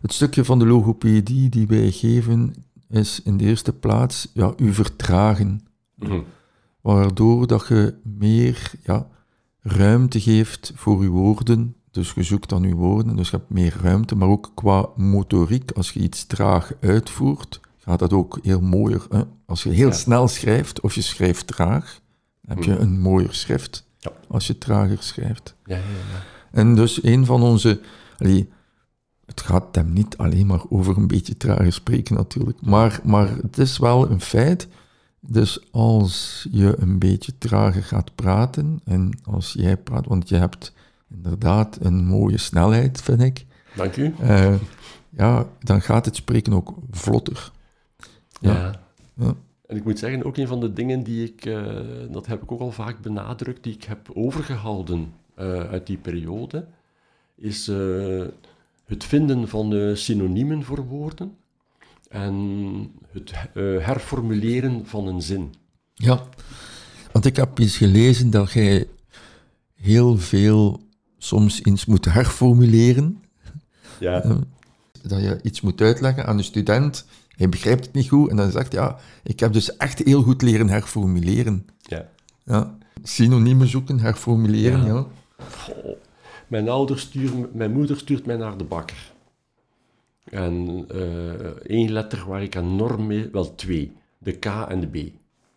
Het 0.00 0.12
stukje 0.12 0.44
van 0.44 0.58
de 0.58 0.66
logopedie 0.66 1.48
die 1.48 1.66
wij 1.66 1.90
geven 1.90 2.54
is 2.88 3.22
in 3.22 3.36
de 3.36 3.44
eerste 3.44 3.72
plaats 3.72 4.30
ja, 4.32 4.52
u 4.56 4.74
vertragen. 4.74 5.66
Mhm. 5.94 6.20
Waardoor 6.80 7.46
dat 7.46 7.66
je 7.68 7.94
meer 8.02 8.72
ja, 8.82 9.06
ruimte 9.60 10.20
geeft 10.20 10.72
voor 10.74 11.00
uw 11.00 11.10
woorden. 11.10 11.74
Dus 11.94 12.12
je 12.12 12.22
zoekt 12.22 12.48
dan 12.48 12.62
uw 12.64 12.74
woorden, 12.76 13.16
dus 13.16 13.30
je 13.30 13.36
hebt 13.36 13.50
meer 13.50 13.76
ruimte. 13.82 14.16
Maar 14.16 14.28
ook 14.28 14.50
qua 14.54 14.88
motoriek, 14.96 15.70
als 15.70 15.90
je 15.90 16.00
iets 16.00 16.26
traag 16.26 16.72
uitvoert, 16.80 17.60
gaat 17.78 17.98
dat 17.98 18.12
ook 18.12 18.38
heel 18.42 18.60
mooier. 18.60 19.06
Hè? 19.10 19.22
Als 19.46 19.62
je 19.62 19.70
heel 19.70 19.88
Ja. 19.88 19.94
snel 19.94 20.28
schrijft 20.28 20.80
of 20.80 20.94
je 20.94 21.00
schrijft 21.00 21.46
traag, 21.46 22.00
heb 22.46 22.62
je 22.62 22.70
Mhm. 22.72 22.80
een 22.80 23.00
mooier 23.00 23.34
schrift. 23.34 23.86
Ja. 23.98 24.12
Als 24.28 24.46
je 24.46 24.58
trager 24.58 24.96
schrijft. 25.02 25.54
Ja. 25.64 25.80
En 26.52 26.74
dus 26.74 27.02
een 27.02 27.26
van 27.26 27.42
onze. 27.42 27.80
allee, 28.18 28.48
het 29.26 29.40
gaat 29.40 29.74
hem 29.74 29.92
niet 29.92 30.16
alleen 30.16 30.46
maar 30.46 30.62
over 30.68 30.96
een 30.96 31.06
beetje 31.06 31.36
trager 31.36 31.72
spreken 31.72 32.14
natuurlijk. 32.16 32.60
Maar, 32.62 33.00
maar 33.04 33.36
het 33.42 33.58
is 33.58 33.78
wel 33.78 34.10
een 34.10 34.20
feit. 34.20 34.68
Dus 35.20 35.72
als 35.72 36.46
je 36.50 36.74
een 36.78 36.98
beetje 36.98 37.38
trager 37.38 37.82
gaat 37.82 38.14
praten, 38.14 38.80
en 38.84 39.18
als 39.24 39.52
jij 39.58 39.76
praat, 39.76 40.06
want 40.06 40.28
je 40.28 40.36
hebt 40.36 40.72
inderdaad 41.16 41.78
een 41.80 42.06
mooie 42.06 42.38
snelheid, 42.38 43.02
vind 43.02 43.22
ik. 43.22 43.46
Dank 43.76 43.96
u. 43.96 44.14
Eh, 44.20 44.54
ja, 45.10 45.46
dan 45.60 45.82
gaat 45.82 46.04
het 46.04 46.16
spreken 46.16 46.52
ook 46.52 46.74
vlotter. 46.90 47.50
Ja. 48.40 48.52
Ja. 48.52 48.80
Ja. 49.14 49.34
En 49.66 49.76
ik 49.76 49.84
moet 49.84 49.98
zeggen, 49.98 50.24
ook 50.24 50.36
een 50.36 50.46
van 50.46 50.60
de 50.60 50.72
dingen 50.72 51.02
die 51.02 51.24
ik, 51.24 51.44
eh, 51.44 51.64
dat 52.10 52.26
heb 52.26 52.42
ik 52.42 52.52
ook 52.52 52.60
al 52.60 52.72
vaak 52.72 53.00
benadrukt, 53.00 53.62
die 53.62 53.74
ik 53.74 53.84
heb 53.84 54.10
overgehouden 54.14 55.12
eh, 55.34 55.60
uit 55.60 55.86
die 55.86 55.96
periode, 55.96 56.66
is 57.36 57.66
het 58.86 59.04
vinden 59.04 59.48
van 59.48 59.96
synoniemen 59.96 60.62
voor 60.62 60.86
woorden 60.86 61.36
en 62.08 62.34
het 63.12 63.32
herformuleren 63.82 64.86
van 64.86 65.06
een 65.06 65.22
zin. 65.22 65.54
Ja, 65.94 66.22
want 67.12 67.24
ik 67.24 67.36
heb 67.36 67.58
eens 67.58 67.76
gelezen 67.76 68.30
dat 68.30 68.52
jij 68.52 68.86
heel 69.74 70.18
veel 70.18 70.83
soms 71.24 71.60
iets 71.60 71.84
moet 71.86 72.04
herformuleren. 72.04 73.22
Ja, 74.00 74.22
Eh, 74.24 74.36
dat 75.10 75.20
je 75.20 75.38
iets 75.42 75.60
moet 75.60 75.80
uitleggen 75.80 76.26
aan 76.26 76.38
een 76.38 76.44
student, 76.44 77.06
hij 77.36 77.48
begrijpt 77.48 77.84
het 77.84 77.94
niet 77.94 78.08
goed 78.08 78.30
en 78.30 78.36
dan 78.36 78.50
zegt 78.50 78.72
ja, 78.72 78.98
ik 79.22 79.40
heb 79.40 79.52
dus 79.52 79.76
echt 79.76 79.98
heel 79.98 80.22
goed 80.22 80.42
leren 80.42 80.68
herformuleren. 80.68 81.66
ja. 81.82 82.08
Ja. 82.44 82.76
Synoniemen 83.02 83.68
zoeken, 83.68 83.98
herformuleren, 84.00 84.84
ja. 84.84 84.94
Ja. 84.94 85.06
Goh. 85.50 85.96
Mijn, 86.48 86.68
ouders 86.68 87.02
sturen, 87.02 87.48
mijn 87.52 87.72
moeder 87.72 87.96
stuurt 87.96 88.26
mij 88.26 88.36
naar 88.36 88.56
de 88.56 88.64
bakker. 88.64 89.12
En 90.24 90.84
eh, 90.88 91.44
één 91.76 91.92
letter 91.92 92.24
waar 92.28 92.42
ik 92.42 92.54
enorm 92.54 93.06
mee... 93.06 93.28
Wel, 93.32 93.54
twee. 93.54 93.92
De 94.18 94.32
K 94.32 94.44
en 94.44 94.80
de 94.80 94.86
B. 94.86 95.12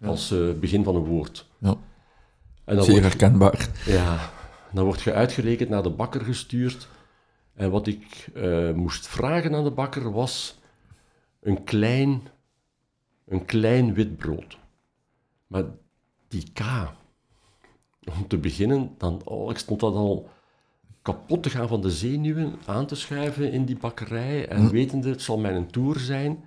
Als 0.06 0.32
eh, 0.32 0.40
begin 0.60 0.84
van 0.84 0.96
een 0.96 1.04
woord. 1.06 1.48
ja. 1.58 1.76
En 2.66 2.76
dan 2.76 2.86
Zeer 2.86 3.02
herkenbaar. 3.02 3.70
ja, 3.86 4.32
dan 4.72 4.86
word 4.86 5.02
je 5.02 5.14
uitgerekend 5.14 5.70
naar 5.70 5.84
de 5.84 5.90
bakker 5.90 6.22
gestuurd. 6.22 6.88
En 7.54 7.72
wat 7.72 7.88
ik 7.88 8.30
eh, 8.34 8.72
moest 8.72 9.08
vragen 9.08 9.56
aan 9.56 9.64
de 9.64 9.72
bakker 9.72 10.12
was 10.12 10.60
een 11.40 11.64
klein, 11.64 12.22
een 13.26 13.46
klein 13.46 13.94
wit 13.94 14.18
brood. 14.18 14.58
Maar 15.48 15.64
die 16.28 16.52
K, 16.54 16.62
om 18.18 18.28
te 18.28 18.38
beginnen, 18.38 18.96
dan, 18.98 19.22
oh, 19.24 19.52
ik 19.52 19.58
stond 19.58 19.80
dat 19.80 19.94
al 19.94 20.30
kapot 21.02 21.44
te 21.44 21.50
gaan 21.50 21.68
van 21.68 21.82
de 21.82 21.92
zenuwen, 21.92 22.56
aan 22.66 22.86
te 22.86 22.96
schuiven 22.96 23.52
in 23.52 23.66
die 23.66 23.78
bakkerij 23.78 24.48
en 24.48 24.70
wetende, 24.72 25.10
het 25.10 25.22
zal 25.22 25.38
mijn 25.38 25.72
tour 25.72 26.00
zijn. 26.00 26.46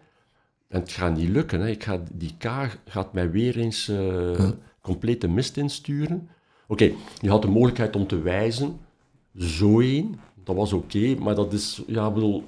En 0.69 0.81
het 0.81 0.93
gaat 0.93 1.17
niet 1.17 1.29
lukken. 1.29 1.61
Hè. 1.61 1.69
Ik 1.69 1.85
ga, 1.85 2.03
die 2.13 2.35
K 2.39 2.45
gaat 2.85 3.13
mij 3.13 3.31
weer 3.31 3.59
eens 3.59 3.89
eh 3.89 4.51
complete 4.81 5.29
mist 5.29 5.57
insturen. 5.57 6.29
Oké, 6.71 6.91
je 7.21 7.29
had 7.31 7.43
de 7.43 7.49
mogelijkheid 7.49 7.97
om 7.97 8.07
te 8.07 8.21
wijzen. 8.21 8.79
Zo 9.37 9.81
één, 9.81 10.21
dat 10.45 10.57
was 10.57 10.73
oké, 10.73 11.15
maar 11.19 11.35
dat 11.35 11.53
is, 11.53 11.83
ja, 11.87 12.07
ik 12.07 12.15
bedoel, 12.15 12.45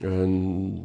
eh, 0.00 0.10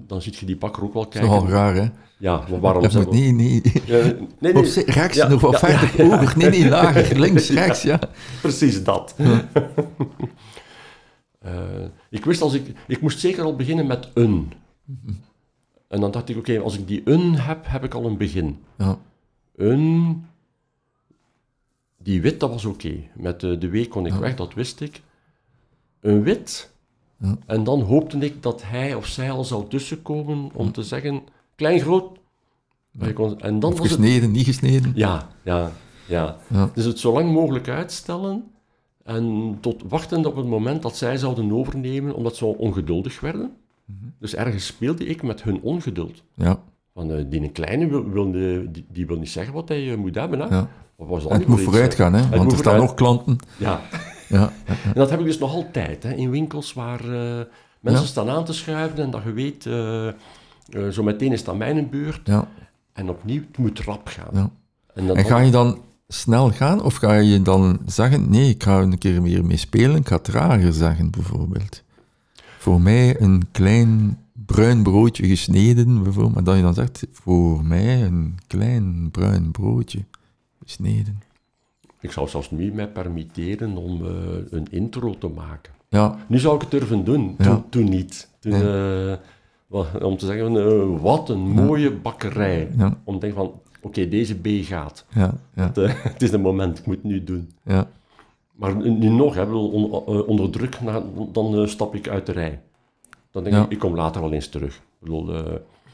dan 0.08 0.22
ziet 0.22 0.36
je 0.38 0.46
die 0.46 0.58
bakker 0.58 0.84
ook 0.84 0.94
wel 0.94 1.04
Dat 1.04 1.14
is 1.14 1.20
kijken. 1.20 1.38
nogal 1.38 1.52
raar, 1.54 1.76
hè? 1.76 1.88
Ja, 2.18 2.44
maar 2.50 2.60
waarom 2.60 2.84
Dat 2.84 2.94
moet 2.94 3.12
niet, 3.12 3.36
niet. 3.36 3.82
Ja, 3.86 4.04
nee, 4.40 4.54
nee. 4.54 4.84
Rechts 4.86 5.18
Ja, 5.18 5.28
nog 5.28 5.52
ja, 5.52 5.58
verder 5.58 5.92
ja, 5.98 6.04
ja. 6.04 6.22
over. 6.22 6.38
Nee, 6.38 6.50
nee, 6.50 6.70
lager. 6.70 7.20
Links, 7.20 7.50
rechts, 7.50 7.82
ja. 7.82 8.00
Precies 8.42 8.84
dat. 8.84 9.16
Eh, 11.40 11.54
ik 12.10 12.26
wist 12.26 12.42
als 12.42 12.54
ik... 12.54 12.72
Ik 12.88 13.02
moest 13.02 13.20
zeker 13.20 13.44
al 13.44 13.56
beginnen 13.56 13.88
met 13.88 14.10
een. 14.14 14.52
En 15.88 16.00
dan 16.02 16.12
dacht 16.12 16.30
ik, 16.30 16.38
oké, 16.38 16.60
als 16.60 16.78
ik 16.78 16.88
die 16.88 17.02
een 17.06 17.36
heb, 17.40 17.66
heb 17.68 17.84
ik 17.84 17.94
al 17.94 18.06
een 18.06 18.18
begin. 18.18 18.58
Ja, 18.78 18.98
Een... 19.56 20.26
Die 22.04 22.22
wit, 22.22 22.40
dat 22.40 22.50
was 22.50 22.66
oké. 22.66 22.94
Met 23.16 23.40
de, 23.40 23.58
de 23.58 23.70
W 23.70 23.88
kon 23.88 24.06
ik 24.06 24.14
weg, 24.14 24.36
dat 24.36 24.54
wist 24.54 24.82
ik. 24.82 25.02
Een 26.00 26.24
wit. 26.24 26.72
Ja. 27.18 27.38
En 27.46 27.64
dan 27.64 27.82
hoopte 27.82 28.18
ik 28.18 28.44
dat 28.44 28.62
hij 28.66 28.96
of 28.96 29.06
zij 29.08 29.32
al 29.32 29.44
zou 29.44 29.68
tussenkomen 29.70 30.50
om 30.54 30.72
te 30.72 30.84
zeggen, 30.84 31.22
klein, 31.56 31.80
groot. 31.80 32.20
Kon- 33.14 33.40
En 33.40 33.60
dan 33.60 33.72
of 33.72 33.78
was 33.80 33.90
het... 33.90 33.98
gesneden, 34.00 34.32
niet 34.32 34.46
gesneden. 34.46 34.92
Ja, 34.96 35.28
ja, 35.44 35.72
ja. 36.08 36.38
Dus 36.74 36.86
het 36.86 37.00
zo 37.00 37.14
lang 37.14 37.32
mogelijk 37.32 37.68
uitstellen 37.70 38.44
en 39.04 39.58
tot 39.60 39.84
wachten 39.88 40.26
op 40.26 40.36
het 40.36 40.46
moment 40.48 40.82
dat 40.82 40.98
zij 40.98 41.18
zouden 41.18 41.52
overnemen, 41.52 42.16
omdat 42.16 42.36
ze 42.36 42.46
ongeduldig 42.46 43.20
werden. 43.20 43.54
Mhm. 43.86 43.98
Dus 44.20 44.36
ergens 44.36 44.66
speelde 44.66 45.06
ik 45.06 45.24
met 45.24 45.44
hun 45.44 45.62
ongeduld. 45.62 46.24
Ja, 46.34 46.64
Van, 46.94 47.12
eh, 47.12 47.26
die 47.30 47.50
kleine 47.50 47.88
wil, 47.88 48.10
wil, 48.10 48.26
eh, 48.34 48.60
die, 48.72 48.86
die 48.92 49.06
wil 49.08 49.18
niet 49.18 49.30
zeggen 49.30 49.54
wat 49.54 49.68
hij 49.70 49.92
eh, 49.92 49.98
moet 49.98 50.16
hebben. 50.16 50.40
Hè? 50.40 50.46
ja. 50.46 50.70
Was 51.08 51.24
dat 51.24 51.32
het 51.32 51.48
moet 51.48 51.62
vooruit 51.62 51.94
gaan, 51.96 52.14
hè? 52.14 52.30
Want 52.38 52.52
er 52.52 52.58
staan 52.58 52.78
nog 52.78 52.94
klanten. 52.94 53.38
Ja, 53.58 53.82
Ja, 54.30 54.52
en 54.66 54.94
dat 54.94 55.10
heb 55.10 55.20
ik 55.20 55.26
dus 55.26 55.38
nog 55.38 55.54
altijd 55.54 56.04
hè, 56.04 56.14
in 56.14 56.30
winkels 56.30 56.74
waar 56.74 57.00
eh, 57.00 57.46
mensen 57.80 58.02
Ja. 58.04 58.08
staan 58.08 58.30
aan 58.30 58.46
te 58.46 58.54
schuiven 58.54 58.98
en 59.04 59.12
dat 59.12 59.22
je 59.24 59.32
weet, 59.32 59.66
eh, 59.66 60.08
eh, 60.08 60.14
zo 60.92 61.04
meteen 61.04 61.32
is 61.32 61.48
aan 61.48 61.58
mijn 61.58 61.90
beurt. 61.90 62.22
ja, 62.24 62.48
En 62.94 63.10
opnieuw, 63.10 63.42
het 63.48 63.58
moet 63.58 63.80
rap 63.80 64.08
gaan. 64.08 64.28
ja. 64.34 64.50
En, 64.94 65.08
dan, 65.08 65.18
En 65.18 65.26
ga 65.26 65.40
je 65.40 65.52
dan 65.52 65.80
snel 66.08 66.52
gaan 66.52 66.82
of 66.84 66.96
ga 66.96 67.14
je 67.14 67.42
dan 67.42 67.80
zeggen, 67.86 68.30
nee, 68.30 68.50
ik 68.50 68.64
ga 68.64 68.80
een 68.82 68.98
keer 68.98 69.22
meer 69.22 69.46
mee 69.46 69.58
spelen, 69.58 69.96
ik 69.96 70.08
ga 70.08 70.18
trager 70.20 70.74
zeggen, 70.74 71.10
bijvoorbeeld. 71.12 71.84
Voor 72.58 72.82
mij 72.82 73.22
een 73.22 73.44
klein 73.52 74.18
bruin 74.46 74.84
broodje 74.84 75.28
gesneden, 75.28 76.04
bijvoorbeeld, 76.04 76.34
maar 76.34 76.44
dat 76.44 76.56
je 76.56 76.62
dan 76.62 76.74
zegt, 76.74 77.08
voor 77.12 77.64
mij 77.66 78.02
een 78.04 78.40
klein 78.48 79.10
bruin 79.12 79.52
broodje 79.52 80.00
Ik 82.00 82.12
zou 82.12 82.28
zelfs 82.30 82.52
nu 82.52 82.72
mij 82.74 82.88
permitteren 82.88 83.78
om 83.78 84.06
eh, 84.06 84.12
een 84.50 84.68
intro 84.72 85.16
te 85.18 85.28
maken. 85.28 85.74
Ja, 85.90 86.18
Nu 86.28 86.40
zou 86.40 86.56
ik 86.56 86.62
het 86.62 86.72
durven 86.72 87.04
doen, 87.04 87.36
toen, 87.38 87.52
Ja. 87.52 87.64
toen 87.70 87.90
niet. 87.90 88.30
Toen, 88.40 88.52
Nee. 88.52 89.12
eh, 89.72 90.04
om 90.04 90.18
te 90.18 90.26
zeggen, 90.26 90.58
eh, 90.58 91.02
wat 91.02 91.30
een 91.30 91.40
mooie 91.40 91.92
bakkerij. 91.92 92.70
ja, 92.78 92.98
Om 93.04 93.14
te 93.14 93.20
denken 93.20 93.40
van, 93.46 93.60
oké, 93.82 94.08
deze 94.08 94.36
B 94.36 94.48
gaat. 94.48 95.06
ja, 95.14 95.34
ja, 95.56 95.72
Het, 95.74 95.76
het 96.04 96.22
is 96.22 96.32
een 96.32 96.42
moment, 96.42 96.80
ik 96.80 96.86
moet 96.86 96.96
het 96.96 97.04
nu 97.04 97.24
doen. 97.24 97.52
ja. 97.64 97.88
Maar 98.56 98.76
nu 98.76 99.10
nog, 99.10 99.36
hè, 99.36 99.44
onder 99.44 100.50
druk, 100.50 100.82
na- 100.82 101.04
dan 101.32 101.68
stap 101.68 101.96
ik 101.96 102.08
uit 102.08 102.26
de 102.26 102.32
rij. 102.32 102.62
Dan 103.32 103.44
denk 103.44 103.56
ik, 103.66 103.72
ik 103.72 103.80
kom 103.80 103.96
later 103.96 104.22
wel 104.22 104.32
eens 104.34 104.48
terug. 104.48 104.76
Ik 104.76 104.82
bedoel, 105.00 105.36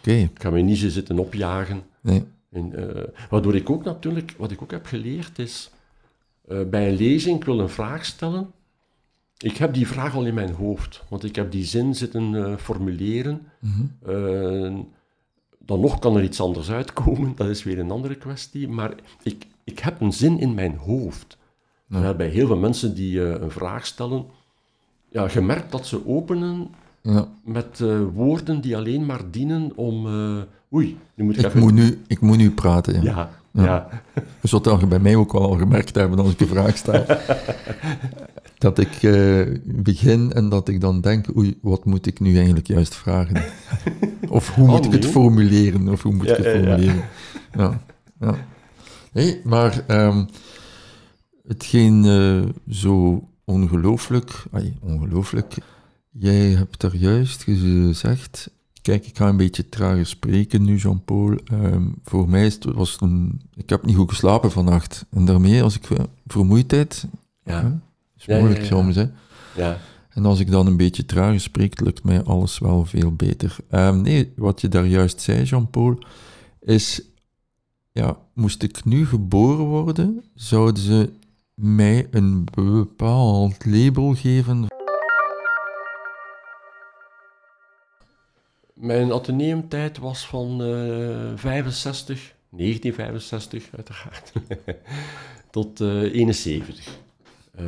ik 0.03 0.29
ga 0.33 0.49
me 0.49 0.61
niet 0.61 0.77
zitten 0.77 1.19
opjagen. 1.19 1.81
nee, 2.01 2.23
En, 2.49 2.73
eh, 2.75 3.03
waardoor 3.29 3.55
ik 3.55 3.69
ook 3.69 3.83
natuurlijk, 3.83 4.35
wat 4.37 4.51
ik 4.51 4.61
ook 4.61 4.71
heb 4.71 4.85
geleerd 4.85 5.39
is, 5.39 5.71
eh, 6.47 6.61
bij 6.69 6.89
een 6.89 6.95
lezing, 6.95 7.37
ik 7.37 7.45
wil 7.45 7.59
een 7.59 7.69
vraag 7.69 8.05
stellen. 8.05 8.51
Ik 9.37 9.57
heb 9.57 9.73
die 9.73 9.87
vraag 9.87 10.15
al 10.15 10.25
in 10.25 10.33
mijn 10.33 10.53
hoofd, 10.53 11.03
want 11.09 11.23
ik 11.23 11.35
heb 11.35 11.51
die 11.51 11.65
zin 11.65 11.95
zitten 11.95 12.35
eh, 12.35 12.57
formuleren. 12.57 13.41
Mhm. 13.59 14.81
Dan 15.59 15.79
nog 15.79 15.99
kan 15.99 16.15
er 16.17 16.23
iets 16.23 16.41
anders 16.41 16.71
uitkomen, 16.71 17.35
dat 17.35 17.47
is 17.47 17.63
weer 17.63 17.79
een 17.79 17.91
andere 17.91 18.15
kwestie. 18.15 18.67
Maar 18.67 18.95
ik, 19.23 19.47
ik 19.63 19.79
heb 19.79 20.01
een 20.01 20.13
zin 20.13 20.39
in 20.39 20.53
mijn 20.53 20.75
hoofd. 20.75 21.37
Bij 21.87 22.27
heel 22.27 22.47
veel 22.47 22.57
mensen 22.57 22.95
die 22.95 23.21
een 23.21 23.51
vraag 23.51 23.85
stellen, 23.85 24.25
ja, 25.09 25.29
je 25.33 25.41
merkt 25.41 25.71
dat 25.71 25.85
ze 25.85 26.07
openen 26.07 26.67
ja. 27.01 27.27
met 27.43 27.79
woorden 28.13 28.61
die 28.61 28.77
alleen 28.77 29.05
maar 29.05 29.31
dienen 29.31 29.71
om... 29.75 30.07
oei, 30.73 30.97
nu 31.15 31.23
moet 31.23 31.33
ik, 31.33 31.39
Ik 31.39 31.45
even... 31.45 31.59
moet 31.59 31.73
nu, 31.73 32.01
ik 32.07 32.19
moet 32.21 32.37
nu 32.37 32.51
praten, 32.51 32.93
ja. 32.93 33.01
Ja, 33.01 33.29
Ja. 33.51 33.63
ja. 33.63 33.89
Je 34.41 34.47
zult 34.47 34.63
dat 34.63 34.89
bij 34.89 34.99
mij 34.99 35.15
ook 35.15 35.31
wel 35.31 35.41
al 35.41 35.57
gemerkt 35.57 35.95
hebben 35.95 36.19
als 36.19 36.31
ik 36.31 36.39
een 36.39 36.47
vraag 36.47 36.77
stel. 36.77 37.05
dat 38.57 38.77
ik 38.77 39.03
eh, 39.03 39.41
begin 39.63 40.33
en 40.33 40.49
dat 40.49 40.67
ik 40.67 40.81
dan 40.81 41.01
denk, 41.01 41.37
oei, 41.37 41.57
wat 41.61 41.85
moet 41.85 42.05
ik 42.05 42.19
nu 42.19 42.35
eigenlijk 42.35 42.67
juist 42.67 42.95
vragen? 42.95 43.43
Of 44.29 44.55
hoe 44.55 44.65
Oh, 44.67 44.71
moet 44.75 44.85
ik 44.85 44.91
het 44.91 45.05
formuleren? 45.05 45.87
Of 45.89 46.01
hoe 46.03 46.13
moet 46.13 46.29
ik 46.29 46.37
Ja, 46.37 46.43
het 46.43 46.45
ja, 46.45 46.51
ja. 46.51 46.57
formuleren? 46.65 47.03
Ja, 47.53 47.81
ja. 48.19 48.35
Nee, 49.13 49.41
maar 49.43 49.83
ehm, 49.87 50.25
hetgeen 51.47 52.05
eh, 52.05 52.73
zo 52.73 53.23
ongelooflijk, 53.45 54.43
ongelooflijk, 54.81 55.55
jij 56.11 56.49
hebt 56.49 56.81
daar 56.81 56.95
juist 56.95 57.43
gezegd, 57.43 58.49
kijk, 58.87 59.05
ik 59.05 59.17
ga 59.17 59.27
een 59.27 59.37
beetje 59.37 59.69
trager 59.69 60.05
spreken 60.05 60.63
nu, 60.63 60.75
Jean-Paul. 60.75 61.35
Ehm, 61.35 61.87
voor 62.03 62.29
mij 62.29 62.45
is 62.45 62.53
het, 62.53 62.63
was 62.63 62.91
het 62.91 63.01
een, 63.01 63.41
ik 63.55 63.69
heb 63.69 63.85
niet 63.85 63.95
goed 63.95 64.09
geslapen 64.09 64.51
vannacht. 64.51 65.05
En 65.09 65.25
daarmee, 65.25 65.63
als 65.63 65.75
ik 65.75 65.89
eh, 65.89 66.03
vermoeidheid, 66.27 67.05
Ja. 67.43 67.61
hè, 67.61 67.67
is 68.17 68.25
ja, 68.25 68.37
moeilijk 68.37 68.61
ja. 68.61 68.67
soms, 68.67 68.95
hè. 68.95 69.05
ja. 69.55 69.77
En 70.09 70.25
als 70.25 70.39
ik 70.39 70.51
dan 70.51 70.67
een 70.67 70.77
beetje 70.77 71.05
trager 71.05 71.39
spreek, 71.39 71.79
lukt 71.79 72.03
mij 72.03 72.23
alles 72.23 72.59
wel 72.59 72.85
veel 72.85 73.11
beter. 73.15 73.55
Ehm, 73.69 74.01
nee, 74.01 74.33
wat 74.35 74.61
je 74.61 74.67
daar 74.67 74.85
juist 74.85 75.21
zei, 75.21 75.43
Jean-Paul, 75.43 75.99
is, 76.59 77.01
ja, 77.91 78.17
moest 78.33 78.63
ik 78.63 78.85
nu 78.85 79.05
geboren 79.05 79.65
worden, 79.65 80.23
zouden 80.33 80.83
ze 80.83 81.09
mij 81.53 82.07
een 82.11 82.47
bepaald 82.53 83.65
label 83.65 84.13
geven. 84.13 84.65
Mijn 88.79 89.11
ateneumtijd 89.13 89.97
was 89.97 90.25
van 90.27 90.61
eh 90.63 91.31
65, 91.35 92.33
1965 92.49 93.69
uiteraard, 93.75 94.31
tot 95.51 95.81
eh 95.81 95.87
71. 96.01 96.97
Eh, 97.55 97.65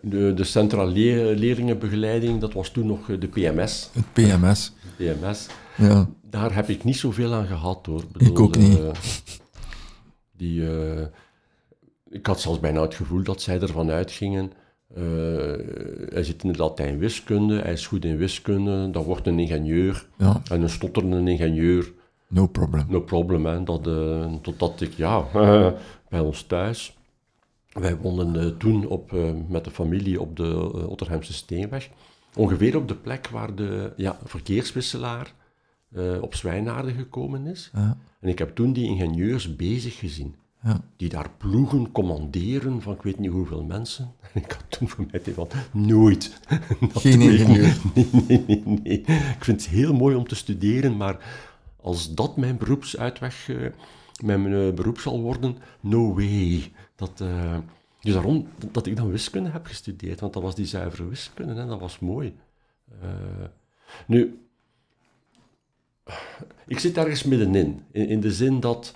De, 0.00 0.32
de 0.34 0.44
centrale 0.44 0.90
le- 0.92 1.32
leerlingenbegeleiding, 1.38 2.40
dat 2.40 2.52
was 2.52 2.70
toen 2.70 2.86
nog 2.86 3.10
eh, 3.10 3.20
de 3.20 3.28
PMS. 3.28 3.90
Het 3.92 4.12
PMS. 4.12 4.72
PMS. 4.96 5.46
Ja, 5.76 6.08
Daar 6.22 6.54
heb 6.54 6.68
ik 6.68 6.84
niet 6.84 6.96
zoveel 6.96 7.32
aan 7.34 7.46
gehad 7.46 7.86
hoor. 7.86 8.04
Ik 8.18 8.38
ook 8.40 8.56
niet. 8.56 8.78
die, 10.36 10.62
ik 12.10 12.26
had 12.26 12.40
zelfs 12.40 12.60
bijna 12.60 12.80
het 12.82 12.94
gevoel 12.94 13.22
dat 13.22 13.42
zij 13.42 13.60
ervan 13.60 13.90
uitgingen. 13.90 14.52
Eh, 14.94 15.02
hij 16.12 16.22
zit 16.24 16.42
in 16.42 16.52
de 16.52 16.58
Latijn-wiskunde, 16.58 17.58
hij 17.60 17.72
is 17.72 17.86
goed 17.86 18.04
in 18.04 18.16
wiskunde, 18.16 18.90
dat 18.90 19.04
wordt 19.04 19.26
een 19.26 19.38
ingenieur. 19.38 20.06
ja, 20.18 20.42
En 20.50 20.62
een 20.62 20.68
stotterende 20.68 21.30
ingenieur, 21.30 21.92
no 22.28 22.46
problem. 22.46 22.84
no 22.88 23.00
problem. 23.00 23.46
Hè, 23.46 23.62
dat, 23.62 23.86
eh, 23.86 24.34
totdat 24.42 24.80
ik, 24.80 24.92
ja, 24.92 25.24
bij 26.08 26.20
ons 26.20 26.42
thuis. 26.42 26.96
Wij 27.72 27.96
woonden 27.96 28.36
eh, 28.36 28.46
toen 28.58 28.86
op, 28.86 29.12
met 29.48 29.64
de 29.64 29.70
familie 29.70 30.20
op 30.20 30.36
de 30.36 30.72
Otterhemse 30.88 31.32
Steenweg. 31.32 31.88
Ongeveer 32.36 32.76
op 32.76 32.88
de 32.88 32.94
plek 32.94 33.28
waar 33.28 33.54
de 33.54 33.92
ja, 33.96 34.18
verkeerswisselaar 34.24 35.32
op 36.20 36.34
Zwijnaarden 36.34 36.94
gekomen 36.94 37.46
is. 37.46 37.70
Ja, 37.74 37.96
En 38.20 38.28
ik 38.28 38.38
heb 38.38 38.54
toen 38.54 38.72
die 38.72 38.86
ingenieurs 38.88 39.56
bezig 39.56 39.98
gezien. 39.98 40.34
Ja. 40.62 40.80
Die 40.96 41.08
daar 41.08 41.30
ploegen 41.36 41.92
commanderen 41.92 42.82
van 42.82 42.94
ik 42.94 43.02
weet 43.02 43.18
niet 43.18 43.30
hoeveel 43.30 43.64
mensen. 43.64 44.14
En 44.32 44.42
ik 44.44 44.52
had 44.52 44.64
toen 44.68 44.88
voor 44.88 45.06
mij 45.10 45.20
het 45.24 45.34
van, 45.34 45.48
nooit. 45.72 46.40
Geen 46.94 47.20
ingenieur. 47.20 47.76
Nee, 47.94 48.08
nee, 48.28 48.44
nee, 48.46 48.62
nee. 48.82 48.98
Ik 49.36 49.44
vind 49.44 49.64
het 49.64 49.70
heel 49.70 49.94
mooi 49.94 50.16
om 50.16 50.26
te 50.26 50.34
studeren, 50.34 50.96
maar 50.96 51.18
als 51.82 52.14
dat 52.14 52.36
mijn 52.36 52.56
beroepsuitweg, 52.56 53.48
eh, 53.48 53.66
mijn 54.24 54.46
eh, 54.46 54.74
beroep 54.74 54.98
zal 54.98 55.20
worden, 55.20 55.56
no 55.80 56.14
way. 56.14 56.72
Dat, 56.94 57.20
eh, 57.20 57.58
dus 58.00 58.12
daarom 58.12 58.48
dat 58.72 58.86
ik 58.86 58.96
dan 58.96 59.10
wiskunde 59.10 59.50
heb 59.50 59.66
gestudeerd, 59.66 60.20
want 60.20 60.32
dat 60.32 60.42
was 60.42 60.54
die 60.54 60.66
zuivere 60.66 61.08
wiskunde, 61.08 61.54
hè, 61.54 61.66
dat 61.66 61.80
was 61.80 61.98
mooi. 61.98 62.34
Nu, 64.06 64.46
ik 66.66 66.78
zit 66.78 66.96
ergens 66.96 67.22
middenin, 67.22 67.82
in, 67.90 68.08
in 68.08 68.20
de 68.20 68.32
zin 68.32 68.60
dat 68.60 68.94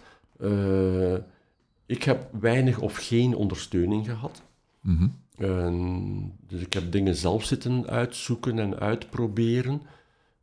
ik 1.87 2.03
heb 2.03 2.29
weinig 2.41 2.79
of 2.81 2.97
geen 2.97 3.35
ondersteuning 3.35 4.05
gehad. 4.07 4.43
Mhm. 4.81 5.09
En 5.37 6.33
dus 6.47 6.61
ik 6.61 6.73
heb 6.73 6.93
dingen 6.93 7.15
zelf 7.15 7.45
zitten 7.45 7.87
uitzoeken 7.87 8.59
en 8.59 8.79
uitproberen. 8.79 9.83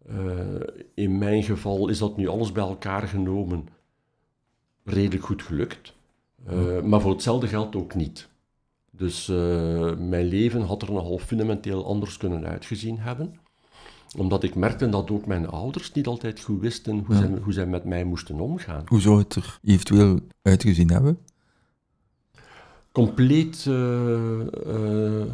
Eh, 0.08 0.16
in 0.94 1.18
mijn 1.18 1.44
geval 1.44 1.90
is 1.90 1.98
dat 1.98 2.18
nu 2.18 2.28
alles 2.28 2.52
bij 2.52 2.64
elkaar 2.64 3.08
genomen 3.08 3.68
redelijk 4.84 5.26
goed 5.26 5.42
gelukt. 5.42 5.94
Eh, 6.46 6.82
Maar 6.82 7.02
voor 7.02 7.12
hetzelfde 7.12 7.48
geld 7.48 7.76
ook 7.76 7.96
niet. 7.96 8.30
Dus 8.92 9.30
eh, 9.30 9.36
mijn 9.98 10.26
leven 10.26 10.62
had 10.62 10.82
er 10.82 10.92
nogal 10.92 11.18
fundamenteel 11.18 11.86
anders 11.86 12.18
kunnen 12.18 12.46
uitgezien 12.46 13.00
hebben. 13.00 13.34
Omdat 14.18 14.44
ik 14.44 14.56
merkte 14.56 14.90
dat 14.90 15.12
ook 15.12 15.26
mijn 15.26 15.48
ouders 15.48 15.92
niet 15.92 16.08
altijd 16.08 16.40
goed 16.40 16.62
wisten 16.62 17.04
hoe, 17.06 17.16
Ja. 17.16 17.22
zij, 17.22 17.30
hoe 17.44 17.54
zij 17.54 17.66
met 17.66 17.84
mij 17.86 18.04
moesten 18.04 18.40
omgaan. 18.40 18.84
Hoe 18.88 19.02
zou 19.02 19.20
het 19.20 19.36
er 19.36 19.60
eventueel 19.64 20.20
uitgezien 20.42 20.90
hebben? 20.90 21.18
Compleet 22.94 23.66
eh, 23.68 24.40
eh, 24.42 25.30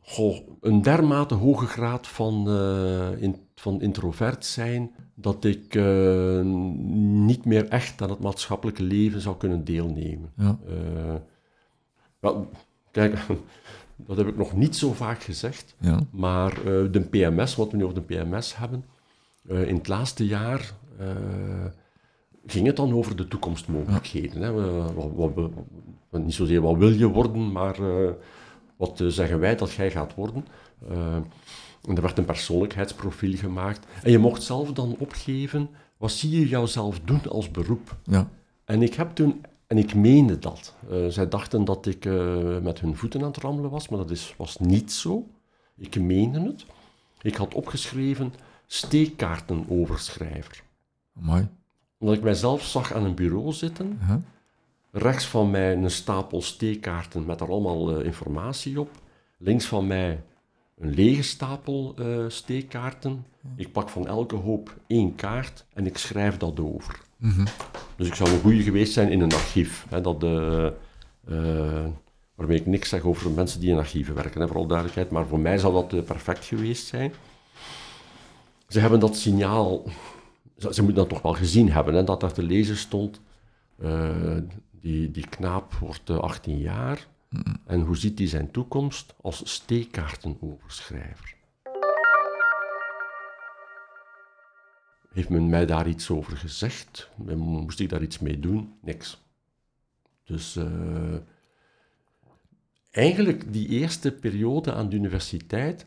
goh, 0.00 0.36
een 0.60 0.82
dermate 0.82 1.34
hoge 1.34 1.66
graad 1.66 2.06
van, 2.06 2.48
eh, 2.48 3.22
in, 3.22 3.36
van 3.54 3.80
introvert 3.80 4.44
zijn 4.46 4.90
dat 5.14 5.44
ik 5.44 5.74
niet 7.26 7.44
meer 7.44 7.68
echt 7.68 8.02
aan 8.02 8.10
het 8.10 8.20
maatschappelijke 8.20 8.82
leven 8.82 9.20
zou 9.20 9.36
kunnen 9.36 9.64
deelnemen. 9.64 10.32
Ja, 10.36 10.58
wel, 12.18 12.50
kijk, 12.90 13.18
dat 14.06 14.16
heb 14.16 14.26
ik 14.26 14.36
nog 14.36 14.56
niet 14.56 14.76
zo 14.76 14.92
vaak 14.92 15.22
gezegd, 15.22 15.74
ja, 15.80 16.00
maar 16.10 16.54
de 16.64 17.06
PMS, 17.10 17.56
wat 17.56 17.70
we 17.70 17.76
nu 17.76 17.84
over 17.84 18.06
de 18.06 18.14
PMS 18.14 18.56
hebben, 18.56 18.84
in 19.46 19.74
het 19.76 19.88
laatste 19.88 20.26
jaar 20.26 20.74
ging 22.46 22.66
het 22.66 22.76
dan 22.76 22.92
over 22.94 23.16
de 23.16 23.28
toekomstmogelijkheden. 23.28 24.42
Hè? 24.42 24.52
Wat, 24.94 25.32
wat- 25.34 25.50
niet 26.20 26.34
zozeer 26.34 26.60
wat 26.60 26.76
wil 26.76 26.90
je 26.90 27.06
worden, 27.06 27.52
maar 27.52 27.80
eh, 27.80 28.10
wat 28.76 29.00
eh, 29.00 29.06
zeggen 29.06 29.38
wij 29.38 29.56
dat 29.56 29.72
jij 29.72 29.90
gaat 29.90 30.14
worden. 30.14 30.46
Eh, 30.88 31.14
en 31.82 31.96
er 31.96 32.02
werd 32.02 32.18
een 32.18 32.24
persoonlijkheidsprofiel 32.24 33.36
gemaakt. 33.36 33.86
En 34.02 34.10
je 34.10 34.18
mocht 34.18 34.42
zelf 34.42 34.72
dan 34.72 34.96
opgeven, 34.98 35.68
wat 35.96 36.10
zie 36.10 36.30
je 36.30 36.48
jouzelf 36.48 37.00
doen 37.04 37.28
als 37.28 37.50
beroep? 37.50 37.96
ja, 38.04 38.28
En 38.64 38.82
ik 38.82 38.94
heb 38.94 39.14
toen, 39.14 39.44
en 39.66 39.78
ik 39.78 39.94
meende 39.94 40.38
dat. 40.38 40.74
Zij 41.08 41.28
dachten 41.28 41.64
dat 41.64 41.86
ik 41.86 42.04
met 42.62 42.80
hun 42.80 42.96
voeten 42.96 43.20
aan 43.20 43.26
het 43.26 43.36
rammelen 43.36 43.70
was, 43.70 43.88
maar 43.88 43.98
dat 43.98 44.10
is, 44.10 44.34
was 44.36 44.58
niet 44.58 44.92
zo. 44.92 45.26
Ik 45.76 46.00
meende 46.00 46.40
het. 46.40 46.64
Ik 47.22 47.34
had 47.34 47.54
opgeschreven 47.54 48.32
steekkaartenoverschrijver. 48.66 50.62
mooi. 51.12 51.48
Omdat 51.98 52.16
ik 52.16 52.22
mijzelf 52.22 52.62
zag 52.62 52.92
aan 52.92 53.04
een 53.04 53.14
bureau 53.14 53.52
zitten, 53.52 53.98
rechts 54.92 55.26
van 55.26 55.50
mij 55.50 55.72
een 55.72 55.90
stapel 55.90 56.42
steekkaarten 56.42 57.26
met 57.26 57.40
er 57.40 57.50
allemaal 57.50 57.98
eh, 57.98 58.04
informatie 58.04 58.80
op. 58.80 58.90
Links 59.38 59.66
van 59.66 59.86
mij 59.86 60.22
een 60.82 60.94
lege 60.94 61.22
stapel 61.22 61.94
eh, 61.98 62.24
steekkaarten. 62.28 63.26
Ik 63.56 63.72
pak 63.72 63.88
van 63.88 64.06
elke 64.06 64.36
hoop 64.36 64.76
één 64.86 65.14
kaart 65.14 65.64
en 65.72 65.86
ik 65.86 65.98
schrijf 65.98 66.36
dat 66.36 66.60
over. 66.60 67.00
mhm. 67.16 67.46
Dus 67.96 68.06
ik 68.06 68.14
zou 68.14 68.30
een 68.30 68.40
goede 68.40 68.62
geweest 68.62 68.92
zijn 68.92 69.10
in 69.10 69.20
een 69.20 69.32
archief. 69.32 69.86
Hè, 69.88 70.00
dat, 70.00 70.22
eh, 70.22 70.66
eh, 70.66 71.86
waarmee 72.34 72.58
ik 72.58 72.66
niks 72.66 72.88
zeg 72.88 73.02
over 73.02 73.30
mensen 73.30 73.60
die 73.60 73.70
in 73.70 73.78
archieven 73.78 74.14
werken, 74.14 74.40
hè, 74.40 74.46
voor 74.46 74.56
alle 74.56 74.66
duidelijkheid. 74.66 75.10
Maar 75.10 75.26
voor 75.26 75.40
mij 75.40 75.58
zou 75.58 75.72
dat 75.72 76.04
perfect 76.04 76.44
geweest 76.44 76.86
zijn. 76.86 77.12
Ze 78.68 78.80
hebben 78.80 79.00
dat 79.00 79.16
signaal... 79.16 79.82
Ze, 80.58 80.74
ze 80.74 80.82
moeten 80.82 81.00
dat 81.00 81.08
toch 81.08 81.22
wel 81.22 81.34
gezien 81.34 81.72
hebben, 81.72 81.94
hè, 81.94 82.04
dat 82.04 82.20
daar 82.20 82.32
te 82.32 82.42
lezen 82.42 82.76
stond. 82.76 83.20
Die, 84.82 85.10
die 85.10 85.28
knaap 85.28 85.74
wordt 85.74 86.10
eh, 86.10 86.18
18 86.18 86.58
jaar. 86.58 87.06
En 87.66 87.80
hoe 87.80 87.96
ziet 87.96 88.18
hij 88.18 88.28
zijn 88.28 88.50
toekomst? 88.50 89.14
Als 89.20 89.52
steekkaartenoverschrijver. 89.52 91.34
Heeft 95.12 95.28
men 95.28 95.48
mij 95.48 95.66
daar 95.66 95.88
iets 95.88 96.10
over 96.10 96.36
gezegd? 96.36 97.10
Moest 97.36 97.80
ik 97.80 97.88
daar 97.88 98.02
iets 98.02 98.18
mee 98.18 98.40
doen? 98.40 98.74
Niks. 98.80 99.20
Dus 100.24 100.56
eh, 100.56 101.16
eigenlijk 102.90 103.52
die 103.52 103.68
eerste 103.68 104.12
periode 104.12 104.74
aan 104.74 104.88
de 104.88 104.96
universiteit, 104.96 105.86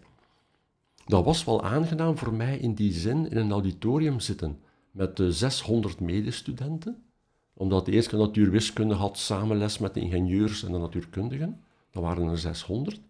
dat 1.05 1.25
was 1.25 1.43
wel 1.43 1.63
aangenaam 1.63 2.17
voor 2.17 2.34
mij 2.34 2.58
in 2.58 2.73
die 2.73 2.93
zin 2.93 3.29
in 3.29 3.38
een 3.38 3.51
auditorium 3.51 4.19
zitten 4.19 4.60
met 4.91 5.17
de 5.17 5.31
600 5.31 5.99
medestudenten. 5.99 7.04
Omdat 7.57 7.85
de 7.85 7.91
eerste 7.91 8.17
natuurwiskunde 8.17 8.93
had 8.93 9.17
samen 9.17 9.57
les 9.57 9.77
met 9.77 9.93
de 9.93 9.99
ingenieurs 9.99 10.63
en 10.63 10.71
de 10.71 10.77
natuurkundigen. 10.77 11.61
Dat 11.91 12.03
waren 12.03 12.27
er 12.27 12.37
600. 12.37 13.01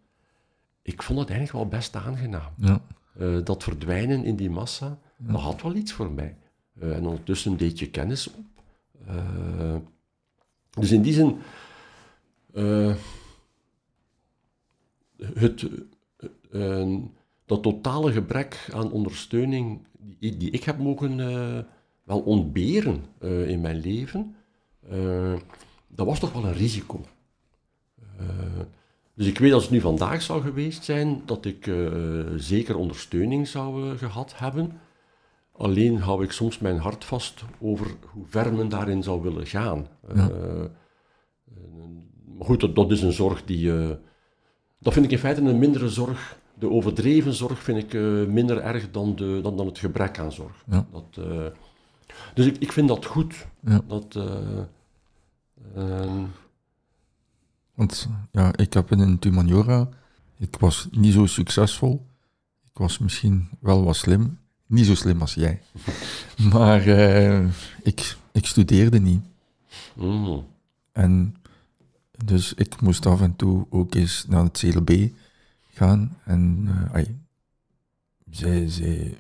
Ik 0.81 1.03
vond 1.03 1.19
het 1.19 1.29
eigenlijk 1.29 1.60
wel 1.60 1.79
best 1.79 1.95
aangenaam. 1.95 2.51
ja, 2.58 2.81
Eh, 3.17 3.38
dat 3.43 3.63
verdwijnen 3.63 4.23
in 4.23 4.36
die 4.36 4.49
massa, 4.49 4.99
dat 5.17 5.41
had 5.41 5.62
wel 5.62 5.75
iets 5.75 5.91
voor 5.91 6.12
mij. 6.12 6.38
Eh, 6.79 6.95
en 6.95 7.05
ondertussen 7.05 7.58
deed 7.58 7.79
je 7.79 7.89
kennis 7.89 8.27
op. 8.27 8.45
Eh, 9.08 9.75
dus 10.69 10.91
in 10.91 11.01
die 11.01 11.13
zin, 11.13 11.38
het, 15.34 15.69
dat 17.45 17.63
totale 17.63 18.12
gebrek 18.12 18.69
aan 18.73 18.91
ondersteuning 18.91 19.88
die, 19.99 20.38
die 20.38 20.49
ik 20.51 20.63
heb 20.63 20.77
mogen 20.77 21.17
wel 22.06 22.20
ontberen 22.20 23.04
eh, 23.20 23.50
in 23.50 23.62
mijn 23.62 23.80
leven, 23.80 24.36
eh, 24.89 25.34
dat 25.88 26.06
was 26.06 26.20
toch 26.20 26.32
wel 26.34 26.46
een 26.46 26.54
risico. 26.54 27.02
Eh, 28.18 28.26
dus 29.13 29.28
ik 29.28 29.38
weet 29.38 29.54
als 29.54 29.63
het 29.63 29.72
nu 29.72 29.80
vandaag 29.80 30.22
zou 30.22 30.41
geweest 30.41 30.84
zijn, 30.84 31.22
dat 31.26 31.46
ik 31.46 31.72
zeker 32.36 32.76
ondersteuning 32.76 33.48
zou 33.48 33.89
eh, 33.89 33.98
gehad 33.98 34.34
hebben. 34.38 34.80
Alleen 35.52 35.98
hou 35.98 36.24
ik 36.24 36.32
soms 36.32 36.60
mijn 36.60 36.78
hart 36.78 37.06
vast 37.06 37.44
over 37.60 37.88
hoe 38.12 38.26
ver 38.28 38.54
men 38.54 38.70
daarin 38.70 39.04
zou 39.04 39.22
willen 39.22 39.46
gaan. 39.46 39.88
Ja. 40.15 40.30
Maar 42.38 42.46
goed, 42.46 42.60
dat, 42.60 42.76
dat 42.76 42.91
is 42.91 43.02
een 43.02 43.13
zorg 43.13 43.46
die... 43.46 43.72
dat 44.80 44.94
vind 44.94 45.06
ik 45.06 45.12
in 45.12 45.18
feite 45.18 45.41
een 45.41 45.60
mindere 45.60 45.89
zorg. 45.89 46.39
De 46.54 46.70
overdreven 46.70 47.34
zorg 47.34 47.60
vind 47.60 47.78
ik 47.78 47.94
minder 48.28 48.58
erg 48.58 48.91
dan, 48.91 49.15
de, 49.15 49.39
dan, 49.44 49.58
dan 49.58 49.65
het 49.65 49.80
gebrek 49.80 50.20
aan 50.20 50.32
zorg. 50.32 50.63
Ja. 50.70 50.88
Dat, 50.91 51.20
dus 52.34 52.45
ik, 52.45 52.58
ik 52.58 52.71
vind 52.71 52.88
dat 52.88 53.06
goed. 53.06 53.47
Ja. 53.60 53.82
Dat, 53.88 54.15
eh, 54.15 54.60
ehm, 55.75 56.23
Want 57.75 58.08
ja, 58.32 58.56
ik 58.56 58.73
heb 58.73 58.91
in 58.91 58.99
een 58.99 59.17
humaniora, 59.19 59.89
ik 60.38 60.56
was 60.60 60.88
niet 60.91 61.13
zo 61.13 61.25
succesvol. 61.25 62.06
Ik 62.63 62.78
was 62.82 62.97
misschien 62.97 63.49
wel 63.60 63.84
wat 63.84 63.95
slim. 63.95 64.39
Niet 64.65 64.86
zo 64.86 64.95
slim 64.95 65.21
als 65.21 65.34
jij. 65.34 65.62
Maar 66.54 66.88
eh, 66.88 67.45
ik, 67.84 68.17
ik 68.32 68.45
studeerde 68.45 68.99
niet. 68.99 69.21
mm, 69.93 70.45
En 70.91 71.36
Dus 72.25 72.54
ik 72.54 72.82
moest 72.82 73.06
af 73.06 73.21
en 73.21 73.36
toe 73.36 73.65
ook 73.69 73.93
eens 73.95 74.25
naar 74.28 74.43
het 74.43 74.58
CLB 74.58 75.08
gaan. 75.73 76.17
En 76.23 76.69
uh, 76.95 77.04
zij, 78.32 78.69
zij 78.69 79.17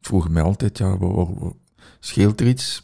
vroegen 0.00 0.32
mij 0.32 0.42
altijd, 0.42 0.78
ja, 0.78 0.96
wat, 0.98 1.54
scheelt 2.00 2.40
er 2.40 2.46
iets? 2.46 2.82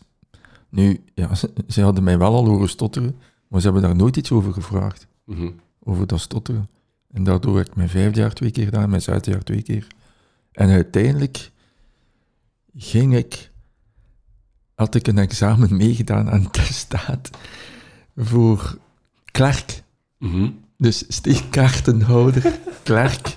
Nu, 0.68 1.04
ja, 1.14 1.34
ze, 1.34 1.52
ze, 1.68 1.82
hadden 1.82 2.04
mij 2.04 2.18
wel 2.18 2.34
al 2.34 2.46
horen 2.46 2.68
stotteren, 2.68 3.16
maar 3.48 3.60
ze 3.60 3.66
hebben 3.66 3.82
daar 3.82 3.96
nooit 3.96 4.16
iets 4.16 4.30
over 4.32 4.52
gevraagd. 4.52 5.06
Mm 5.24 5.36
-hmm. 5.36 5.54
Over 5.82 6.06
dat 6.06 6.20
stotteren. 6.20 6.68
En 7.12 7.24
daardoor 7.24 7.56
heb 7.56 7.66
ik 7.66 7.76
mijn 7.76 7.88
vijfde 7.88 8.20
jaar 8.20 8.32
twee 8.32 8.50
keer 8.50 8.64
gedaan, 8.64 8.90
mijn 8.90 9.02
zesde 9.02 9.30
jaar 9.30 9.42
twee 9.42 9.62
keer. 9.62 9.86
En 10.52 10.68
uiteindelijk 10.68 11.50
ging 12.76 13.16
ik, 13.16 13.50
had 14.74 14.94
ik 14.94 15.06
een 15.06 15.18
examen 15.18 15.76
meegedaan 15.76 16.30
aan 16.30 16.50
testaat 16.50 17.30
voor 18.16 18.78
klerk. 19.24 19.82
Mm 20.18 20.30
-hmm. 20.30 20.60
Dus 20.76 21.04
steekkaartenhouder, 21.08 22.58
klerk. 22.82 23.36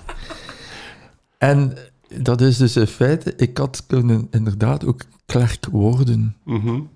En 1.38 1.76
dat 2.22 2.40
is 2.40 2.56
dus 2.56 2.74
een 2.74 2.86
feit. 2.86 3.42
Ik 3.42 3.58
had 3.58 3.86
kunnen 3.86 4.28
inderdaad 4.30 4.84
ook 4.84 5.02
klerk 5.26 5.66
worden. 5.70 6.36
Mm 6.44 6.60
-hmm. 6.60 6.88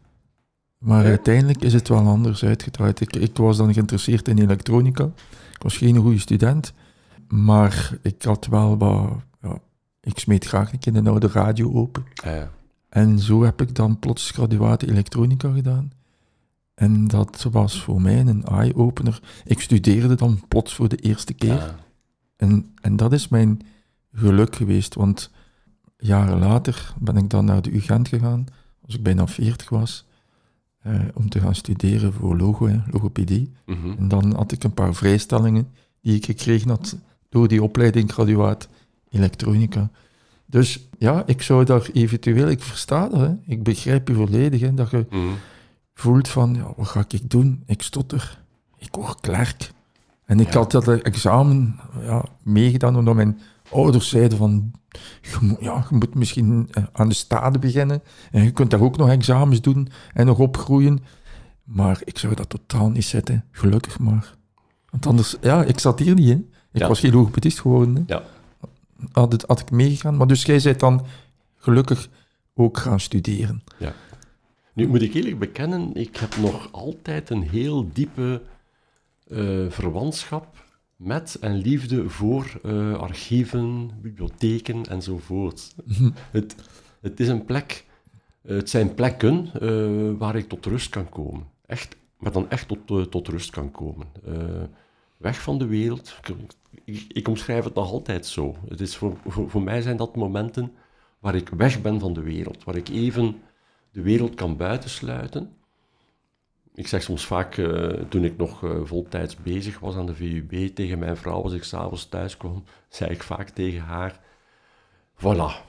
Maar 0.79 1.03
ja. 1.03 1.09
uiteindelijk 1.09 1.63
is 1.63 1.73
het 1.73 1.89
wel 1.89 2.07
anders 2.07 2.45
uitgedraaid. 2.45 3.01
Ik, 3.01 3.17
ik, 3.17 3.37
was 3.37 3.57
dan 3.57 3.73
geïnteresseerd 3.73 4.29
in 4.29 4.39
elektronica. 4.39 5.05
Ik 5.55 5.63
was 5.63 5.77
geen 5.77 5.97
goede 5.97 6.19
student. 6.19 6.73
Maar 7.29 7.99
ik 8.03 8.23
had 8.23 8.47
wel 8.47 8.79
wat... 8.79 9.11
Ja, 9.43 9.59
ik 10.01 10.19
smeet 10.19 10.45
graag 10.45 10.73
een 10.73 10.79
keer 10.79 10.97
een 10.97 11.07
oude 11.07 11.29
radio 11.29 11.73
open. 11.73 12.05
Ja, 12.25 12.35
ja. 12.35 12.51
En 12.89 13.19
zo 13.19 13.43
heb 13.43 13.63
ik 13.63 13.75
dan 13.75 13.99
plots 13.99 14.31
graduate 14.31 14.91
elektronica 14.91 15.53
gedaan. 15.53 15.93
En 16.75 17.07
dat 17.07 17.47
was 17.51 17.83
voor 17.83 18.01
mij 18.01 18.21
een 18.21 18.45
eye-opener. 18.45 19.21
Ik 19.45 19.61
studeerde 19.61 20.15
dan 20.15 20.43
plots 20.49 20.75
voor 20.75 20.89
de 20.89 20.97
eerste 20.97 21.35
keer. 21.35 21.55
Ja. 21.55 21.77
En, 22.37 22.75
en 22.81 22.97
dat 22.97 23.13
is 23.13 23.29
mijn 23.29 23.61
geluk 24.13 24.57
geweest, 24.57 24.95
want 24.95 25.31
jaren 25.97 26.39
later 26.39 26.95
ben 27.01 27.17
ik 27.17 27.31
dan 27.31 27.45
naar 27.45 27.63
de 27.63 27.71
UGent 27.75 28.09
gegaan, 28.09 28.47
als 28.87 28.95
ik 28.95 29.03
bijna 29.03 29.27
40 29.27 29.69
was, 29.69 30.07
eh, 30.79 31.01
om 31.15 31.29
te 31.29 31.41
gaan 31.41 31.55
studeren 31.55 32.13
voor 32.13 32.37
logo, 32.37 32.67
hè, 32.67 32.79
logopedie. 32.91 33.53
Mm 33.67 33.77
-hmm. 33.83 33.95
En 33.99 34.09
dan 34.09 34.35
had 34.35 34.53
ik 34.53 34.65
een 34.65 34.75
paar 34.75 34.95
vrijstellingen 34.95 35.69
die 36.01 36.17
ik 36.17 36.25
gekregen 36.25 36.69
had 36.69 36.97
door 37.29 37.49
die 37.49 37.63
opleiding 37.63 38.13
graduaat 38.13 38.69
elektronica. 39.11 39.91
Dus 40.47 40.89
ja, 40.99 41.23
ik 41.27 41.43
zou 41.43 41.65
daar 41.65 41.89
eventueel, 41.93 42.49
ik 42.49 42.63
versta 42.63 43.09
dat, 43.09 43.21
hè, 43.21 43.35
ik 43.47 43.63
begrijp 43.63 44.09
je 44.09 44.15
volledig, 44.15 44.61
hè, 44.61 44.75
dat 44.75 44.91
je 44.91 45.07
mm 45.11 45.21
-hmm. 45.21 45.37
voelt 45.95 46.29
van, 46.29 46.55
ja, 46.55 46.73
wat 46.77 46.89
ga 46.89 47.05
ik 47.09 47.31
doen? 47.31 47.63
Ik 47.67 47.83
stotter, 47.83 48.43
ik 48.77 48.95
word 48.95 49.21
klerk. 49.21 49.71
En 50.25 50.41
ik 50.41 50.53
Ja. 50.53 50.59
had 50.59 50.71
dat 50.71 50.89
examen 50.89 51.81
ja, 52.01 52.25
meegedaan 52.43 52.97
omdat 52.97 53.15
mijn 53.15 53.39
ouders 53.73 54.09
zeiden 54.09 54.39
van, 54.39 54.73
je 55.23 55.37
moet, 55.41 55.61
ja, 55.61 55.87
je 55.91 55.97
moet 55.97 56.15
misschien 56.15 56.69
eh, 56.71 56.85
aan 56.93 57.09
de 57.09 57.15
stade 57.15 57.59
beginnen 57.59 58.03
en 58.31 58.45
je 58.45 58.51
kunt 58.51 58.71
daar 58.71 58.81
ook 58.81 58.97
nog 58.97 59.09
examens 59.09 59.61
doen 59.61 59.89
en 60.15 60.27
nog 60.27 60.39
opgroeien. 60.39 60.99
Maar 61.65 62.01
ik 62.05 62.19
zou 62.19 62.35
dat 62.35 62.49
totaal 62.49 62.91
niet 62.91 63.05
zetten, 63.05 63.45
gelukkig 63.51 63.99
maar. 63.99 64.35
Want 64.91 65.07
anders, 65.07 65.37
ja, 65.41 65.65
ik 65.65 65.79
zat 65.79 65.99
hier 65.99 66.15
niet 66.15 66.29
in. 66.29 66.51
Ik 66.73 66.81
Ja. 66.81 66.89
was 66.89 67.01
geen 67.01 67.13
logopedist 67.13 67.61
geworden. 67.61 67.95
Hè. 67.95 68.03
Ja. 68.07 68.23
Had, 69.13 69.33
het, 69.33 69.45
had 69.47 69.61
ik 69.61 69.71
meegegaan. 69.71 70.17
Maar 70.17 70.27
dus 70.27 70.43
jij 70.43 70.61
bent 70.63 70.81
dan 70.81 71.07
gelukkig 71.57 72.09
ook 72.55 72.79
gaan 72.79 73.01
studeren. 73.01 73.63
Nu 74.75 74.89
moet 74.89 75.03
ik 75.03 75.15
eerlijk 75.15 75.39
bekennen, 75.39 75.95
ik 75.95 76.17
heb 76.17 76.37
nog 76.37 76.69
altijd 76.73 77.31
een 77.31 77.43
heel 77.43 77.91
diepe 77.93 78.43
eh, 79.29 79.39
verwantschap 79.69 80.62
met 81.03 81.37
en 81.41 81.55
liefde 81.57 82.09
voor 82.09 82.61
eh, 82.63 82.95
archieven, 82.95 83.91
bibliotheken 84.01 84.87
enzovoort. 84.87 85.75
het, 86.31 86.57
het 87.01 87.21
is 87.21 87.29
een 87.29 87.45
plek, 87.45 87.85
eh, 88.43 88.57
het 88.57 88.71
zijn 88.71 88.95
plekken 88.95 89.51
eh, 89.61 90.19
waar 90.19 90.37
ik 90.37 90.49
tot 90.49 90.67
rust 90.67 90.89
kan 90.89 91.09
komen. 91.09 91.47
Echt, 91.67 91.97
maar 92.19 92.33
dan 92.33 92.51
echt 92.51 92.69
tot, 92.69 93.11
tot 93.11 93.29
rust 93.29 93.51
kan 93.51 93.71
komen. 93.71 94.07
Weg 95.17 95.43
van 95.43 95.59
de 95.59 95.67
wereld. 95.67 96.19
Ik, 96.23 96.37
ik, 96.85 97.05
ik 97.09 97.29
omschrijf 97.29 97.65
het 97.65 97.75
nog 97.75 97.91
altijd 97.91 98.27
zo. 98.27 98.57
Het 98.69 98.81
is 98.81 98.97
voor, 98.97 99.17
voor, 99.27 99.51
voor 99.51 99.63
mij 99.63 99.83
zijn 99.83 99.97
dat 99.97 100.17
momenten 100.17 100.73
waar 101.19 101.35
ik 101.35 101.49
weg 101.49 101.83
ben 101.83 102.01
van 102.01 102.13
de 102.13 102.23
wereld, 102.23 102.65
waar 102.65 102.77
ik 102.77 102.89
even 102.89 103.43
de 103.91 104.03
wereld 104.03 104.35
kan 104.35 104.57
buitensluiten. 104.57 105.51
Ik 106.75 106.87
zeg 106.87 107.03
soms 107.03 107.27
vaak, 107.27 107.57
eh, 107.57 107.89
toen 108.09 108.25
ik 108.25 108.37
nog 108.37 108.65
eh, 108.65 108.71
voltijds 108.83 109.37
bezig 109.37 109.79
was 109.79 109.97
aan 109.97 110.07
de 110.07 110.15
VUB, 110.15 110.75
tegen 110.75 110.99
mijn 110.99 111.17
vrouw, 111.17 111.43
als 111.43 111.53
ik 111.53 111.65
s'avonds 111.65 112.09
thuis 112.09 112.37
kwam, 112.37 112.65
zei 112.89 113.11
ik 113.11 113.23
vaak 113.23 113.49
tegen 113.49 113.81
haar, 113.81 114.21
voilà, 115.17 115.67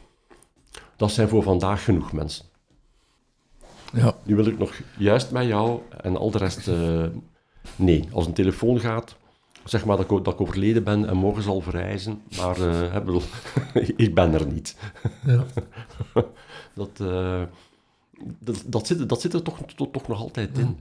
dat 0.95 1.11
zijn 1.11 1.27
voor 1.27 1.43
vandaag 1.43 1.83
genoeg 1.83 2.11
mensen. 2.11 2.45
Ja, 3.93 4.15
Nu 4.23 4.35
wil 4.35 4.45
ik 4.45 4.57
nog 4.57 4.73
juist 4.97 5.31
met 5.31 5.45
jou 5.47 5.81
en 6.01 6.17
al 6.17 6.31
de 6.31 6.37
rest, 6.37 6.67
eh, 6.67 7.05
nee, 7.75 8.07
als 8.11 8.25
een 8.25 8.33
telefoon 8.33 8.79
gaat, 8.79 9.15
zeg 9.63 9.85
maar 9.85 9.97
dat 9.97 10.11
ik, 10.11 10.23
dat 10.23 10.33
ik 10.33 10.41
overleden 10.41 10.83
ben 10.83 11.07
en 11.07 11.17
morgen 11.17 11.43
zal 11.43 11.61
verrijzen, 11.61 12.21
maar 12.37 12.55
bedoel, 13.05 13.21
ik 13.95 14.15
ben 14.15 14.33
er 14.33 14.47
niet. 14.47 14.77
ja. 15.25 15.43
Dat, 16.75 16.97
dat, 18.39 18.63
dat, 18.65 18.87
zit, 18.87 19.09
dat 19.09 19.21
zit 19.21 19.33
er 19.33 19.41
toch, 19.41 19.59
toch, 19.75 19.91
toch 19.91 20.07
nog 20.07 20.19
altijd 20.19 20.57
in. 20.57 20.79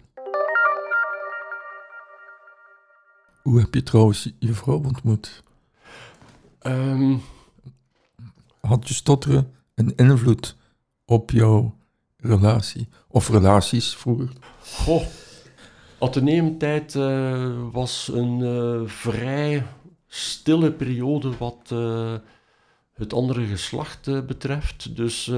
Hoe 3.43 3.61
heb 3.61 3.75
je 3.75 3.83
trouwens 3.83 4.31
je 4.39 4.53
vrouw 4.55 4.83
ontmoet? 4.85 5.43
Ehm, 6.59 7.17
Had 8.61 8.89
je 8.89 8.95
stotteren 8.95 9.53
een 9.75 9.97
invloed 9.97 10.57
op 11.05 11.31
jouw 11.31 11.77
relatie? 12.17 12.89
Of 13.09 13.29
relaties 13.29 13.97
vroeger? 13.97 14.33
goh, 14.63 15.03
ateneumtijd 15.99 16.95
eh 16.95 17.71
was 17.73 18.11
een 18.13 18.43
eh, 18.43 18.89
vrij 18.89 19.67
stille 20.07 20.73
periode 20.73 21.37
wat 21.37 21.69
eh, 21.69 22.15
het 22.93 23.13
andere 23.13 23.47
geslacht 23.47 24.27
betreft. 24.27 24.97
Dus 24.97 25.29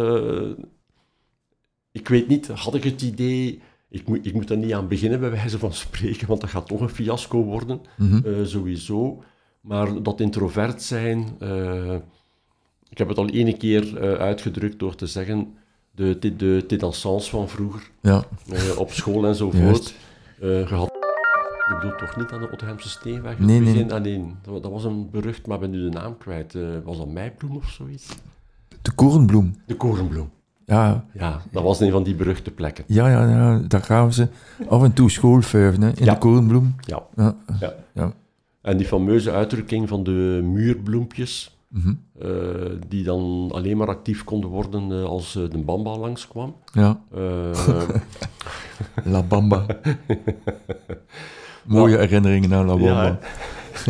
ik 1.93 2.09
weet 2.09 2.29
niet, 2.29 2.47
had 2.49 2.75
ik 2.75 2.85
het 2.85 3.03
idee... 3.03 3.63
Ik 3.95 4.09
moet, 4.09 4.27
ik 4.27 4.35
moet 4.35 4.51
er 4.51 4.57
niet 4.57 4.73
aan 4.73 4.89
beginnen, 4.89 5.21
bij 5.21 5.31
wijze 5.31 5.59
van 5.59 5.73
spreken, 5.73 6.27
want 6.27 6.41
dat 6.41 6.51
gaat 6.51 6.67
toch 6.67 6.81
een 6.81 6.89
fiasco 6.89 7.43
worden. 7.43 7.81
Mhm. 7.97 8.27
eh, 8.27 8.45
sowieso. 8.45 9.23
Maar 9.61 10.03
dat 10.03 10.21
introvert 10.21 10.83
zijn, 10.83 11.37
eh, 11.39 11.95
ik 12.89 12.99
heb 12.99 13.09
het 13.09 13.19
al 13.19 13.29
ene 13.29 13.57
keer 13.57 13.97
eh, 13.97 14.13
uitgedrukt 14.13 14.79
door 14.79 14.95
te 14.95 15.07
zeggen, 15.07 15.55
de, 15.91 16.19
de, 16.37 16.93
van 17.21 17.49
vroeger, 17.49 17.91
Ja, 18.01 18.25
op 18.77 18.93
school 18.93 19.27
enzovoort. 19.27 19.95
Eh 20.41 20.67
gehad. 20.67 20.91
Je 21.69 21.75
bedoelt 21.81 21.99
toch 21.99 22.17
niet 22.17 22.31
aan 22.31 22.41
de 22.41 22.51
Otterhemse 22.51 22.89
Steenweg? 22.89 23.39
Nee, 23.39 23.61
nee. 23.61 23.93
ah, 23.93 24.03
nee. 24.03 24.35
Dat, 24.43 24.63
dat 24.63 24.73
was 24.73 24.85
een 24.85 25.11
berucht, 25.11 25.47
maar 25.47 25.57
ik 25.57 25.63
ben 25.63 25.71
nu 25.71 25.91
de 25.91 25.99
naam 25.99 26.19
kwijt. 26.19 26.57
Was 26.85 26.99
dat 26.99 27.09
Meibloem 27.09 27.57
of 27.57 27.71
zoiets? 27.71 28.09
de 28.83 28.93
korenbloem. 28.93 29.55
De 29.67 29.77
Korenbloem. 29.77 30.31
Ja, 30.67 31.05
Ja, 31.13 31.41
dat 31.53 31.63
was 31.63 31.81
een 31.81 31.91
van 31.91 32.03
die 32.03 32.15
beruchte 32.15 32.51
plekken. 32.51 32.85
ja, 32.87 33.09
ja, 33.09 33.29
ja, 33.29 33.61
daar 33.69 33.83
gaan 33.83 34.13
ze 34.13 34.29
af 34.69 34.83
en 34.83 34.93
toe 34.93 35.11
schoolfuiven 35.11 35.83
in 35.83 36.05
Ja. 36.05 36.13
de 36.13 36.19
korenbloem. 36.19 36.75
Ja. 36.81 37.03
Ja, 37.17 37.35
Ja. 37.95 38.13
En 38.63 38.77
die 38.77 38.87
fameuze 38.87 39.31
uitdrukking 39.33 39.89
van 39.89 40.03
de 40.05 40.41
muurbloempjes, 40.45 41.59
Mhm. 41.69 41.93
eh, 42.21 42.29
die 42.89 43.05
dan 43.05 43.51
alleen 43.55 43.77
maar 43.77 43.89
actief 43.89 44.25
konden 44.25 44.51
worden 44.51 44.93
eh, 44.93 45.05
als 45.05 45.37
eh, 45.37 45.43
de 45.51 45.59
bamba 45.59 45.97
langskwam. 45.99 46.55
ja. 46.73 47.01
La 49.05 49.23
Bamba. 49.23 49.67
Mooie 51.65 51.97
herinneringen 51.99 52.53
aan 52.55 52.67
La 52.67 52.77
Bamba. 52.77 53.19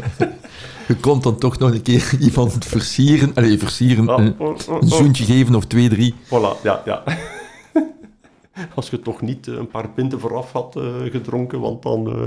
Ja, 0.88 0.94
Je 0.94 0.96
kon 0.96 1.20
dan 1.20 1.38
toch 1.38 1.58
nog 1.58 1.70
een 1.72 1.82
keer 1.82 2.16
iemand 2.28 2.64
versieren. 2.64 3.34
Allee, 3.34 3.58
versieren. 3.58 4.08
Een, 4.08 4.34
oh, 4.38 4.48
oh, 4.48 4.58
een 4.66 4.74
oh. 4.74 4.82
zoentje 4.82 5.24
geven 5.24 5.54
of 5.54 5.64
twee, 5.64 5.88
drie. 5.88 6.14
Voilà, 6.26 6.62
ja, 6.62 6.82
ja. 6.84 7.02
Als 8.74 8.90
je 8.90 9.00
toch 9.00 9.20
niet 9.20 9.48
eh, 9.48 9.54
een 9.54 9.68
paar 9.68 9.88
pinten 9.88 10.20
vooraf 10.20 10.52
had 10.52 10.76
eh, 10.76 10.94
gedronken, 11.02 11.60
want 11.60 11.82
dan 11.82 12.10
eh, 12.10 12.24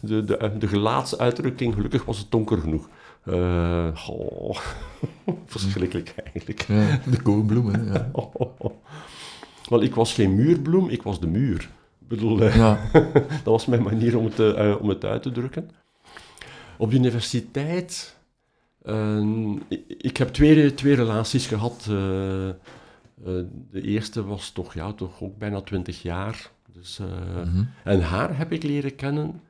de, 0.00 0.24
de, 0.24 0.52
de 0.58 0.66
gelaatsuitdrukking, 0.66 1.74
gelukkig 1.74 2.04
was 2.04 2.18
het 2.18 2.30
donker 2.30 2.58
genoeg. 2.58 2.88
Oh, 4.08 4.56
verschrikkelijk 5.46 6.14
eigenlijk. 6.24 6.64
Ja, 6.68 7.00
de. 7.22 7.92
Ja. 7.92 8.08
Oh, 8.12 8.34
oh, 8.34 8.50
oh. 8.58 8.72
Wel, 9.68 9.82
ik 9.82 9.94
was 9.94 10.14
geen 10.14 10.34
muurbloem, 10.34 10.88
ik 10.88 11.02
was 11.02 11.20
de 11.20 11.26
muur. 11.26 11.70
Ik 12.00 12.08
bedoel, 12.08 12.44
Ja. 12.44 12.78
dat 13.28 13.40
was 13.44 13.66
mijn 13.66 13.82
manier 13.82 14.18
om 14.18 14.24
het, 14.24 14.78
om 14.80 14.88
het 14.88 15.04
uit 15.04 15.22
te 15.22 15.32
drukken. 15.32 15.70
Op 16.78 16.90
de 16.90 16.96
universiteit, 16.96 18.16
eh, 18.82 19.22
ik, 19.68 19.84
ik 19.88 20.16
heb 20.16 20.28
twee, 20.28 20.74
twee 20.74 20.94
relaties 20.94 21.46
gehad. 21.46 21.86
eh, 21.88 22.48
eh, 22.48 22.54
de 23.70 23.82
eerste 23.82 24.24
was 24.24 24.50
toch, 24.50 24.74
ja, 24.74 24.92
toch 24.92 25.22
ook 25.22 25.38
bijna 25.38 25.60
twintig 25.60 26.02
jaar. 26.02 26.50
Dus, 26.72 26.98
eh, 26.98 27.06
Mhm. 27.44 27.64
En 27.84 28.00
haar 28.00 28.36
heb 28.36 28.52
ik 28.52 28.62
leren 28.62 28.94
kennen 28.94 29.40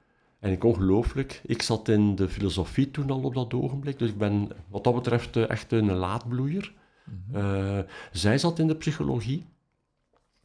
En 0.41 0.53
ik 0.53 0.65
ongelooflijk, 0.65 1.41
ik 1.47 1.63
zat 1.63 1.89
in 1.89 2.15
de 2.15 2.29
filosofie 2.29 2.91
toen 2.91 3.11
al 3.11 3.23
op 3.23 3.35
dat 3.35 3.55
ogenblik, 3.55 3.99
dus 3.99 4.09
ik 4.11 4.19
ben 4.19 4.49
wat 4.69 4.85
dat 4.85 4.95
betreft 4.95 5.37
echt 5.37 5.73
een 5.73 5.93
laadbloeier. 5.93 6.73
Eh, 7.33 7.79
zij 8.13 8.39
zat 8.39 8.59
in 8.59 8.67
de 8.67 8.77
psychologie 8.77 9.47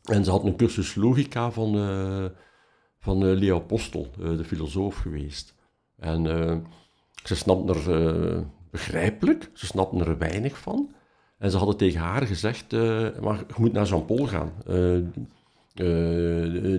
en 0.04 0.24
ze 0.24 0.32
had 0.32 0.44
een 0.44 0.56
cursus 0.56 0.96
logica 0.96 1.52
van, 1.52 1.76
eh, 1.78 2.26
van 3.00 3.26
eh, 3.26 3.34
Leo 3.38 3.58
Apostel, 3.58 4.08
eh, 4.20 4.38
de 4.38 4.44
filosoof 4.44 4.96
geweest. 4.98 5.54
En 6.04 6.28
eh, 6.50 6.56
ze 7.24 7.36
snapte 7.36 7.74
er, 7.74 8.06
eh, 8.06 8.42
begrijpelijk, 8.72 9.50
ze 9.54 9.66
snapte 9.66 10.06
er 10.06 10.18
weinig 10.18 10.58
van. 10.58 10.90
En 11.38 11.52
ze 11.52 11.58
hadden 11.58 11.78
tegen 11.78 12.00
haar 12.00 12.28
gezegd, 12.28 12.74
eh, 12.74 12.80
maar 13.22 13.38
je 13.38 13.54
moet 13.58 13.74
naar 13.74 13.86
Jean-Paul 13.86 14.28
gaan. 14.28 14.52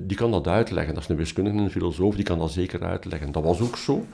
Die 0.07 0.17
kan 0.17 0.31
dat 0.31 0.47
uitleggen. 0.49 0.95
Dat 0.95 1.03
is 1.03 1.09
een 1.09 1.17
wiskundige 1.17 1.57
en 1.57 1.63
een 1.63 1.71
filosoof, 1.71 2.15
die 2.15 2.25
kan 2.25 2.39
dat 2.39 2.53
zeker 2.53 2.83
uitleggen. 2.85 3.33
Dat 3.33 3.43
was 3.43 3.61
ook 3.61 3.77
zo. 3.77 4.07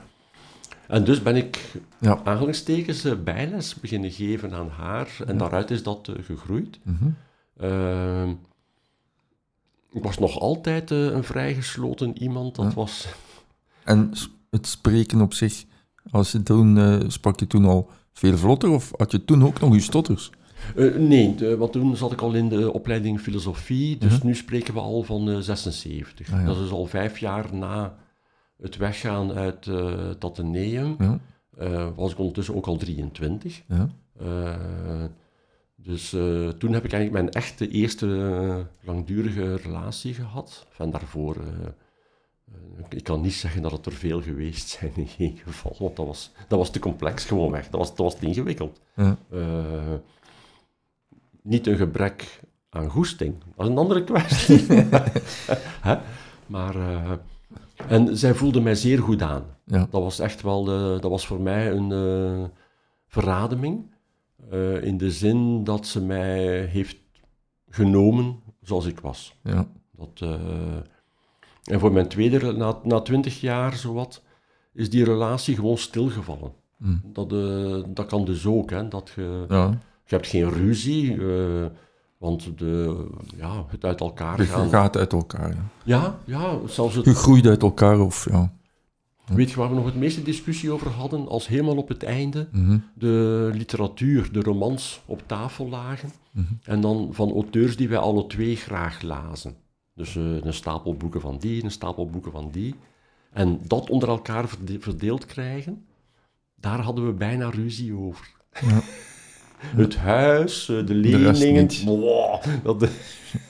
En 0.87 1.03
dus 1.03 1.21
ben 1.23 1.35
ik 1.35 1.71
Ja. 1.99 2.21
aanhalingstekens 2.23 3.03
eh, 3.05 3.13
bijles 3.23 3.75
beginnen 3.75 4.11
geven 4.11 4.53
aan 4.53 4.69
haar. 4.69 5.17
En 5.27 5.37
daaruit 5.37 5.71
is 5.71 5.83
dat 5.83 6.11
gegroeid. 6.21 6.79
Mhm. 6.83 7.09
Ehm, 7.57 8.29
ik 9.91 10.03
was 10.03 10.17
nog 10.17 10.39
altijd 10.39 10.89
een 10.89 11.23
vrij 11.23 11.53
gesloten 11.53 12.17
iemand. 12.17 12.55
Dat 12.55 12.65
Ja. 12.65 12.73
was... 12.73 13.07
En 13.83 14.11
het 14.51 14.67
spreken 14.67 15.21
op 15.21 15.33
zich, 15.33 15.65
als 16.11 16.31
je 16.31 16.43
toen, 16.43 16.77
eh, 16.77 16.99
sprak 17.07 17.39
je 17.39 17.47
toen 17.47 17.65
al 17.65 17.89
veel 18.13 18.37
vlotter 18.37 18.69
of 18.69 18.91
had 18.97 19.11
je 19.11 19.25
toen 19.25 19.43
ook 19.43 19.59
nog 19.59 19.73
je 19.73 19.79
stotters? 19.79 20.29
Eh, 20.75 20.95
nee, 20.95 21.35
de- 21.35 21.57
want 21.57 21.71
toen 21.71 21.95
zat 21.97 22.11
ik 22.11 22.21
al 22.21 22.33
in 22.33 22.49
de 22.49 22.73
opleiding 22.73 23.19
filosofie. 23.19 23.97
Dus 23.97 24.17
Mhm. 24.17 24.25
nu 24.27 24.35
spreken 24.35 24.73
we 24.73 24.79
al 24.79 25.03
van 25.03 25.29
eh, 25.29 25.37
76. 25.39 26.33
Ah, 26.33 26.39
ja. 26.39 26.45
Dat 26.45 26.57
is 26.59 26.71
al 26.71 26.85
vijf 26.85 27.17
jaar 27.17 27.55
na 27.55 27.95
het 28.57 28.77
weggaan 28.77 29.31
uit 29.31 29.67
eh 29.67 30.07
het 30.07 30.23
Atheneum. 30.23 30.95
Ja, 30.99 31.19
eh, 31.57 31.87
was 31.95 32.11
ik 32.11 32.17
ondertussen 32.19 32.55
ook 32.55 32.65
al 32.67 32.77
23. 32.77 33.61
ja. 33.67 33.89
Eh, 34.19 35.05
dus 35.75 36.13
eh, 36.13 36.47
toen 36.49 36.73
heb 36.73 36.85
ik 36.85 36.91
eigenlijk 36.93 37.11
mijn 37.23 37.29
echte 37.29 37.67
eerste 37.69 38.07
eh, 38.17 38.85
langdurige 38.87 39.55
relatie 39.55 40.13
gehad. 40.13 40.65
Van 40.69 40.91
daarvoor, 40.91 41.35
eh, 41.35 41.41
eh, 41.47 41.71
ik 42.89 43.03
kan 43.03 43.21
niet 43.21 43.33
zeggen 43.33 43.61
dat 43.61 43.71
het 43.71 43.85
er 43.85 43.91
veel 43.91 44.21
geweest 44.21 44.67
zijn 44.69 44.91
in 44.95 45.07
geen 45.07 45.37
geval, 45.43 45.75
want 45.79 45.95
dat 45.95 46.05
was, 46.05 46.31
dat 46.47 46.59
was 46.59 46.69
te 46.71 46.79
complex 46.79 47.25
gewoon 47.25 47.51
weg. 47.51 47.69
Dat 47.69 47.79
was, 47.79 47.89
dat 47.89 47.97
was 47.97 48.15
te 48.15 48.25
ingewikkeld. 48.25 48.81
Ja. 48.95 49.17
Eh, 49.31 49.93
niet 51.41 51.67
een 51.67 51.77
gebrek 51.77 52.39
aan 52.69 52.89
goesting, 52.89 53.35
dat 53.55 53.65
is 53.65 53.71
een 53.71 53.77
andere 53.77 54.03
kwestie. 54.03 54.65
Maar, 56.45 56.75
eh, 56.75 57.11
en 57.87 58.17
zij 58.17 58.33
voelde 58.33 58.61
mij 58.61 58.75
zeer 58.75 58.99
goed 58.99 59.21
aan. 59.21 59.43
Ja. 59.65 59.87
Dat 59.89 60.01
was 60.01 60.19
echt 60.19 60.41
wel, 60.41 60.63
de, 60.63 60.97
dat 61.01 61.11
was 61.11 61.25
voor 61.27 61.41
mij 61.41 61.71
een 61.71 61.91
eh, 61.91 62.47
verrademing. 63.07 63.89
eh, 64.49 64.83
in 64.83 64.97
de 64.97 65.11
zin 65.11 65.63
dat 65.63 65.87
ze 65.87 66.01
mij 66.01 66.65
heeft 66.65 66.97
genomen 67.69 68.39
zoals 68.61 68.85
ik 68.85 68.99
was. 68.99 69.35
ja. 69.43 69.67
Dat, 69.91 70.21
eh, 70.29 70.77
en 71.63 71.79
voor 71.79 71.91
mijn 71.91 72.07
tweede, 72.07 72.51
na, 72.51 72.79
na 72.83 72.99
twintig 73.01 73.41
jaar 73.41 73.75
zowat, 73.75 74.21
is 74.73 74.89
die 74.89 75.03
relatie 75.03 75.55
gewoon 75.55 75.77
stilgevallen. 75.77 76.51
Hm. 76.77 76.95
Dat, 77.03 77.31
eh, 77.33 77.83
dat 77.87 78.05
kan 78.05 78.25
dus 78.25 78.45
ook, 78.45 78.69
hè, 78.69 78.87
dat 78.87 79.11
je, 79.15 79.45
ja. 79.49 79.67
je 80.05 80.15
hebt 80.15 80.27
geen 80.27 80.49
ruzie, 80.51 81.13
eh, 81.13 81.65
want 82.17 82.57
de, 82.57 83.05
ja, 83.37 83.65
het 83.67 83.83
uit 83.85 83.99
elkaar 83.99 84.37
Je 84.41 84.45
gaan. 84.47 84.69
gaat 84.69 84.97
uit 84.97 85.13
elkaar. 85.13 85.49
Ja. 85.49 85.63
Ja, 85.83 86.19
ja, 86.25 86.57
zelfs 86.67 86.95
het, 86.95 87.05
Je 87.05 87.15
groeit 87.15 87.45
uit 87.45 87.61
elkaar 87.61 87.99
of 87.99 88.27
ja. 88.31 88.53
weet 89.25 89.49
je 89.49 89.55
waar 89.57 89.69
we 89.69 89.75
nog 89.75 89.85
het 89.85 89.95
meeste 89.95 90.23
discussie 90.23 90.71
over 90.71 90.89
hadden? 90.89 91.27
Als 91.27 91.47
helemaal 91.47 91.77
op 91.77 91.87
het 91.87 92.03
einde 92.03 92.47
Mhm. 92.51 92.77
de 92.93 93.49
literatuur, 93.53 94.31
de 94.31 94.41
romans 94.41 95.01
op 95.05 95.23
tafel 95.25 95.69
lagen. 95.69 96.09
Mhm. 96.31 96.45
En 96.63 96.81
dan 96.81 97.09
van 97.11 97.31
auteurs 97.31 97.77
die 97.77 97.89
wij 97.89 97.97
alle 97.97 98.27
twee 98.27 98.55
graag 98.55 99.01
lazen. 99.01 99.55
Dus 99.93 100.15
eh, 100.15 100.23
een 100.43 100.53
stapel 100.53 100.95
boeken 100.95 101.21
van 101.21 101.37
die, 101.37 101.63
een 101.63 101.71
stapel 101.71 102.09
boeken 102.09 102.31
van 102.31 102.49
die. 102.51 102.75
En 103.31 103.59
dat 103.67 103.89
onder 103.89 104.09
elkaar 104.09 104.47
verde- 104.49 104.79
verdeeld 104.79 105.25
krijgen, 105.25 105.85
daar 106.55 106.79
hadden 106.79 107.05
we 107.05 107.11
bijna 107.13 107.49
ruzie 107.49 107.93
over. 107.97 108.31
Ja. 108.61 108.79
Het 109.81 109.95
huis, 109.95 110.69
eh, 110.69 110.85
de 110.85 110.93
leningen. 110.93 111.69
wow, 111.85 112.43
dat, 112.63 112.89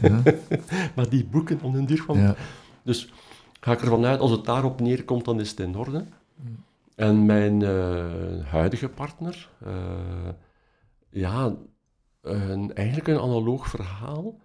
Ja. 0.01 0.21
maar 0.95 1.09
die 1.09 1.25
boeken 1.25 1.59
van 1.59 1.73
hun 1.73 1.85
duur 1.85 2.01
van 2.03 2.17
Ja. 2.17 2.35
dus 2.83 3.13
ga 3.59 3.71
ik 3.71 3.81
ervan 3.81 4.05
uit, 4.05 4.19
als 4.19 4.31
het 4.31 4.45
daarop 4.45 4.79
neerkomt, 4.79 5.25
dan 5.25 5.39
is 5.39 5.49
het 5.49 5.59
in 5.59 5.75
orde. 5.75 6.05
En 6.95 7.25
mijn 7.25 7.61
eh, 7.61 8.05
huidige 8.45 8.89
partner, 8.89 9.49
ja, 11.09 11.55
een, 12.21 12.73
eigenlijk 12.73 13.07
een 13.07 13.19
analoog 13.19 13.67
verhaal. 13.69 14.39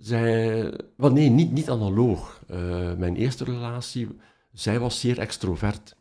Zij, 0.00 0.72
wel 0.96 1.12
nee, 1.12 1.28
niet, 1.30 1.52
niet 1.52 1.70
analoog. 1.70 2.42
Eh, 2.48 2.94
mijn 2.94 3.16
eerste 3.16 3.44
relatie, 3.44 4.08
zij 4.52 4.78
was 4.78 5.00
zeer 5.00 5.18
extrovert. 5.18 5.96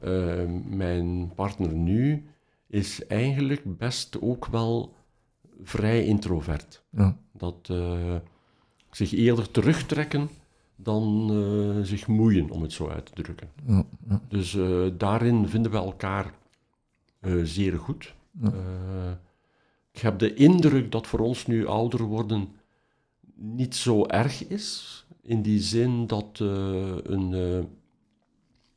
Eh, 0.00 0.44
mijn 0.64 1.34
partner 1.34 1.72
nu 1.72 2.26
is 2.66 3.06
eigenlijk 3.06 3.78
best 3.78 4.20
ook 4.20 4.46
wel 4.46 4.94
vrij 5.62 6.04
introvert 6.04 6.82
Ja. 6.90 7.16
dat 7.32 7.68
eh, 7.70 8.14
zich 8.90 9.12
eerder 9.12 9.50
terugtrekken 9.50 10.28
dan 10.76 11.30
zich 11.82 12.06
moeien, 12.06 12.50
om 12.50 12.62
het 12.62 12.72
zo 12.72 12.88
uit 12.88 13.06
te 13.06 13.22
drukken. 13.22 13.48
Ja. 13.66 13.84
Ja. 14.08 14.20
Dus 14.28 14.58
daarin 14.96 15.48
vinden 15.48 15.70
we 15.70 15.76
elkaar 15.76 16.34
zeer 17.42 17.78
goed. 17.78 18.14
Ik 19.92 20.00
heb 20.00 20.18
de 20.18 20.34
indruk 20.34 20.92
dat 20.92 21.06
voor 21.06 21.18
ons 21.20 21.46
nu 21.46 21.66
ouder 21.66 22.02
worden 22.02 22.48
niet 23.52 23.74
zo 23.74 24.06
erg 24.06 24.46
is, 24.46 25.06
in 25.22 25.42
die 25.42 25.60
zin 25.60 26.06
dat 26.06 26.38
eh, 26.40 26.96
een... 27.02 27.34
eh, 27.34 27.64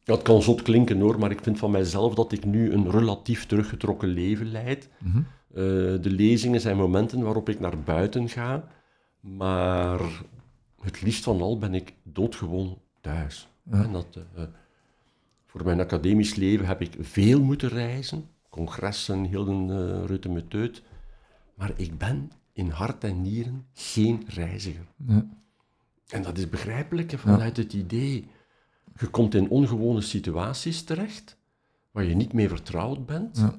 het 0.03 0.21
kan 0.21 0.41
zot 0.41 0.61
klinken 0.61 0.99
hoor, 0.99 1.19
maar 1.19 1.31
ik 1.31 1.41
vind 1.41 1.59
van 1.59 1.71
mijzelf 1.71 2.13
dat 2.13 2.31
ik 2.31 2.45
nu 2.45 2.71
een 2.71 2.91
relatief 2.91 3.45
teruggetrokken 3.45 4.07
leven 4.07 4.51
leid. 4.51 4.89
Mhm. 4.99 5.17
Eh, 5.17 5.23
de 6.01 6.09
lezingen 6.09 6.61
zijn 6.61 6.77
momenten 6.77 7.21
waarop 7.21 7.49
ik 7.49 7.59
naar 7.59 7.79
buiten 7.79 8.29
ga, 8.29 8.67
maar 9.19 9.99
het 10.81 11.01
liefst 11.01 11.23
van 11.23 11.41
al 11.41 11.57
ben 11.57 11.73
ik 11.73 11.93
doodgewoon 12.03 12.77
thuis. 13.01 13.47
Ja. 13.71 13.83
En 13.83 13.91
dat, 13.91 14.05
eh, 14.35 14.43
voor 15.45 15.63
mijn 15.65 15.79
academisch 15.79 16.35
leven 16.35 16.65
heb 16.65 16.81
ik 16.81 16.95
veel 16.99 17.41
moeten 17.41 17.69
reizen, 17.69 18.29
congressen, 18.49 19.23
heel 19.23 19.47
een 19.47 19.69
uh, 19.69 20.05
reutemeteut, 20.05 20.83
maar 21.55 21.71
ik 21.75 21.97
ben 21.97 22.31
in 22.57 22.69
hart 22.69 23.03
en 23.03 23.21
nieren 23.21 23.65
geen 23.73 24.23
reiziger. 24.27 24.85
Ja. 25.07 25.25
En 26.07 26.21
dat 26.23 26.37
is 26.37 26.49
begrijpelijk 26.49 27.11
hè, 27.11 27.17
vanuit 27.17 27.57
het 27.57 27.73
idee, 27.73 28.27
je 28.99 29.07
komt 29.07 29.35
in 29.35 29.49
ongewone 29.49 30.01
situaties 30.01 30.83
terecht, 30.83 31.37
waar 31.91 32.03
je 32.03 32.15
niet 32.15 32.33
mee 32.33 32.47
vertrouwd 32.49 33.05
bent, 33.05 33.37
Ja. 33.37 33.55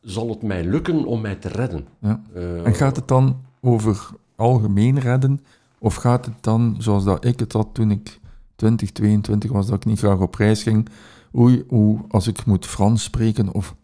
zal 0.00 0.28
het 0.28 0.42
mij 0.42 0.64
lukken 0.64 1.04
om 1.04 1.20
mij 1.20 1.34
te 1.34 1.48
redden. 1.48 1.86
Ja. 2.00 2.22
Eh, 2.34 2.66
En 2.66 2.74
gaat 2.74 2.96
het 2.96 3.08
dan 3.08 3.40
over 3.60 4.08
algemeen 4.36 4.98
redden? 4.98 5.40
Of 5.78 5.94
gaat 5.94 6.24
het 6.24 6.42
dan, 6.42 6.76
zoals 6.78 7.04
dat 7.04 7.24
ik 7.24 7.38
het 7.40 7.52
had 7.52 7.68
toen 7.72 7.90
ik 7.90 8.20
20, 8.56 8.90
22 8.92 9.50
was, 9.52 9.66
dat 9.66 9.76
ik 9.76 9.84
niet 9.84 9.98
graag 9.98 10.18
op 10.20 10.34
reis 10.34 10.62
ging? 10.62 10.88
Oei, 11.36 11.64
hoe, 11.68 12.00
als 12.08 12.26
ik 12.26 12.44
moet 12.46 12.66
Frans 12.66 13.02
spreken 13.02 13.52
of 13.54 13.74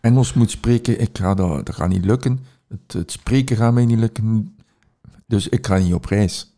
Engels 0.00 0.34
moet 0.34 0.50
spreken, 0.50 1.00
ik 1.00 1.18
ga 1.18 1.34
dat, 1.34 1.66
dat 1.66 1.74
gaat 1.74 1.88
niet 1.88 2.04
lukken. 2.04 2.38
Het, 2.72 2.92
het 2.92 3.10
spreken 3.10 3.56
gaat 3.56 3.72
mij 3.74 3.84
niet 3.84 3.98
lukken. 3.98 4.56
Dus 5.26 5.48
ik 5.48 5.66
ga 5.66 5.78
niet 5.78 5.94
op 5.94 6.04
reis. 6.04 6.56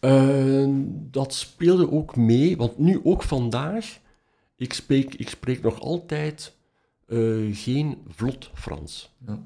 Eh, 0.00 0.68
dat 1.10 1.34
speelde 1.34 1.90
ook 1.90 2.16
mee, 2.16 2.56
want 2.56 2.78
nu 2.78 3.00
ook 3.04 3.22
vandaag, 3.22 3.98
ik 4.56 4.72
spreek, 4.72 5.14
ik 5.14 5.28
spreek 5.28 5.62
nog 5.62 5.80
altijd 5.80 6.56
eh, 7.06 7.18
geen 7.52 7.96
vlot 8.08 8.50
Frans. 8.54 9.14
Ja. 9.26 9.42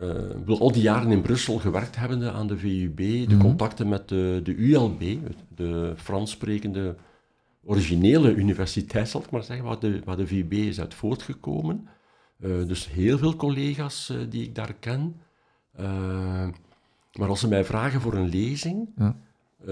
Eh, 0.00 0.30
ik 0.38 0.46
wil 0.46 0.60
al 0.60 0.72
die 0.72 0.82
jaren 0.82 1.10
in 1.10 1.20
Brussel 1.22 1.58
gewerkt 1.58 1.96
hebbende 1.96 2.30
aan 2.30 2.46
de 2.46 2.58
VUB, 2.58 2.96
de 2.96 3.26
Mhm. 3.34 3.38
contacten 3.38 3.88
met 3.88 4.08
de, 4.08 4.40
de 4.44 4.54
ULB, 4.54 5.02
de 5.54 5.92
Frans 5.96 6.30
sprekende 6.30 6.96
originele 7.64 8.34
universiteit, 8.34 9.08
zal 9.08 9.20
ik 9.20 9.30
maar 9.30 9.42
zeggen, 9.42 9.66
waar 9.66 9.78
de, 9.78 10.00
waar 10.04 10.16
de 10.16 10.26
VUB 10.26 10.52
is 10.52 10.80
uit 10.80 10.94
voortgekomen. 10.94 11.88
Eh, 12.40 12.50
dus 12.66 12.90
heel 12.90 13.18
veel 13.18 13.36
collega's 13.36 14.08
eh, 14.10 14.16
die 14.28 14.42
ik 14.42 14.54
daar 14.54 14.72
ken. 14.80 15.16
Eh, 15.72 16.48
maar 17.12 17.28
als 17.28 17.40
ze 17.40 17.48
mij 17.48 17.64
vragen 17.64 18.00
voor 18.00 18.14
een 18.14 18.28
lezing, 18.28 18.88
Ja. 18.96 19.16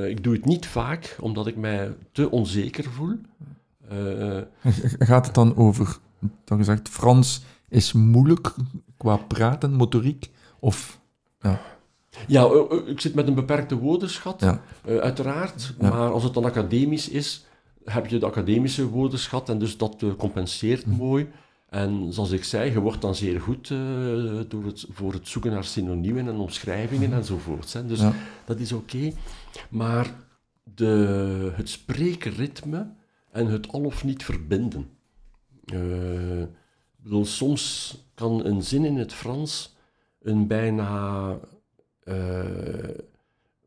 ik 0.07 0.25
doe 0.25 0.35
het 0.35 0.45
niet 0.45 0.67
vaak, 0.67 1.17
omdat 1.21 1.47
ik 1.47 1.57
mij 1.57 1.97
te 2.12 2.31
onzeker 2.31 2.85
voel. 2.85 3.17
Gaat 4.99 5.27
het 5.27 5.35
dan 5.35 5.57
over, 5.57 5.99
dan 6.45 6.59
gezegd, 6.59 6.89
Frans 6.89 7.43
is 7.69 7.93
moeilijk 7.93 8.55
qua 8.97 9.17
praten, 9.17 9.73
motoriek? 9.73 10.31
Of, 10.59 11.01
ja, 11.41 11.61
Ja, 12.27 12.49
ik 12.87 13.01
zit 13.01 13.15
met 13.15 13.27
een 13.29 13.35
beperkte 13.35 13.77
woordenschat, 13.79 14.41
Ja. 14.41 14.61
uiteraard. 14.85 15.75
Maar 15.81 16.11
als 16.11 16.23
het 16.23 16.35
dan 16.35 16.45
academisch 16.45 17.09
is, 17.09 17.47
heb 17.85 18.07
je 18.07 18.19
de 18.19 18.27
academische 18.27 18.89
woordenschat 18.89 19.49
en 19.49 19.59
dus 19.59 19.77
dat 19.77 20.03
compenseert 20.19 20.83
Hm. 20.85 20.91
mooi. 20.91 21.29
En 21.75 22.12
zoals 22.12 22.31
ik 22.31 22.45
zei, 22.45 22.70
je 22.70 22.81
wordt 22.81 23.01
dan 23.01 23.14
zeer 23.14 23.41
goed 23.41 23.70
eh, 23.70 23.79
door 24.49 24.64
het, 24.64 24.87
voor 24.89 25.12
het 25.12 25.29
zoeken 25.29 25.51
naar 25.51 25.64
synoniemen 25.64 26.29
en 26.29 26.37
omschrijvingen 26.37 27.12
enzovoorts. 27.12 27.72
Hè. 27.72 27.87
Dus. 27.87 28.01
Ja. 28.01 28.12
dat 28.45 28.59
is 28.59 28.72
oké. 28.72 29.12
Maar 29.70 30.14
de, 30.75 31.53
het 31.55 31.68
spreekritme 31.68 32.93
en 33.31 33.47
het 33.47 33.72
al 33.72 33.81
of 33.81 34.05
niet 34.05 34.25
verbinden. 34.25 34.89
Eh, 35.64 36.43
bedoel, 36.97 37.25
soms 37.25 37.95
kan 38.14 38.45
een 38.45 38.62
zin 38.62 38.85
in 38.85 38.97
het 38.97 39.12
Frans 39.12 39.77
een 40.22 40.47
bijna 40.47 41.39
eh, 42.03 42.89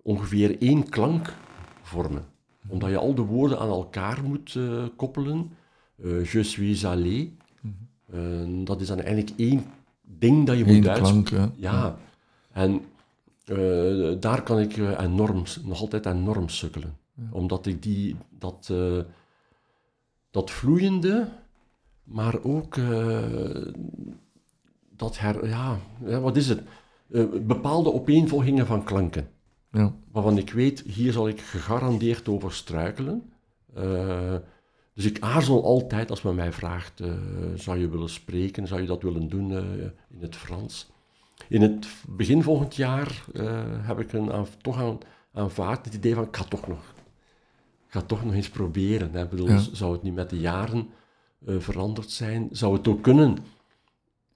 ongeveer 0.01 0.61
één 0.61 0.89
klank 0.89 1.33
vormen. 1.81 2.25
Omdat 2.67 2.89
je 2.89 2.97
al 2.97 3.15
de 3.15 3.21
woorden 3.21 3.59
aan 3.59 3.69
elkaar 3.69 4.23
moet 4.23 4.59
koppelen. 4.95 5.51
Je 6.31 6.43
suis 6.43 6.85
allé. 6.85 7.29
Eh, 8.11 8.19
dat 8.63 8.81
is 8.81 8.87
dan 8.87 8.99
eigenlijk 8.99 9.39
één 9.39 9.65
ding 10.01 10.45
dat 10.45 10.57
je 10.57 10.67
Eén 10.67 10.75
moet 10.75 10.87
uitspreken. 10.87 11.41
hè. 11.41 11.47
Ja, 11.55 11.97
en 12.51 12.81
eh, 13.45 14.11
daar 14.19 14.43
kan 14.43 14.59
ik 14.59 14.77
eh, 14.77 14.99
enorm, 14.99 15.43
nog 15.63 15.81
altijd 15.81 16.05
enorm 16.05 16.49
sukkelen. 16.49 16.97
Omdat 17.31 17.65
ik 17.65 17.83
die, 17.83 18.15
dat, 18.29 18.73
dat 20.31 20.51
vloeiende, 20.51 21.27
maar 22.03 22.43
ook 22.43 22.75
dat 24.95 25.19
her, 25.19 25.47
ja, 25.47 25.77
ja, 26.05 26.19
wat 26.19 26.35
is 26.35 26.49
het? 26.49 26.61
Bepaalde 27.47 27.93
opeenvolgingen 27.93 28.65
van 28.65 28.83
klanken. 28.83 29.29
Ja. 29.71 29.93
Waarvan 30.11 30.37
ik 30.37 30.51
weet, 30.51 30.79
hier 30.79 31.11
zal 31.11 31.27
ik 31.27 31.41
gegarandeerd 31.41 32.27
over 32.27 32.53
struikelen. 32.53 33.31
Dus 34.97 35.05
ik 35.05 35.19
aarzel 35.19 35.63
altijd 35.63 36.09
als 36.09 36.21
men 36.21 36.35
mij 36.35 36.51
vraagt, 36.51 36.99
eh, 36.99 37.13
zou 37.55 37.77
je 37.77 37.89
willen 37.89 38.09
spreken, 38.09 38.67
zou 38.67 38.81
je 38.81 38.87
dat 38.87 39.01
willen 39.03 39.29
doen 39.29 39.51
eh, 39.51 39.81
in 40.07 40.21
het 40.21 40.35
Frans? 40.35 40.89
In 41.49 41.61
het 41.61 41.87
begin 42.07 42.43
volgend 42.43 42.75
jaar 42.75 43.25
eh, 43.33 43.63
heb 43.87 43.99
ik 43.99 44.13
een, 44.13 44.31
aan, 44.31 44.45
toch 44.61 44.77
aan, 44.77 44.97
aanvaard 45.33 45.85
het 45.85 45.93
idee 45.93 46.13
van, 46.13 46.23
ik 46.23 46.35
ga 46.35 46.43
toch 46.43 46.67
nog, 46.67 46.93
ik 47.85 47.91
ga 47.91 48.01
toch 48.01 48.25
nog 48.25 48.33
eens 48.33 48.49
proberen. 48.49 49.13
Hè. 49.13 49.27
Bedoel, 49.27 49.47
Ja. 49.47 49.59
Zou 49.71 49.91
het 49.93 50.03
niet 50.03 50.13
met 50.13 50.29
de 50.29 50.39
jaren 50.39 50.89
veranderd 51.45 52.11
zijn? 52.11 52.49
Zou 52.51 52.73
het 52.77 52.87
ook 52.87 53.01
kunnen 53.01 53.37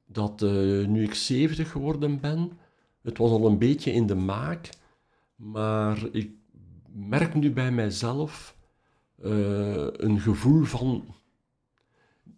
dat 0.05 0.41
nu 0.87 1.03
ik 1.03 1.13
70 1.13 1.71
geworden 1.71 2.19
ben, 2.19 2.51
het 3.01 3.17
was 3.17 3.31
al 3.31 3.45
een 3.45 3.57
beetje 3.57 3.91
in 3.91 4.07
de 4.07 4.15
maak, 4.15 4.69
maar 5.35 5.97
ik 6.11 6.31
merk 6.93 7.33
nu 7.33 7.51
bij 7.51 7.71
mijzelf 7.71 8.55
eh, 9.23 9.87
een 9.91 10.19
gevoel 10.19 10.63
van 10.63 11.03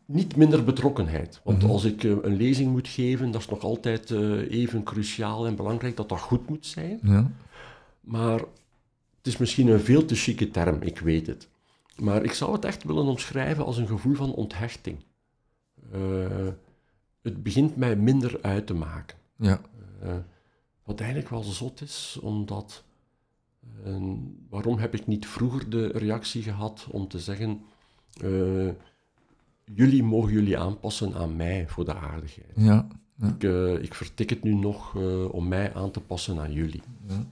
niet 0.05 0.35
minder 0.35 0.63
betrokkenheid. 0.63 1.41
Want 1.43 1.61
Mhm. 1.61 1.71
als 1.71 1.83
ik 1.83 2.03
eh, 2.03 2.11
een 2.21 2.35
lezing 2.35 2.71
moet 2.71 2.87
geven, 2.87 3.31
dat 3.31 3.41
is 3.41 3.47
nog 3.47 3.61
altijd 3.63 4.11
eh, 4.11 4.51
even 4.51 4.83
cruciaal 4.83 5.45
en 5.45 5.55
belangrijk 5.55 5.97
dat 5.97 6.09
dat 6.09 6.19
goed 6.19 6.49
moet 6.49 6.65
zijn. 6.65 6.99
Ja. 7.03 7.31
Maar 8.01 8.39
het 9.17 9.27
is 9.27 9.37
misschien 9.37 9.67
een 9.67 9.79
veel 9.79 10.05
te 10.05 10.15
chique 10.15 10.51
term, 10.51 10.81
ik 10.81 10.99
weet 10.99 11.27
het. 11.27 11.47
Maar 11.95 12.23
ik 12.23 12.33
zou 12.33 12.51
het 12.51 12.65
echt 12.65 12.83
willen 12.83 13.05
omschrijven 13.05 13.65
als 13.65 13.77
een 13.77 13.87
gevoel 13.87 14.15
van 14.15 14.33
onthechting. 14.33 14.97
Het 17.21 17.43
begint 17.43 17.75
mij 17.75 17.95
minder 17.95 18.39
uit 18.41 18.67
te 18.67 18.73
maken. 18.73 19.17
Ja. 19.35 19.61
Wat 20.83 20.99
eigenlijk 20.99 21.29
wel 21.29 21.43
zot 21.43 21.81
is, 21.81 22.17
omdat... 22.21 22.83
waarom 24.49 24.77
heb 24.77 24.93
ik 24.93 25.07
niet 25.07 25.27
vroeger 25.27 25.69
de 25.69 25.87
reactie 25.87 26.43
gehad 26.43 26.87
om 26.91 27.07
te 27.07 27.19
zeggen... 27.19 27.61
eh, 28.21 28.69
jullie 29.63 30.03
mogen 30.03 30.31
jullie 30.31 30.57
aanpassen 30.57 31.13
aan 31.15 31.35
mij 31.35 31.67
voor 31.67 31.85
de 31.85 31.95
aardigheid. 31.95 32.51
Ja. 32.55 32.87
Ik, 33.21 33.43
eh, 33.43 33.83
ik 33.83 33.93
vertik 33.93 34.29
het 34.29 34.43
nu 34.43 34.53
nog 34.53 34.95
eh, 34.95 35.33
om 35.33 35.47
mij 35.47 35.73
aan 35.73 35.91
te 35.91 35.99
passen 35.99 36.39
aan 36.39 36.51
jullie. 36.53 36.81
Ja. 37.07 37.25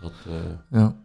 Dat, 0.00 0.12
Ja. 0.70 0.96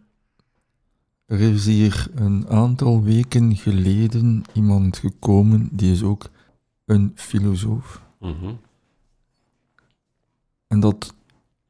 Er 1.26 1.39
is 1.39 1.66
hier 1.66 2.08
een 2.16 2.47
aantal 2.47 3.03
weken 3.03 3.55
geleden 3.55 4.43
iemand 4.53 4.97
gekomen, 4.97 5.70
die 5.72 5.91
is 5.91 6.03
ook 6.03 6.30
een 6.86 7.12
filosoof. 7.16 8.01
mhm. 8.20 8.53
En 10.68 10.80
dat, 10.80 11.16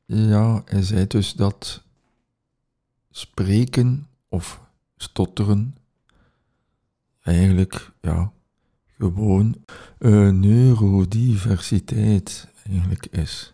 ja, 0.07 0.61
hij 0.65 0.83
zei 0.83 1.07
dus 1.07 1.33
dat 1.33 1.83
spreken 3.11 4.07
of 4.29 4.61
stotteren 4.95 5.75
eigenlijk, 7.21 7.91
ja, 8.01 8.31
gewoon 8.97 9.55
eh, 9.97 10.29
neurodiversiteit 10.29 12.47
eigenlijk 12.63 13.05
is. 13.05 13.53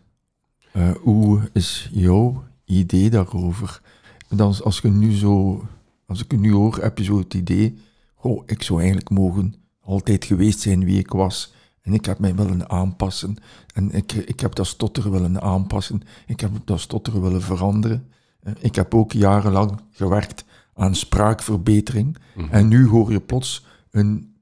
Eh, 0.71 0.91
hoe 0.91 1.49
is 1.53 1.89
jouw 1.91 2.43
idee 2.65 3.09
daarover? 3.09 3.81
Dan, 4.29 4.63
als 4.63 4.79
je 4.79 4.89
nu 4.89 5.15
zo, 5.15 5.65
als 6.05 6.23
ik 6.23 6.37
nu 6.37 6.51
hoor, 6.51 6.77
heb 6.81 6.97
je 6.97 7.03
zo 7.03 7.17
het 7.17 7.33
idee, 7.33 7.77
goh, 8.15 8.43
ik 8.45 8.63
zou 8.63 8.79
eigenlijk 8.79 9.09
mogen 9.09 9.55
altijd 9.81 10.25
geweest 10.25 10.59
zijn 10.59 10.85
wie 10.85 10.99
ik 10.99 11.11
was. 11.11 11.53
En 11.83 11.93
ik 11.93 12.05
heb 12.05 12.19
mij 12.19 12.35
willen 12.35 12.69
aanpassen. 12.69 13.35
En 13.73 13.91
ik, 13.91 14.11
ik 14.13 14.39
heb 14.39 14.55
dat 14.55 14.67
stotteren 14.67 15.11
willen 15.11 15.41
aanpassen. 15.41 16.01
Ik 16.25 16.39
heb 16.39 16.51
dat 16.65 16.79
stotteren 16.79 17.21
willen 17.21 17.41
veranderen. 17.41 18.07
Eh, 18.43 18.53
Ik 18.59 18.75
heb 18.75 18.93
ook 18.95 19.11
jarenlang 19.11 19.79
gewerkt 19.91 20.43
aan 20.75 20.95
spraakverbetering. 20.95 22.17
En 22.49 22.67
nu 22.67 22.87
hoor 22.87 23.11
je 23.11 23.19
plots 23.19 23.65
een 23.91 24.33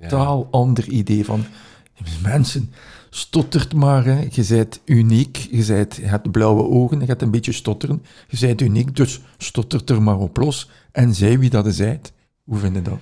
totaal 0.00 0.48
ander 0.50 0.88
idee 0.88 1.24
van... 1.24 1.44
Mensen, 2.22 2.72
stottert 3.10 3.74
maar. 3.74 4.04
Hè. 4.04 4.26
Je 4.30 4.44
bent 4.48 4.80
uniek. 4.84 5.36
Je, 5.36 5.64
bent, 5.66 5.94
je 5.96 6.02
hebt 6.06 6.30
blauwe 6.30 6.62
ogen. 6.62 7.00
Je 7.00 7.06
gaat 7.06 7.22
een 7.22 7.30
beetje 7.30 7.52
stotteren. 7.52 8.02
Je 8.28 8.46
bent 8.46 8.60
uniek, 8.60 8.96
dus 8.96 9.20
stottert 9.38 9.90
er 9.90 10.02
maar 10.02 10.18
op 10.18 10.36
los. 10.36 10.70
En 10.92 11.14
zij 11.14 11.38
wie 11.38 11.50
dat 11.50 11.66
is. 11.66 11.78
Hoe 12.44 12.58
vind 12.58 12.74
je 12.74 12.82
dat? 12.82 12.98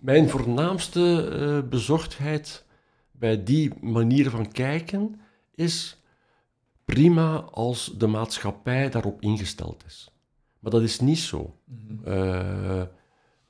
Mijn 0.00 0.28
voornaamste 0.28 1.28
eh, 1.28 1.68
bezorgdheid 1.68 2.64
bij 3.10 3.44
die 3.44 3.72
manier 3.80 4.30
van 4.30 4.52
kijken 4.52 5.20
is 5.54 6.02
prima 6.84 7.36
als 7.36 7.94
de 7.98 8.06
maatschappij 8.06 8.90
daarop 8.90 9.20
ingesteld 9.22 9.84
is. 9.86 10.10
Maar 10.58 10.70
dat 10.70 10.82
is 10.82 11.00
niet 11.00 11.18
zo. 11.18 11.56
Eh, 12.04 12.82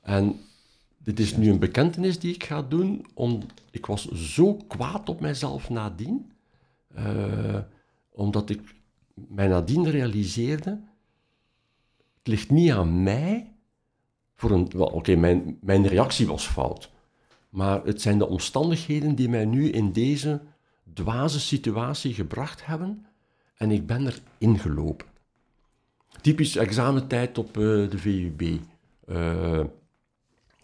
en 0.01 0.39
dit 0.97 1.19
is 1.19 1.37
nu 1.37 1.49
een 1.49 1.59
bekentenis 1.59 2.19
die 2.19 2.33
ik 2.33 2.43
ga 2.43 2.61
doen, 2.61 3.05
om, 3.13 3.41
ik 3.71 3.85
was 3.85 4.11
zo 4.11 4.53
kwaad 4.53 5.09
op 5.09 5.19
mijzelf 5.19 5.69
nadien, 5.69 6.31
eh, 6.95 7.59
omdat 8.11 8.49
ik 8.49 8.75
mij 9.13 9.47
nadien 9.47 9.89
realiseerde, 9.89 10.69
het 12.17 12.27
ligt 12.27 12.49
niet 12.49 12.71
aan 12.71 13.03
mij, 13.03 13.50
voor 14.41 14.51
een, 14.51 14.73
oké, 14.73 15.15
mijn, 15.15 15.57
mijn 15.61 15.87
reactie 15.87 16.27
was 16.27 16.47
fout. 16.47 16.91
Maar 17.49 17.83
het 17.83 18.01
zijn 18.01 18.17
de 18.17 18.27
omstandigheden 18.27 19.15
die 19.15 19.29
mij 19.29 19.45
nu 19.45 19.69
in 19.69 19.91
deze 19.91 20.41
dwaze 20.93 21.39
situatie 21.39 22.13
gebracht 22.13 22.65
hebben. 22.65 23.05
En 23.57 23.71
ik 23.71 23.85
ben 23.85 24.07
erin 24.39 24.59
gelopen. 24.59 25.07
Typisch 26.21 26.55
examentijd 26.55 27.37
op 27.37 27.47
eh, 27.47 27.63
de 27.63 27.97
VUB. 27.97 28.41
Eh, 29.07 29.59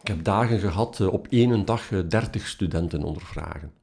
ik 0.01 0.07
heb 0.07 0.23
dagen 0.23 0.59
gehad, 0.59 0.99
eh, 0.99 1.13
op 1.13 1.27
één 1.29 1.65
dag 1.65 1.91
eh, 1.91 1.99
30 2.07 2.47
studenten 2.47 3.03
ondervragen. 3.03 3.73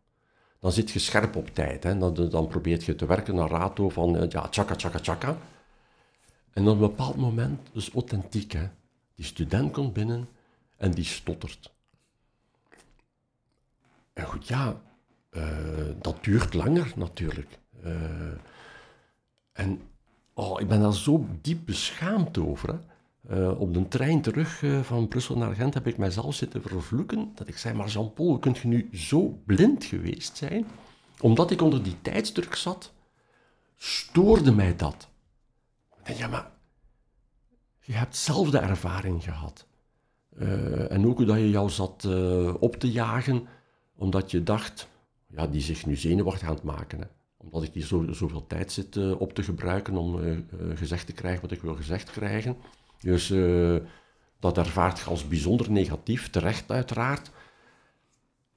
Dan 0.61 0.73
zit 0.73 0.91
je 0.91 0.99
scherp 0.99 1.37
op 1.37 1.49
tijd. 1.49 1.83
Hè. 1.83 1.99
Dan, 1.99 2.29
dan 2.31 2.47
probeert 2.47 2.85
je 2.85 2.95
te 2.95 3.07
werken 3.07 3.35
naar 3.35 3.51
rato 3.51 3.89
van 3.89 4.27
ja, 4.29 4.49
tjaka, 4.49 4.75
tjaka, 4.75 4.99
tjaka. 4.99 5.37
En 6.53 6.69
op 6.69 6.75
een 6.75 6.79
bepaald 6.79 7.17
moment, 7.17 7.61
dus 7.73 7.93
authentiek, 7.93 8.53
hè, 8.53 8.69
die 9.15 9.25
student 9.25 9.73
komt 9.73 9.93
binnen 9.93 10.29
en 10.77 10.91
die 10.91 11.05
stottert. 11.05 11.73
En 14.13 14.25
goed, 14.27 14.49
ja, 14.49 14.81
eh, 15.31 15.49
dat 16.01 16.25
duurt 16.25 16.55
langer 16.55 16.93
natuurlijk. 16.97 17.59
Eh, 17.83 17.93
en 19.53 19.81
oh, 20.35 20.61
ik 20.61 20.69
ben 20.69 20.81
daar 20.81 20.95
zo 20.95 21.27
diep 21.41 21.67
beschaamd 21.67 22.39
over. 22.39 22.69
Hè. 22.69 22.79
Eh, 23.29 23.61
op 23.61 23.75
de 23.75 23.89
trein 23.89 24.23
terug 24.23 24.63
van 24.83 25.09
Brussel 25.09 25.37
naar 25.37 25.55
Gent 25.55 25.75
heb 25.75 25.87
ik 25.87 25.99
mijzelf 25.99 26.35
zitten 26.35 26.63
vervloeken. 26.63 27.33
Dat 27.35 27.49
ik 27.49 27.59
zei, 27.59 27.75
maar 27.75 27.89
Jean-Paul, 27.89 28.39
kunt 28.39 28.59
je 28.59 28.69
nu 28.69 28.89
zo 28.93 29.43
blind 29.47 29.85
geweest 29.85 30.37
zijn? 30.37 30.67
Omdat 31.21 31.51
ik 31.51 31.63
onder 31.63 31.83
die 31.83 32.01
tijdsdruk 32.03 32.55
zat, 32.55 32.93
stoorde 33.77 34.53
mij 34.53 34.77
dat. 34.77 35.09
Denk, 36.03 36.19
ja, 36.19 36.29
maar 36.29 36.54
je 37.85 37.93
hebt 37.93 38.17
zelf 38.17 38.51
de 38.51 38.59
ervaring 38.59 39.23
gehad. 39.23 39.67
Eh, 40.39 40.93
en 40.93 41.07
ook 41.07 41.27
dat 41.27 41.37
je 41.37 41.51
jou 41.51 41.71
zat 41.71 42.05
eh, 42.05 42.55
op 42.61 42.77
te 42.77 42.91
jagen, 42.91 43.47
omdat 43.97 44.31
je 44.31 44.43
dacht, 44.43 44.89
ja, 45.27 45.47
die 45.47 45.61
zich 45.61 45.87
nu 45.87 45.97
zenuwachtig 45.97 46.49
aan 46.49 46.55
het 46.55 46.63
maken. 46.63 46.99
Hè. 46.99 47.07
Omdat 47.37 47.63
ik 47.63 47.73
hier 47.73 47.87
zo, 47.87 48.13
zoveel 48.13 48.47
tijd 48.47 48.73
zit 48.73 48.97
eh, 48.97 49.21
op 49.21 49.35
te 49.35 49.43
gebruiken 49.43 49.97
om 49.97 50.21
gezegd 50.75 51.07
te 51.07 51.13
krijgen 51.13 51.43
wat 51.43 51.51
ik 51.51 51.63
wil 51.63 51.75
gezegd 51.75 52.11
krijgen. 52.11 52.57
Dus 53.01 53.29
dat 54.39 54.59
ervaart 54.59 54.99
je 54.99 55.05
als 55.05 55.29
bijzonder 55.29 55.71
negatief, 55.71 56.31
terecht 56.31 56.71
uiteraard. 56.71 57.31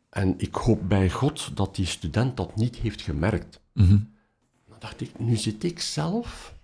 En 0.09 0.33
ik 0.37 0.55
hoop 0.55 0.89
bij 0.89 1.09
God 1.09 1.57
dat 1.57 1.75
die 1.75 1.85
student 1.85 2.37
dat 2.37 2.55
niet 2.55 2.75
heeft 2.75 3.01
gemerkt. 3.01 3.61
Mhm. 3.73 3.97
Dan 4.67 4.79
dacht 4.79 5.01
ik, 5.01 5.19
nu 5.19 5.35
zit 5.35 5.63
ik 5.63 5.79
zelf 5.79 6.56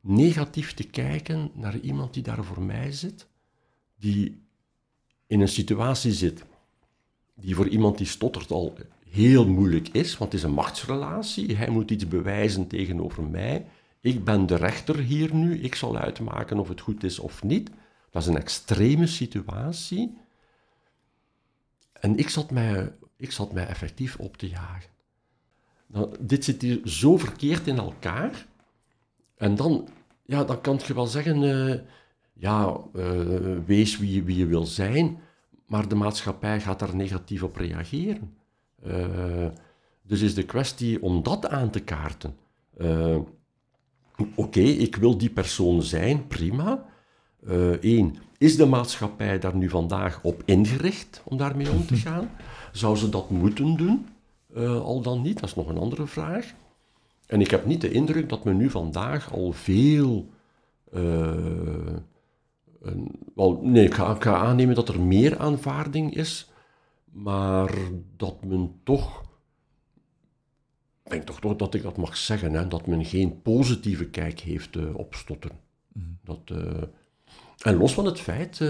negatief 0.00 0.74
te 0.74 0.84
kijken 0.84 1.50
naar 1.54 1.78
iemand 1.78 2.14
die 2.14 2.22
daar 2.22 2.44
voor 2.44 2.62
mij 2.62 2.92
zit, 2.92 3.26
die 3.96 4.42
in 5.26 5.40
een 5.40 5.48
situatie 5.48 6.12
zit 6.12 6.44
die 7.40 7.54
voor 7.54 7.68
iemand 7.68 7.98
die 7.98 8.06
stottert 8.06 8.50
al 8.50 8.76
heel 9.08 9.46
moeilijk 9.46 9.88
is, 9.88 10.18
want 10.18 10.32
het 10.32 10.40
is 10.40 10.46
een 10.46 10.54
machtsrelatie. 10.54 11.56
Hij 11.56 11.70
moet 11.70 11.90
iets 11.90 12.08
bewijzen 12.08 12.66
tegenover 12.66 13.22
mij. 13.22 13.66
Ik 14.00 14.24
ben 14.24 14.46
de 14.46 14.56
rechter 14.56 14.98
hier 14.98 15.34
nu, 15.34 15.58
ik 15.58 15.74
zal 15.74 15.96
uitmaken 15.96 16.58
of 16.58 16.68
het 16.68 16.80
goed 16.80 17.04
is 17.04 17.18
of 17.18 17.42
niet. 17.42 17.70
Dat 18.10 18.22
is 18.22 18.28
een 18.28 18.36
extreme 18.36 19.06
situatie. 19.06 20.16
En 21.92 22.16
ik 22.16 22.28
zat 22.28 22.50
mij, 22.50 22.92
ik 23.16 23.32
zat 23.32 23.52
mij 23.52 23.66
effectief 23.66 24.16
op 24.16 24.36
te 24.36 24.48
jagen. 24.48 24.90
Dit 26.20 26.44
zit 26.44 26.62
hier 26.62 26.80
zo 26.84 27.16
verkeerd 27.16 27.66
in 27.66 27.78
elkaar. 27.78 28.46
En 29.40 29.54
dan, 29.54 29.88
ja, 30.24 30.44
dan 30.44 30.60
kan 30.60 30.80
je 30.86 30.94
wel 30.94 31.06
zeggen, 31.06 31.42
eh, 31.42 31.78
ja, 32.32 32.76
eh, 32.94 33.20
wees 33.66 33.98
wie, 33.98 34.22
wie 34.22 34.36
je 34.36 34.46
wil 34.46 34.64
zijn, 34.64 35.18
maar 35.66 35.88
de 35.88 35.94
maatschappij 35.94 36.60
gaat 36.60 36.78
daar 36.78 36.96
negatief 36.96 37.42
op 37.42 37.56
reageren. 37.56 38.36
Eh, 38.82 39.46
dus 40.02 40.20
is 40.20 40.34
de 40.34 40.44
kwestie 40.44 41.02
om 41.02 41.22
dat 41.22 41.48
aan 41.48 41.70
te 41.70 41.80
kaarten. 41.80 42.36
Oké, 44.34 44.60
ik 44.60 44.96
wil 44.96 45.18
die 45.18 45.30
persoon 45.30 45.82
zijn, 45.82 46.26
prima. 46.26 46.84
Eén, 47.80 48.18
is 48.38 48.56
de 48.56 48.66
maatschappij 48.66 49.38
daar 49.38 49.56
nu 49.56 49.68
vandaag 49.68 50.20
op 50.22 50.42
ingericht 50.44 51.22
om 51.24 51.36
daarmee 51.36 51.70
om 51.70 51.86
te 51.86 51.96
gaan? 52.06 52.30
Zou 52.72 52.96
ze 52.96 53.08
dat 53.08 53.30
moeten 53.30 53.76
doen? 53.76 54.06
Al 54.64 55.00
dan 55.00 55.22
niet, 55.22 55.40
dat 55.40 55.48
is 55.48 55.54
nog 55.54 55.68
een 55.68 55.78
andere 55.78 56.06
vraag. 56.06 56.54
En 57.30 57.40
ik 57.40 57.50
heb 57.50 57.66
niet 57.66 57.80
de 57.80 57.90
indruk 57.90 58.28
dat 58.28 58.44
men 58.44 58.56
nu 58.56 58.70
vandaag 58.70 59.32
al 59.32 59.52
veel. 59.52 60.30
eh, 60.92 61.96
een- 62.80 63.10
wel, 63.34 63.60
nee, 63.62 63.84
ik 63.86 63.94
ga, 63.94 64.14
ik 64.14 64.22
ga 64.22 64.36
aannemen 64.36 64.74
dat 64.74 64.88
er 64.88 65.00
meer 65.00 65.38
aanvaarding 65.38 66.14
is, 66.16 66.50
maar 67.04 67.74
dat 68.16 68.44
men 68.44 68.80
toch. 68.84 69.22
Ik 71.04 71.10
denk 71.10 71.22
toch, 71.22 71.40
toch 71.40 71.56
dat 71.56 71.74
ik 71.74 71.82
dat 71.82 71.96
mag 71.96 72.16
zeggen, 72.16 72.52
hè, 72.52 72.68
dat 72.68 72.86
men 72.86 73.04
geen 73.04 73.42
positieve 73.42 74.06
kijk 74.08 74.40
heeft 74.40 74.76
eh, 74.76 74.94
op 74.96 75.14
stotteren. 75.14 75.56
Dat, 76.24 76.40
eh, 76.44 76.82
en 77.62 77.76
los 77.76 77.94
van 77.94 78.04
het 78.04 78.20
feit, 78.20 78.60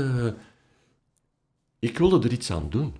ik 1.78 1.98
wilde 1.98 2.26
er 2.28 2.32
iets 2.32 2.50
aan 2.52 2.70
doen. 2.70 2.94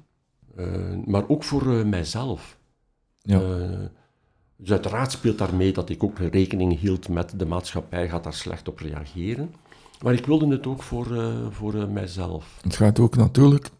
Maar 1.06 1.28
ook 1.28 1.44
voor 1.44 1.64
mijzelf. 1.86 2.58
Ja. 3.18 3.40
Dus 4.60 4.70
uiteraard 4.70 5.12
speelt 5.12 5.38
daarmee 5.38 5.72
dat 5.72 5.88
ik 5.90 6.02
ook 6.02 6.18
rekening 6.18 6.78
hield 6.78 7.08
met 7.08 7.32
de 7.36 7.46
maatschappij 7.46 8.08
gaat 8.08 8.24
daar 8.24 8.34
slecht 8.34 8.68
op 8.68 8.78
reageren. 8.78 9.54
Maar 10.02 10.14
ik 10.14 10.26
wilde 10.26 10.48
het 10.48 10.66
ook 10.66 10.82
voor, 10.82 11.16
eh, 11.16 11.34
voor 11.50 11.74
eh, 11.74 11.86
mijzelf. 11.88 12.58
Het 12.62 12.76
gaat 12.76 12.98
ook 12.98 13.16
natuurlijk. 13.16 13.70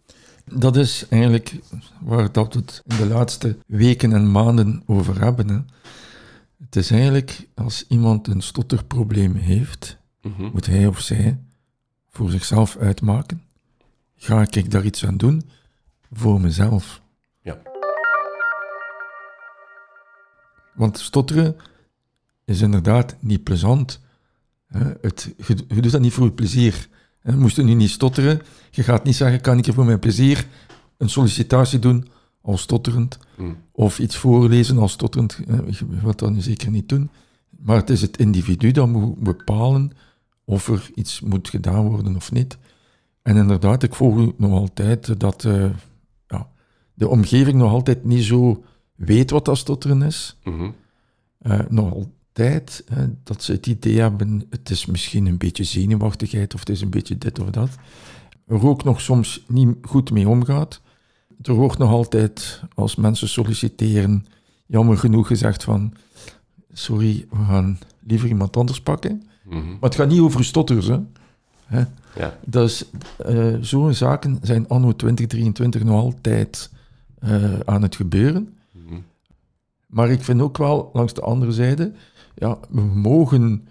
Dat 0.45 0.77
is 0.77 1.07
eigenlijk 1.09 1.55
waar 2.01 2.33
dat 2.33 2.55
we 2.55 2.61
het 2.61 2.83
in 2.87 2.97
de 2.97 3.07
laatste 3.07 3.59
weken 3.67 4.13
en 4.13 4.31
maanden 4.31 4.83
over 4.87 5.21
hebben. 5.21 5.49
Hè. 5.49 5.59
Het 6.65 6.77
is 6.77 6.91
eigenlijk 6.91 7.49
als 7.55 7.85
iemand 7.89 8.27
een 8.27 8.41
stotterprobleem 8.43 9.35
heeft, 9.35 9.99
Mhm. 10.23 10.51
moet 10.53 10.67
hij 10.67 10.87
of 10.87 11.01
zij 11.01 11.39
voor 12.09 12.31
zichzelf 12.31 12.77
uitmaken. 12.77 13.43
Ga 14.17 14.47
ik 14.51 14.71
daar 14.71 14.85
iets 14.85 15.07
aan 15.07 15.17
doen 15.17 15.43
voor 16.13 16.41
mezelf? 16.41 17.01
Want 20.75 20.99
stotteren 20.99 21.57
is 22.45 22.61
inderdaad 22.61 23.17
niet 23.21 23.45
plezant. 23.45 24.01
Het, 25.01 25.35
je, 25.47 25.57
je 25.69 25.81
doet 25.83 25.93
dat 25.93 26.01
niet 26.01 26.13
voor 26.13 26.25
je 26.25 26.33
plezier. 26.33 26.89
Moest 27.23 27.57
je 27.57 27.63
nu 27.63 27.75
niet 27.75 27.91
stotteren, 27.91 28.41
je 28.71 28.83
gaat 28.83 29.05
niet 29.05 29.17
zeggen, 29.17 29.41
kan 29.41 29.59
ik 29.59 29.67
er 29.67 29.75
voor 29.75 29.85
mijn 29.85 29.99
plezier 29.99 30.47
een 30.97 31.09
sollicitatie 31.09 31.79
doen 31.79 32.09
als 32.41 32.61
stotterend, 32.61 33.19
Mm. 33.37 33.57
of 33.73 33.99
iets 33.99 34.17
voorlezen 34.17 34.79
als 34.79 34.93
stotterend. 34.93 35.39
Je 35.71 35.87
wilt 36.03 36.19
dat 36.19 36.31
nu 36.31 36.41
zeker 36.41 36.71
niet 36.71 36.89
doen. 36.89 37.11
Maar 37.51 37.77
het 37.77 37.91
is 37.91 38.01
het 38.03 38.17
individu 38.17 38.71
dat 38.71 38.89
moet 38.89 39.19
bepalen 39.19 39.93
of 40.45 40.69
er 40.69 40.91
iets 40.95 41.21
moet 41.21 41.49
gedaan 41.49 41.89
worden 41.89 42.17
of 42.17 42.33
niet. 42.33 42.59
En 43.23 43.37
inderdaad, 43.37 43.83
ik 43.83 43.95
volg 43.95 44.33
nog 44.39 44.53
altijd 44.53 45.21
dat 45.21 45.45
eh, 45.45 45.71
ja, 46.27 46.49
de 46.95 47.09
omgeving 47.09 47.59
nog 47.59 47.71
altijd 47.71 48.05
niet 48.05 48.25
zo 48.25 48.65
weet 49.07 49.31
wat 49.31 49.45
dat 49.45 49.59
stotteren 49.59 50.03
is. 50.03 50.37
Mhm. 50.45 50.71
Eh, 51.39 51.59
nog 51.69 51.93
altijd 51.95 52.85
dat 53.23 53.43
ze 53.43 53.53
het 53.53 53.67
idee 53.67 54.01
hebben, 54.01 54.47
het 54.51 54.71
is 54.71 54.87
misschien 54.87 55.27
een 55.27 55.37
beetje 55.37 55.65
zenuwachtigheid 55.65 56.55
of 56.55 56.61
het 56.61 56.69
is 56.69 56.81
een 56.81 56.91
beetje 56.91 57.19
dit 57.19 57.39
of 57.39 57.51
dat. 57.51 57.71
Er 58.47 58.67
ook 58.67 58.85
nog 58.85 59.01
soms 59.01 59.45
niet 59.47 59.77
goed 59.83 60.11
mee 60.11 60.29
omgaat. 60.29 60.81
Er 61.43 61.53
wordt 61.53 61.79
nog 61.79 61.91
altijd, 61.91 62.63
als 62.75 62.97
mensen 62.97 63.29
solliciteren, 63.29 64.27
jammer 64.67 64.97
genoeg 64.97 65.27
gezegd 65.27 65.65
van, 65.65 65.95
sorry, 66.73 67.27
we 67.31 67.45
gaan 67.45 67.79
liever 68.07 68.29
iemand 68.29 68.57
anders 68.57 68.81
pakken. 68.81 69.23
Mhm. 69.45 69.69
Maar 69.69 69.79
het 69.81 69.95
gaat 69.95 70.09
niet 70.09 70.21
over 70.21 70.45
stotters, 70.45 70.87
hè. 70.87 70.99
Hè? 71.65 71.85
Ja. 72.17 72.39
Dus 72.47 72.85
eh, 73.17 73.55
zo'n 73.61 73.95
zaken 73.95 74.39
zijn 74.43 74.69
anno 74.69 74.97
2023 74.97 75.85
nog 75.85 76.01
altijd 76.01 76.71
eh, 77.19 77.61
aan 77.61 77.83
het 77.83 77.97
gebeuren. 77.97 78.55
Maar 79.91 80.11
ik 80.11 80.23
vind 80.23 80.41
ook 80.41 80.59
wel, 80.59 80.91
langs 80.93 81.15
de 81.15 81.21
andere 81.21 81.53
zijde, 81.53 81.93
ja, 82.35 82.59
we 82.69 82.81
mogen 82.81 83.69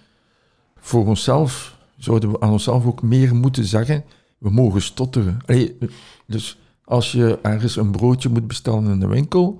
voor 0.75 1.07
onszelf, 1.07 1.77
zouden 1.97 2.31
we 2.31 2.39
aan 2.39 2.51
onszelf 2.51 2.85
ook 2.85 3.01
meer 3.01 3.35
moeten 3.35 3.65
zeggen, 3.65 4.03
we 4.37 4.49
mogen 4.49 4.81
stotteren. 4.81 5.37
Dus 6.27 6.59
als 6.83 7.11
je 7.11 7.39
ergens 7.41 7.75
een 7.75 7.91
broodje 7.91 8.29
moet 8.29 8.47
bestellen 8.47 8.91
in 8.91 8.99
de 8.99 9.07
winkel, 9.07 9.59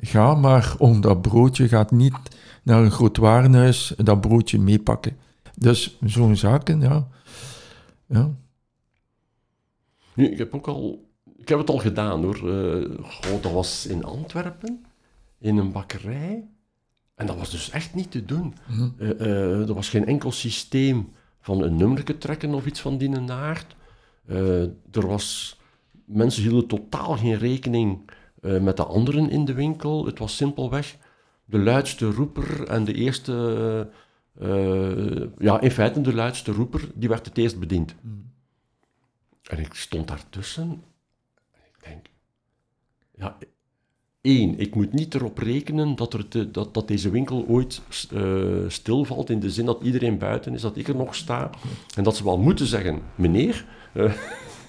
ga 0.00 0.34
maar 0.34 0.74
om 0.78 1.00
dat 1.00 1.22
broodje, 1.22 1.68
gaat 1.68 1.90
niet 1.90 2.14
naar 2.62 2.82
een 2.82 2.90
groot 2.90 3.16
warenhuis 3.16 3.94
dat 3.96 4.20
broodje 4.20 4.58
meepakken. 4.58 5.16
Dus 5.56 5.98
zo'n 6.04 6.36
zaken, 6.36 6.80
ja. 6.80 7.08
ja. 8.06 8.30
Nu, 10.14 10.26
ik 10.26 10.38
heb 10.38 10.54
ook 10.54 10.68
al... 10.68 11.08
Ik 11.36 11.48
heb 11.48 11.58
het 11.58 11.70
al 11.70 11.78
gedaan, 11.78 12.22
hoor. 12.22 12.36
Goh, 13.02 13.42
dat 13.42 13.52
was 13.52 13.86
in 13.86 14.04
Antwerpen, 14.04 14.84
in 15.40 15.56
een 15.56 15.72
bakkerij. 15.72 16.48
En 17.14 17.26
dat 17.26 17.36
was 17.36 17.50
dus 17.50 17.70
echt 17.70 17.94
niet 17.94 18.10
te 18.10 18.24
doen. 18.24 18.54
Eh, 18.98 19.10
eh, 19.10 19.68
er 19.68 19.74
was 19.74 19.88
geen 19.88 20.06
enkel 20.06 20.32
systeem 20.32 21.12
van 21.40 21.62
een 21.62 21.76
nummerke 21.76 22.18
trekken 22.18 22.54
of 22.54 22.66
iets 22.66 22.80
van 22.80 22.98
die 22.98 23.08
naart. 23.08 23.76
Eh, 24.26 24.62
er 24.62 25.06
was... 25.06 25.58
Mensen 26.04 26.42
hielden 26.42 26.66
totaal 26.66 27.16
geen 27.16 27.38
rekening 27.38 28.10
met 28.40 28.76
de 28.76 28.84
anderen 28.84 29.30
in 29.30 29.44
de 29.44 29.52
winkel. 29.52 30.06
Het 30.06 30.18
was 30.18 30.36
simpelweg 30.36 30.96
de 31.44 31.58
luidste 31.58 32.10
roeper 32.10 32.68
en 32.68 32.84
de 32.84 32.94
eerste... 32.94 33.88
ja, 35.38 35.60
in 35.60 35.70
feite 35.70 36.00
de 36.00 36.14
luidste 36.14 36.52
roeper, 36.52 36.90
die 36.94 37.08
werd 37.08 37.26
het 37.26 37.38
eerst 37.38 37.58
bediend. 37.58 37.94
En 39.42 39.58
ik 39.58 39.74
stond 39.74 40.08
daartussen 40.08 40.82
en 41.52 41.60
ik 41.74 41.84
denk, 41.84 42.06
ja, 43.14 43.36
één, 44.20 44.58
ik 44.58 44.74
moet 44.74 44.92
niet 44.92 45.14
erop 45.14 45.38
rekenen 45.38 45.96
dat, 45.96 46.14
er 46.14 46.28
te- 46.28 46.50
dat, 46.50 46.74
dat 46.74 46.88
deze 46.88 47.10
winkel 47.10 47.44
ooit 47.48 47.80
eh, 48.12 48.42
stilvalt, 48.68 49.30
in 49.30 49.40
de 49.40 49.50
zin 49.50 49.64
dat 49.66 49.82
iedereen 49.82 50.18
buiten 50.18 50.54
is, 50.54 50.60
dat 50.60 50.76
ik 50.76 50.88
er 50.88 50.96
nog 50.96 51.14
sta, 51.14 51.50
en 51.96 52.04
dat 52.04 52.16
ze 52.16 52.24
wel 52.24 52.38
moeten 52.38 52.66
zeggen, 52.66 52.98
meneer. 53.14 53.66
eh, 53.92 54.12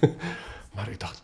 maar 0.74 0.90
ik 0.90 1.00
dacht, 1.00 1.22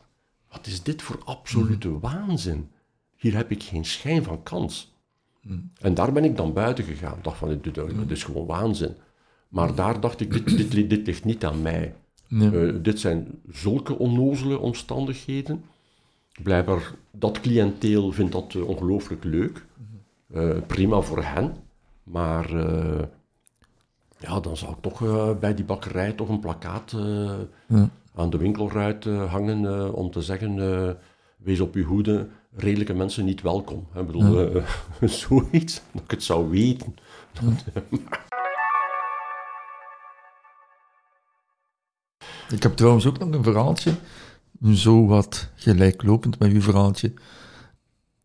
wat 0.51 0.67
is 0.67 0.83
dit 0.83 1.03
voor 1.03 1.21
absolute 1.25 1.99
waanzin? 1.99 2.69
Hier 3.17 3.35
heb 3.37 3.51
ik 3.51 3.63
geen 3.63 3.85
schijn 3.85 4.23
van 4.25 4.43
kans. 4.43 4.97
En 5.81 5.95
daar 5.95 6.13
ben 6.13 6.25
ik 6.25 6.37
dan 6.37 6.53
buiten 6.53 6.85
gegaan. 6.85 7.17
Ik 7.17 7.25
dacht 7.25 7.39
van, 7.39 7.49
dit, 7.49 7.65
dit 7.65 7.75
dit 7.75 8.11
is 8.11 8.25
gewoon 8.25 8.47
waanzin. 8.47 8.95
Maar 9.49 9.75
daar 9.75 10.01
dacht 10.01 10.21
ik, 10.21 10.33
dit, 10.33 10.57
dit, 10.57 10.73
li- 10.73 10.87
dit 10.87 11.07
ligt 11.07 11.25
niet 11.25 11.45
aan 11.45 11.63
mij. 11.63 11.95
Eh, 12.53 12.75
dit 12.83 13.01
zijn 13.01 13.29
zulke 13.51 13.99
onnozele 13.99 14.59
omstandigheden. 14.59 15.65
Blijkbaar, 16.43 16.93
dat 17.11 17.41
cliënteel 17.41 18.13
vindt 18.13 18.33
dat 18.33 18.55
eh, 18.55 18.69
ongelooflijk 18.69 19.25
leuk. 19.25 19.67
Eh, 20.33 20.57
prima 20.67 21.01
voor 21.01 21.23
hen. 21.25 21.57
Maar 22.03 22.55
eh, 22.55 23.03
ja, 24.19 24.41
dan 24.41 24.57
zou 24.57 24.73
ik 24.73 24.81
toch 24.81 24.99
bij 25.39 25.55
die 25.55 25.65
bakkerij 25.65 26.13
toch 26.13 26.29
een 26.29 26.41
plakkaat 26.41 26.95
Ja. 27.67 27.89
aan 28.15 28.31
de 28.31 28.37
winkelruit 28.39 29.07
eh, 29.07 29.33
hangen 29.33 29.93
om 29.93 30.11
te 30.11 30.23
zeggen, 30.23 30.57
wees 31.37 31.61
op 31.61 31.75
uw 31.75 31.85
hoede, 31.85 32.29
redelijke 32.57 32.95
mensen 32.95 33.25
niet 33.25 33.43
welkom. 33.43 33.87
Ik 33.95 34.07
bedoel, 34.07 34.57
uh, 34.57 34.65
zoiets, 35.23 35.83
dat 35.93 36.03
ik 36.03 36.11
het 36.11 36.23
zou 36.23 36.51
weten. 36.51 36.95
Ik 42.51 42.63
heb 42.63 42.77
trouwens 42.77 43.07
ook 43.07 43.19
nog 43.19 43.33
een 43.33 43.43
verhaaltje, 43.43 43.93
zo 44.65 45.07
wat 45.07 45.49
gelijklopend 45.55 46.39
met 46.39 46.53
uw 46.53 46.61
verhaaltje. 46.61 47.13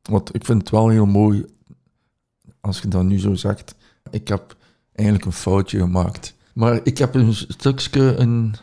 Want 0.02 0.36
ik 0.36 0.46
vind 0.46 0.60
het 0.60 0.70
wel 0.70 0.90
heel 0.90 1.06
mooi, 1.06 1.46
als 2.62 2.80
je 2.80 2.88
dat 2.88 3.04
nu 3.04 3.20
zo 3.20 3.34
zegt. 3.34 3.76
Ik 4.10 4.28
heb 4.28 4.56
eigenlijk 4.94 5.26
een 5.28 5.34
foutje 5.34 5.80
gemaakt. 5.80 6.36
Maar 6.54 6.80
ik 6.84 6.98
heb 6.98 7.16
een 7.16 7.34
stukje, 7.34 8.16
een 8.16 8.56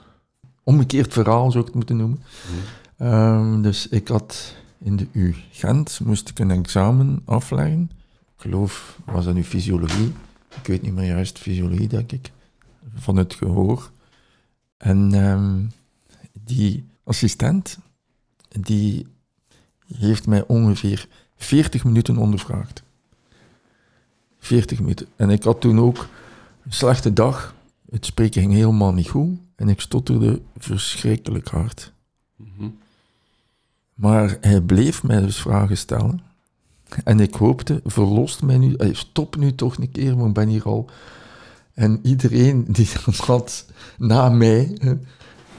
omgekeerd 0.63 1.13
verhaal 1.13 1.51
zou 1.51 1.59
ik 1.59 1.67
het 1.67 1.75
moeten 1.75 1.97
noemen. 1.97 2.23
Ehm, 2.97 3.63
dus 3.63 3.89
ik 3.89 4.09
had 4.09 4.55
in 4.79 4.97
de 4.97 5.07
U 5.13 5.35
Gent, 5.51 6.01
moest 6.05 6.29
ik 6.29 6.39
een 6.39 6.51
examen 6.51 7.23
afleggen. 7.25 7.91
Ik 8.37 8.43
geloof, 8.43 8.99
was 9.05 9.25
dat 9.25 9.35
nu 9.35 9.45
fysiologie? 9.45 10.13
Ik 10.61 10.67
weet 10.67 10.83
niet 10.83 10.95
meer 10.95 11.07
juist, 11.07 11.39
fysiologie 11.39 11.89
denk 11.89 12.13
ik. 12.13 12.31
Van 12.95 13.17
het 13.17 13.35
gehoor. 13.35 13.91
En 14.77 15.15
ehm, 15.15 15.61
die 16.45 16.85
assistent, 17.11 17.79
die 18.61 19.07
heeft 19.95 20.27
mij 20.27 20.47
ongeveer 20.47 21.09
40 21.37 21.85
minuten 21.85 22.17
ondervraagd. 22.17 22.83
40 24.39 24.81
minuten. 24.81 25.07
En 25.17 25.31
ik 25.31 25.43
had 25.43 25.61
toen 25.61 25.81
ook 25.81 26.09
een 26.65 26.73
slechte 26.73 27.13
dag. 27.13 27.55
Het 27.91 28.07
spreken 28.07 28.41
ging 28.41 28.53
helemaal 28.53 28.93
niet 28.93 29.09
goed. 29.09 29.39
En 29.57 29.69
ik 29.69 29.81
stotterde 29.81 30.41
verschrikkelijk 30.57 31.49
hard. 31.49 31.93
Maar 33.95 34.37
hij 34.41 34.61
bleef 34.61 35.03
mij 35.03 35.21
dus 35.21 35.41
vragen 35.41 35.77
stellen. 35.77 36.21
En 37.05 37.21
ik 37.21 37.35
hoopte, 37.35 37.81
verlost 37.85 38.43
mij 38.43 38.59
nu, 38.59 38.77
stop 38.93 39.37
nu 39.37 39.55
toch 39.55 39.77
een 39.77 39.91
keer, 39.91 40.17
want 40.17 40.29
ik 40.29 40.35
ben 40.35 40.49
hier 40.49 40.65
al. 40.65 40.91
En 41.75 42.01
iedereen 42.03 42.65
die 42.69 42.89
had 43.27 43.67
na 43.99 44.29
mij, 44.29 44.79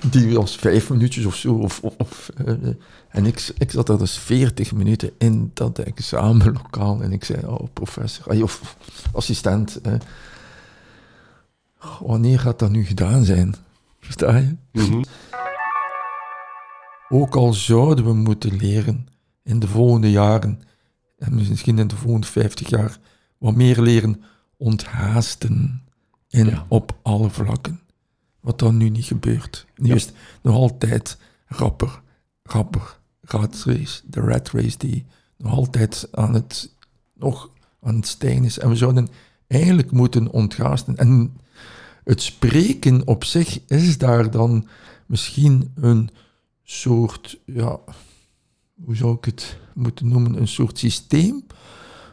die 0.09 0.35
was 0.35 0.55
vijf 0.55 0.89
minuutjes 0.89 1.25
of 1.25 1.35
zo. 1.35 1.53
Of, 1.53 1.81
of, 1.81 2.29
en 3.09 3.25
ik, 3.25 3.53
ik 3.57 3.71
zat 3.71 3.89
er 3.89 3.97
dus 3.97 4.17
veertig 4.17 4.73
minuten 4.73 5.11
in 5.17 5.51
dat 5.53 5.79
examenlokaal. 5.79 7.01
En 7.01 7.11
ik 7.11 7.23
zei, 7.23 7.45
oh 7.45 7.67
professor, 7.73 8.43
of 8.43 8.77
assistent, 9.13 9.79
wanneer 11.99 12.39
gaat 12.39 12.59
dat 12.59 12.69
nu 12.71 12.85
gedaan 12.85 13.23
zijn? 13.23 13.55
Versta 13.99 14.35
je? 14.37 14.55
Mhm. 14.71 15.01
Ook 17.09 17.35
al 17.35 17.53
zouden 17.53 18.05
we 18.05 18.13
moeten 18.13 18.55
leren 18.55 19.07
in 19.43 19.59
de 19.59 19.67
volgende 19.67 20.11
jaren, 20.11 20.61
en 21.17 21.35
misschien 21.35 21.79
in 21.79 21.87
de 21.87 21.95
volgende 21.95 22.27
50 22.27 22.69
jaar, 22.69 22.97
wat 23.37 23.55
meer 23.55 23.81
leren 23.81 24.23
onthaasten 24.57 25.83
in, 26.29 26.45
Ja. 26.45 26.65
op 26.67 26.95
alle 27.01 27.29
vlakken. 27.29 27.79
Wat 28.41 28.59
dan 28.59 28.77
nu 28.77 28.89
niet 28.89 29.05
gebeurt. 29.05 29.65
Nu 29.75 29.93
is 29.93 30.05
het 30.05 30.13
nog 30.41 30.55
altijd 30.55 31.17
rapper, 31.45 32.01
rapper, 32.43 32.99
rat 33.21 33.63
race, 33.65 34.01
de 34.05 34.19
rat 34.19 34.49
race 34.49 34.77
die 34.77 35.05
nog 35.37 35.53
altijd 35.53 36.07
aan 36.11 36.33
het, 36.33 36.75
nog 37.13 37.49
aan 37.81 37.95
het 37.95 38.07
stijgen 38.07 38.43
is. 38.43 38.59
En 38.59 38.69
we 38.69 38.75
zouden 38.75 39.07
eigenlijk 39.47 39.91
moeten 39.91 40.31
onthaasten. 40.31 40.97
En 40.97 41.37
het 42.03 42.21
spreken 42.21 43.07
op 43.07 43.23
zich 43.23 43.59
is 43.67 43.97
daar 43.97 44.31
dan 44.31 44.67
misschien 45.05 45.71
een 45.75 46.09
soort, 46.63 47.39
ja, 47.45 47.79
hoe 48.83 48.95
zou 48.95 49.15
ik 49.15 49.25
het 49.25 49.57
moeten 49.73 50.07
noemen, 50.07 50.39
een 50.39 50.47
soort 50.47 50.77
systeem, 50.77 51.45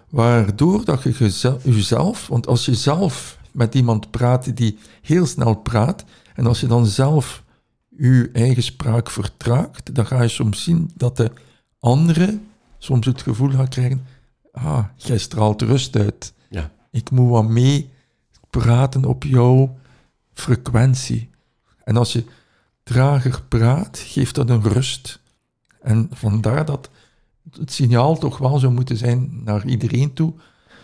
waardoor 0.09 0.85
dat 0.85 1.03
je 1.03 1.59
jezelf, 1.65 2.27
want 2.27 2.47
als 2.47 2.65
je 2.65 2.75
zelf 2.75 3.38
met 3.59 3.75
iemand 3.75 4.11
praat 4.11 4.57
die 4.57 4.79
heel 5.03 5.27
snel 5.27 5.55
praat, 5.55 6.05
en 6.35 6.47
als 6.47 6.61
je 6.61 6.67
dan 6.67 6.87
zelf 6.87 7.43
je 7.97 8.31
eigen 8.33 8.63
spraak 8.63 9.11
vertraagt, 9.11 9.95
dan 9.95 10.07
ga 10.07 10.23
je 10.23 10.29
soms 10.29 10.63
zien 10.63 10.91
dat 10.95 11.17
de 11.17 11.31
andere 11.79 12.39
soms 12.79 13.07
het 13.07 13.23
gevoel 13.23 13.51
gaat 13.51 13.69
krijgen, 13.69 14.07
ah, 14.53 14.85
jij 14.97 15.19
straalt 15.19 15.63
rust 15.63 15.97
uit. 15.97 16.33
Ja. 16.51 16.71
Ik 16.91 17.11
moet 17.11 17.31
wat 17.31 17.49
mee 17.49 17.91
praten 18.51 19.05
op 19.05 19.25
jouw 19.25 19.77
frequentie. 20.33 21.31
En 21.85 21.97
als 21.97 22.13
je 22.13 22.25
trager 22.83 23.43
praat, 23.49 23.99
geeft 23.99 24.35
dat 24.35 24.51
een 24.51 24.63
rust. 24.63 25.21
En 25.81 26.09
vandaar 26.13 26.65
dat 26.65 26.91
het 27.51 27.73
signaal 27.73 28.19
toch 28.19 28.39
wel 28.39 28.59
zou 28.59 28.73
moeten 28.73 28.97
zijn 28.97 29.41
naar 29.45 29.67
iedereen 29.67 30.13
toe. 30.13 30.33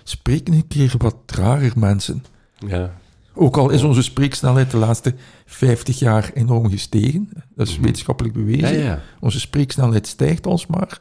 Spreek 0.02 0.48
een 0.48 0.66
keer 0.66 0.94
wat 0.98 1.16
trager, 1.24 1.72
mensen. 1.78 2.24
Ja. 2.58 2.94
Ook 3.34 3.56
al 3.56 3.70
is 3.70 3.82
onze 3.82 4.02
spreeksnelheid 4.02 4.70
de 4.70 4.76
laatste 4.76 5.14
50 5.46 5.98
jaar 5.98 6.30
enorm 6.34 6.70
gestegen. 6.70 7.28
Dat 7.54 7.68
is 7.68 7.78
wetenschappelijk 7.78 8.36
Ja, 8.36 8.40
bewezen. 8.42 8.78
ja. 8.78 9.00
Onze 9.20 9.40
spreeksnelheid 9.40 10.06
stijgt 10.06 10.46
alsmaar. 10.46 11.00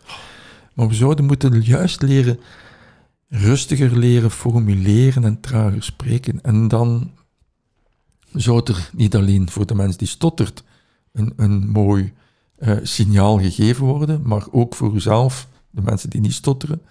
Maar 0.73 0.87
we 0.87 0.93
zouden 0.93 1.25
moeten 1.25 1.61
juist 1.61 2.01
leren, 2.01 2.39
rustiger 3.29 3.97
leren 3.97 4.31
formuleren 4.31 5.23
en 5.23 5.39
trager 5.39 5.83
spreken. 5.83 6.41
En 6.41 6.67
dan 6.67 7.11
zou 8.33 8.61
er 8.63 8.89
niet 8.93 9.15
alleen 9.15 9.49
voor 9.49 9.65
de 9.65 9.75
mens 9.75 9.97
die 9.97 10.07
stottert 10.07 10.63
een, 11.11 11.33
een 11.35 11.67
mooi 11.69 12.13
eh, 12.57 12.77
signaal 12.83 13.39
gegeven 13.39 13.85
worden, 13.85 14.21
maar 14.23 14.45
ook 14.51 14.75
voor 14.75 14.95
uzelf, 14.95 15.47
de 15.69 15.81
mensen 15.81 16.09
die 16.09 16.21
niet 16.21 16.33
stotteren, 16.33 16.81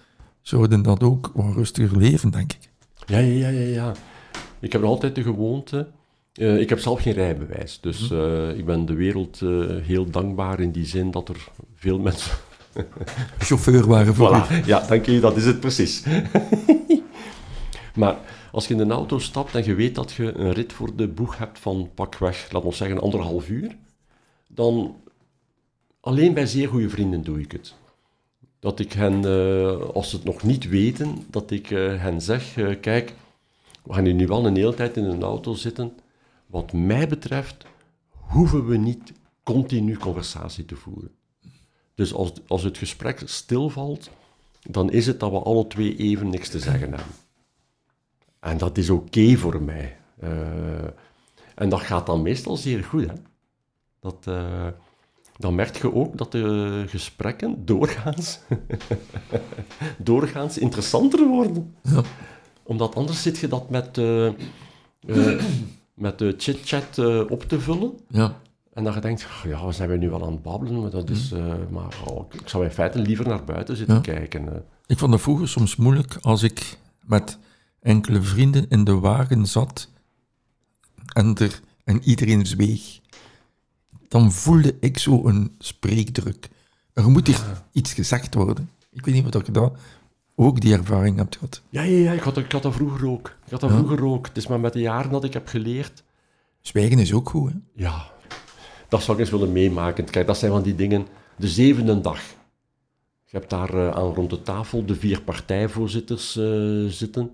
zouden 0.41 0.81
dat 0.81 1.03
ook 1.03 1.31
wat 1.33 1.55
rustiger 1.55 1.97
leven, 1.97 2.29
denk 2.29 2.53
ik. 2.53 2.69
Ja, 3.05 3.17
ja, 3.17 3.47
ja, 3.47 3.59
ja, 3.59 3.67
ja. 3.67 3.91
Ik 4.63 4.71
heb 4.71 4.81
nog 4.81 4.89
altijd 4.89 5.15
de 5.15 5.23
gewoonte. 5.23 5.87
eh, 6.33 6.59
ik 6.59 6.69
heb 6.69 6.79
zelf 6.79 7.01
geen 7.01 7.13
rijbewijs, 7.13 7.79
dus 7.81 8.11
eh, 8.11 8.57
ik 8.57 8.65
ben 8.65 8.85
de 8.85 8.93
wereld 8.93 9.41
eh, 9.41 9.49
heel 9.81 10.09
dankbaar 10.09 10.59
in 10.59 10.71
die 10.71 10.85
zin 10.85 11.11
dat 11.11 11.29
er 11.29 11.47
veel 11.75 11.99
mensen. 11.99 12.31
Chauffeur 13.39 13.87
waren 13.87 14.15
voor 14.15 14.35
u. 14.51 14.61
Ja, 14.65 14.79
dank 14.87 15.05
je, 15.05 15.19
dat 15.19 15.37
is 15.37 15.45
het 15.45 15.59
precies. 15.59 16.03
maar 17.95 18.17
als 18.51 18.67
je 18.67 18.73
in 18.73 18.79
een 18.79 18.91
auto 18.91 19.19
stapt 19.19 19.55
en 19.55 19.65
je 19.65 19.75
weet 19.75 19.95
dat 19.95 20.11
je 20.11 20.37
een 20.37 20.53
rit 20.53 20.73
voor 20.73 20.95
de 20.95 21.07
boeg 21.07 21.37
hebt 21.37 21.59
van 21.59 21.89
pakweg, 21.93 22.51
laat 22.51 22.63
ons 22.63 22.77
zeggen, 22.77 23.01
anderhalf 23.01 23.49
uur, 23.49 23.75
dan 24.47 24.95
alleen 25.99 26.33
bij 26.33 26.45
zeer 26.45 26.67
goede 26.67 26.89
vrienden 26.89 27.23
doe 27.23 27.39
ik 27.39 27.51
het. 27.51 27.73
Dat 28.59 28.79
ik 28.79 28.93
hen, 28.93 29.15
als 29.93 30.09
ze 30.09 30.15
het 30.15 30.25
nog 30.25 30.43
niet 30.43 30.69
weten, 30.69 31.25
dat 31.29 31.51
ik 31.51 31.67
hen 31.67 32.21
zeg, 32.21 32.57
kijk, 32.81 33.13
we 33.83 33.93
gaan 33.93 34.05
hier 34.05 34.13
nu 34.13 34.27
wel 34.27 34.45
een 34.45 34.55
hele 34.55 34.73
tijd 34.73 34.97
in 34.97 35.03
een 35.03 35.23
auto 35.23 35.53
zitten. 35.53 35.97
Wat 36.45 36.73
mij 36.73 37.07
betreft 37.07 37.65
hoeven 38.09 38.65
we 38.65 38.77
niet 38.77 39.13
continu 39.43 39.97
conversatie 39.97 40.65
te 40.65 40.75
voeren. 40.75 41.11
Dus 41.95 42.13
als, 42.13 42.31
als 42.47 42.63
het 42.63 42.77
gesprek 42.77 43.21
stilvalt, 43.25 44.09
dan 44.61 44.91
is 44.91 45.07
het 45.07 45.19
dat 45.19 45.31
we 45.31 45.39
alle 45.39 45.67
twee 45.67 45.95
even 45.95 46.29
niks 46.29 46.49
te 46.49 46.59
zeggen 46.59 46.89
hebben. 46.89 47.15
En 48.39 48.57
dat 48.57 48.77
is 48.77 48.89
oké 48.89 49.35
voor 49.35 49.61
mij. 49.61 49.97
Eh, 50.19 50.83
en 51.55 51.69
dat 51.69 51.81
gaat 51.81 52.05
dan 52.05 52.21
meestal 52.21 52.57
zeer 52.57 52.83
goed. 52.83 53.07
Hè? 53.07 53.13
Dat, 53.99 54.27
eh, 54.27 54.67
dan 55.37 55.55
merk 55.55 55.75
je 55.75 55.93
ook 55.93 56.17
dat 56.17 56.31
de 56.31 56.83
gesprekken 56.87 57.65
doorgaans, 57.65 58.39
doorgaans 59.97 60.57
interessanter 60.57 61.27
worden. 61.27 61.75
Ja. 61.81 62.01
Omdat 62.63 62.95
anders 62.95 63.21
zit 63.21 63.37
je 63.37 63.47
dat 63.47 63.69
met, 63.69 63.97
eh, 63.97 64.27
eh, 64.27 64.33
met 65.93 66.19
de 66.19 66.33
chit-chat 66.37 66.97
eh, 66.97 67.21
op 67.31 67.43
te 67.43 67.59
vullen. 67.59 67.93
Ja. 68.07 68.39
En 68.73 68.83
dat 68.83 68.93
je 68.93 68.99
denkt, 68.99 69.25
"Ah, 69.25 69.49
ja, 69.49 69.65
we 69.65 69.71
zijn 69.71 69.89
we 69.89 69.97
nu 69.97 70.09
wel 70.09 70.25
aan 70.25 70.31
het 70.31 70.41
babbelen, 70.41 70.81
maar, 70.81 70.89
dat 70.89 71.09
is, 71.09 71.31
eh, 71.31 71.53
maar 71.69 71.95
oh, 72.07 72.33
ik 72.33 72.49
zou 72.49 72.63
in 72.63 72.71
feite 72.71 72.99
liever 72.99 73.27
naar 73.27 73.43
buiten 73.43 73.77
zitten 73.77 73.95
Ja. 73.95 74.01
kijken. 74.01 74.63
Ik 74.85 74.97
vond 74.97 75.13
het 75.13 75.21
vroeger 75.21 75.47
soms 75.49 75.75
moeilijk 75.75 76.17
als 76.21 76.43
ik 76.43 76.77
met 77.05 77.37
enkele 77.81 78.21
vrienden 78.21 78.69
in 78.69 78.83
de 78.83 78.93
wagen 78.99 79.45
zat 79.45 79.89
en, 81.13 81.35
er, 81.37 81.59
en 81.83 82.03
iedereen 82.03 82.45
zweeg. 82.45 82.99
Dan 84.07 84.31
voelde 84.31 84.75
ik 84.79 84.97
zo 84.97 85.25
een 85.27 85.55
spreekdruk. 85.59 86.49
Er 86.93 87.09
moet 87.09 87.27
hier 87.27 87.63
iets 87.71 87.93
gezegd 87.93 88.33
worden. 88.33 88.69
Ik 88.91 89.05
weet 89.05 89.13
niet 89.15 89.33
wat 89.33 89.45
je 89.45 89.51
daar 89.51 89.71
ook 90.35 90.61
die 90.61 90.73
ervaring 90.73 91.17
hebt 91.17 91.35
gehad. 91.35 91.61
Ja, 91.69 91.81
ja, 91.81 91.97
ja 91.97 92.11
ik, 92.11 92.19
had, 92.21 92.37
ik 92.37 92.51
had 92.51 92.61
dat 92.63 92.73
vroeger 92.73 93.07
ook. 93.07 93.27
Ik 93.45 93.51
had 93.51 93.59
dat 93.59 93.69
Ja. 93.69 93.75
vroeger 93.75 94.05
ook. 94.05 94.27
Het 94.27 94.37
is 94.37 94.47
maar 94.47 94.59
met 94.59 94.73
de 94.73 94.79
jaren 94.79 95.11
dat 95.11 95.23
ik 95.23 95.33
heb 95.33 95.47
geleerd. 95.47 96.03
Zwijgen 96.61 96.99
is 96.99 97.13
ook 97.13 97.29
goed, 97.29 97.51
hè? 97.51 97.57
Ja, 97.75 98.11
dat 98.89 99.01
zou 99.03 99.17
ik 99.17 99.23
eens 99.23 99.31
willen 99.33 99.51
meemaken. 99.51 100.05
Kijk, 100.09 100.27
dat 100.27 100.37
zijn 100.37 100.51
van 100.51 100.61
die 100.63 100.75
dingen. 100.75 101.07
De 101.37 101.47
zevende 101.47 102.01
dag. 102.01 102.19
Je 103.25 103.37
hebt 103.39 103.49
daar 103.49 103.73
eh, 103.73 103.89
aan 103.89 104.13
rond 104.13 104.29
de 104.29 104.41
tafel 104.41 104.85
de 104.85 104.95
vier 104.95 105.21
partijvoorzitters 105.21 106.35
eh, 106.37 106.85
zitten. 106.87 107.31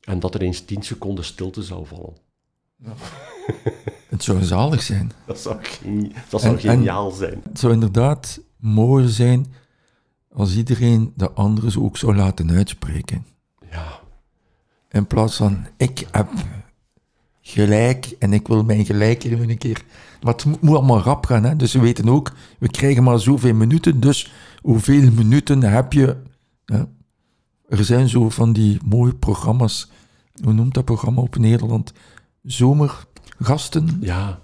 En 0.00 0.20
dat 0.20 0.34
er 0.34 0.42
eens 0.42 0.60
tien 0.60 0.82
seconden 0.82 1.24
stilte 1.24 1.62
zou 1.62 1.86
vallen. 1.86 2.14
Het 4.08 4.22
zou 4.24 4.42
zalig 4.44 4.82
zijn. 4.82 5.12
Dat 5.26 5.40
zou, 5.40 5.56
geni- 5.62 6.12
dat 6.28 6.40
zou 6.40 6.56
En- 6.56 6.62
en- 6.62 6.70
geniaal 6.76 7.10
zijn. 7.10 7.40
Het 7.48 7.58
zou 7.58 7.72
inderdaad 7.72 8.40
mooi 8.56 9.08
zijn 9.08 9.46
als 10.36 10.56
iedereen 10.56 11.12
de 11.14 11.30
anderen 11.30 11.82
ook 11.82 11.96
zou 11.96 12.16
laten 12.16 12.50
uitspreken. 12.50 13.26
Ja, 13.70 14.00
In 14.90 15.06
plaats 15.06 15.36
van, 15.36 15.66
ik 15.76 16.06
heb 16.10 16.28
gelijk 17.40 18.14
en 18.18 18.32
ik 18.32 18.46
wil 18.46 18.64
mijn 18.64 18.84
gelijk 18.84 19.22
hier 19.22 19.40
een 19.40 19.58
keer. 19.58 19.84
Maar 20.22 20.32
het 20.32 20.44
moet 20.44 20.76
allemaal 20.76 21.00
rap 21.00 21.26
gaan. 21.26 21.44
Hè? 21.44 21.56
Dus 21.56 21.72
we 21.72 21.80
weten 21.80 22.08
ook, 22.08 22.32
we 22.58 22.68
krijgen 22.68 23.02
maar 23.02 23.20
zoveel 23.20 23.54
minuten. 23.54 24.00
Dus 24.00 24.32
hoeveel 24.60 25.10
minuten 25.10 25.62
heb 25.62 25.92
je? 25.92 26.16
Ja. 26.64 26.88
Er 27.68 27.84
zijn 27.84 28.08
zo 28.08 28.28
van 28.30 28.52
die 28.52 28.80
mooie 28.84 29.14
programma's. 29.14 29.90
Hoe 30.42 30.52
noemt 30.52 30.74
dat 30.74 30.84
programma 30.84 31.20
op 31.20 31.36
Nederland? 31.36 31.92
Zomergasten. 32.42 33.98
ja, 34.00 34.38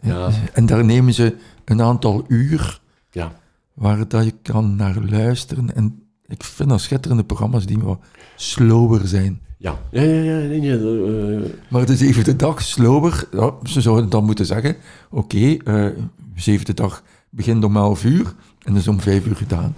ja, 0.00 0.30
En 0.52 0.66
daar 0.66 0.84
nemen 0.84 1.14
ze 1.14 1.36
een 1.64 1.82
aantal 1.82 2.24
uur 2.28 2.80
ja. 3.10 3.32
Waar 3.78 4.08
dat 4.08 4.24
je 4.24 4.34
kan 4.42 4.76
naar 4.76 4.96
luisteren. 5.08 5.74
En 5.74 6.02
ik 6.26 6.42
vind 6.44 6.68
dat 6.68 6.80
schitterende 6.80 7.24
programma's 7.24 7.66
die 7.66 7.78
wat 7.78 7.98
slower 8.36 9.06
zijn. 9.06 9.40
Ja, 9.58 9.78
ja, 9.90 10.02
ja, 10.02 10.22
ja, 10.22 10.38
nee, 10.46 10.60
nee, 10.60 11.36
eh, 11.36 11.50
Maar 11.68 11.86
de 11.86 11.96
zevende 11.96 12.36
dag 12.36 12.62
slower, 12.62 13.28
ja, 13.32 13.52
ze 13.62 13.80
zouden 13.80 14.10
dan 14.10 14.24
moeten 14.24 14.46
zeggen, 14.46 14.76
oké, 15.10 15.56
eh, 15.64 15.86
zevende 16.34 16.74
dag 16.74 17.02
begint 17.30 17.64
om 17.64 17.76
11 17.76 18.04
uur 18.04 18.34
en 18.64 18.76
is 18.76 18.88
om 18.88 19.00
5 19.00 19.26
uur 19.26 19.36
gedaan. 19.36 19.76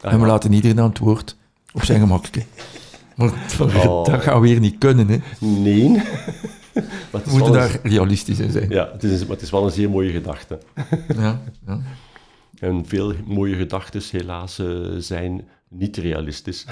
Ah, 0.00 0.12
en 0.12 0.18
we 0.18 0.24
ja. 0.24 0.30
laten 0.32 0.52
iedereen 0.52 0.80
aan 0.80 0.88
het 0.88 0.98
woord 0.98 1.36
op 1.72 1.84
zijn 1.84 2.00
gemakje. 2.00 2.42
Maar 3.16 3.32
Oh. 3.58 4.04
dat 4.10 4.22
gaat 4.22 4.40
weer 4.40 4.60
niet 4.60 4.78
kunnen, 4.78 5.08
hè. 5.08 5.18
nee. 5.40 5.90
We 7.10 7.20
moeten 7.30 7.52
daar 7.52 7.78
realistisch 7.82 8.38
in 8.38 8.50
zijn. 8.50 8.70
Ja, 8.70 8.88
het 8.92 9.02
is, 9.02 9.20
maar 9.20 9.30
het 9.30 9.42
is 9.42 9.50
wel 9.50 9.64
een 9.64 9.70
zeer 9.70 9.90
mooie 9.90 10.10
gedachte. 10.10 10.58
Ja, 11.16 11.40
ja. 11.66 11.80
En 12.60 12.86
veel 12.86 13.14
mooie 13.26 13.56
gedachten 13.56 14.02
helaas 14.10 14.58
eh, 14.58 14.94
zijn 14.98 15.48
niet 15.68 15.96
realistisch. 15.96 16.66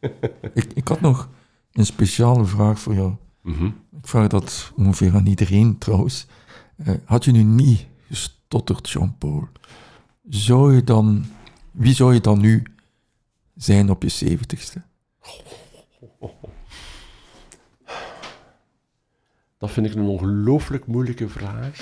Ik, 0.54 0.72
ik 0.74 0.88
had 0.88 1.00
nog 1.00 1.28
een 1.72 1.86
speciale 1.86 2.44
vraag 2.44 2.80
voor 2.80 2.94
jou. 2.94 3.14
Mhm. 3.42 3.66
Ik 3.66 4.06
vraag 4.08 4.28
dat 4.28 4.72
ongeveer 4.76 5.14
aan 5.14 5.26
iedereen 5.26 5.78
trouwens. 5.78 6.26
Eh, 6.76 6.94
had 7.04 7.24
je 7.24 7.32
nu 7.32 7.42
niet 7.42 7.86
gestotterd, 8.08 8.90
Jean-Paul, 8.90 9.48
zou 10.28 10.74
je 10.74 10.84
dan, 10.84 11.26
wie 11.70 11.94
zou 11.94 12.14
je 12.14 12.20
dan 12.20 12.40
nu 12.40 12.62
zijn 13.56 13.90
op 13.90 14.02
je 14.02 14.08
zeventigste? 14.08 14.82
Dat 19.58 19.70
vind 19.70 19.86
ik 19.86 19.94
een 19.94 20.02
ongelooflijk 20.02 20.86
moeilijke 20.86 21.28
vraag. 21.28 21.78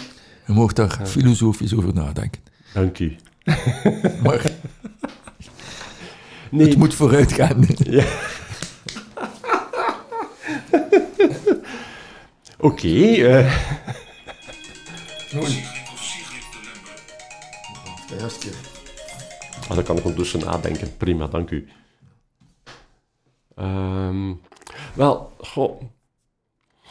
Je 0.46 0.52
mag 0.52 0.72
daar 0.72 1.06
filosofisch 1.06 1.74
over 1.74 1.94
nadenken. 1.94 2.42
Dank 2.72 2.98
u. 2.98 3.16
Maar 4.22 4.50
Nee, 6.50 6.68
het 6.68 6.76
moet 6.76 6.94
vooruit 6.94 7.32
gaan. 7.32 7.66
oké. 12.58 12.88
eh, 12.88 13.56
ah, 19.68 19.74
dan 19.74 19.84
kan 19.84 19.96
ik 19.96 20.04
ondertussen 20.04 20.40
nadenken. 20.40 20.96
Prima, 20.96 21.26
dank 21.26 21.50
u. 21.50 21.68
Ehm, 23.54 24.32
wel, 24.94 25.32
goh, 25.38 25.82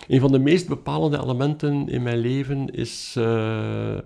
een 0.08 0.20
van 0.20 0.32
de 0.32 0.40
meest 0.40 0.68
bepalende 0.68 1.22
elementen 1.22 1.90
in 1.90 2.04
mijn 2.04 2.18
leven 2.18 2.70
is 2.74 3.16
eh, 3.18 3.98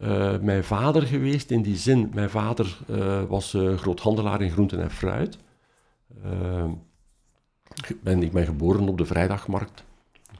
eh, 0.00 0.38
mijn 0.38 0.64
vader 0.64 1.02
geweest. 1.02 1.50
In 1.50 1.62
die 1.62 1.76
zin, 1.76 2.10
mijn 2.14 2.30
vader 2.30 2.78
eh, 2.88 3.22
was 3.28 3.54
eh, 3.54 3.76
groothandelaar 3.76 4.42
in 4.42 4.50
groenten 4.50 4.82
en 4.82 4.90
fruit. 4.90 5.38
Ik 7.88 8.02
ben, 8.02 8.22
ik 8.22 8.32
ben 8.32 8.44
geboren 8.44 8.88
op 8.88 8.98
de 8.98 9.04
vrijdagmarkt. 9.04 9.84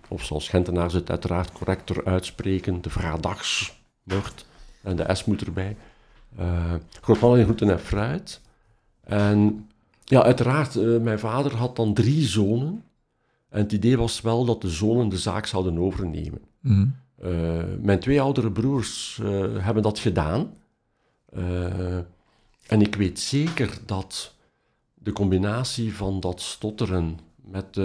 Of 0.09 0.25
zoals 0.25 0.49
Gentenaars 0.49 0.93
het 0.95 1.11
uiteraard 1.11 1.53
correcter 1.53 2.05
uitspreken, 2.05 2.83
de 2.83 2.91
vrijdagmarkt. 2.91 4.47
En 4.83 4.97
de 4.97 5.15
S 5.15 5.25
moet 5.25 5.43
erbij. 5.43 5.77
Groothandelaar 7.01 7.39
in 7.39 7.45
groenten 7.45 7.71
en 7.71 7.81
fruit. 7.81 8.41
En 9.05 9.69
ja, 10.05 10.23
uiteraard, 10.23 10.75
mijn 11.03 11.19
vader 11.19 11.57
had 11.57 11.77
dan 11.77 11.95
drie 11.95 12.27
zonen. 12.27 12.85
En 13.49 13.63
het 13.63 13.73
idee 13.73 13.97
was 13.97 14.21
wel 14.21 14.45
dat 14.45 14.63
de 14.63 14.71
zonen 14.71 15.09
de 15.09 15.19
zaak 15.19 15.47
zouden 15.47 15.79
overnemen. 15.79 16.41
Mhm. 16.61 16.87
Eh, 17.21 17.65
mijn 17.81 18.01
twee 18.01 18.21
oudere 18.21 18.53
broers 18.53 19.19
eh, 19.23 19.65
hebben 19.65 19.83
dat 19.83 19.99
gedaan. 19.99 20.55
Eh, 21.33 21.97
en 22.67 22.81
ik 22.81 22.95
weet 22.95 23.19
zeker 23.19 23.79
dat 23.87 24.35
de 24.95 25.13
combinatie 25.13 25.95
van 25.95 26.21
dat 26.21 26.41
stotteren 26.41 27.19
met, 27.35 27.77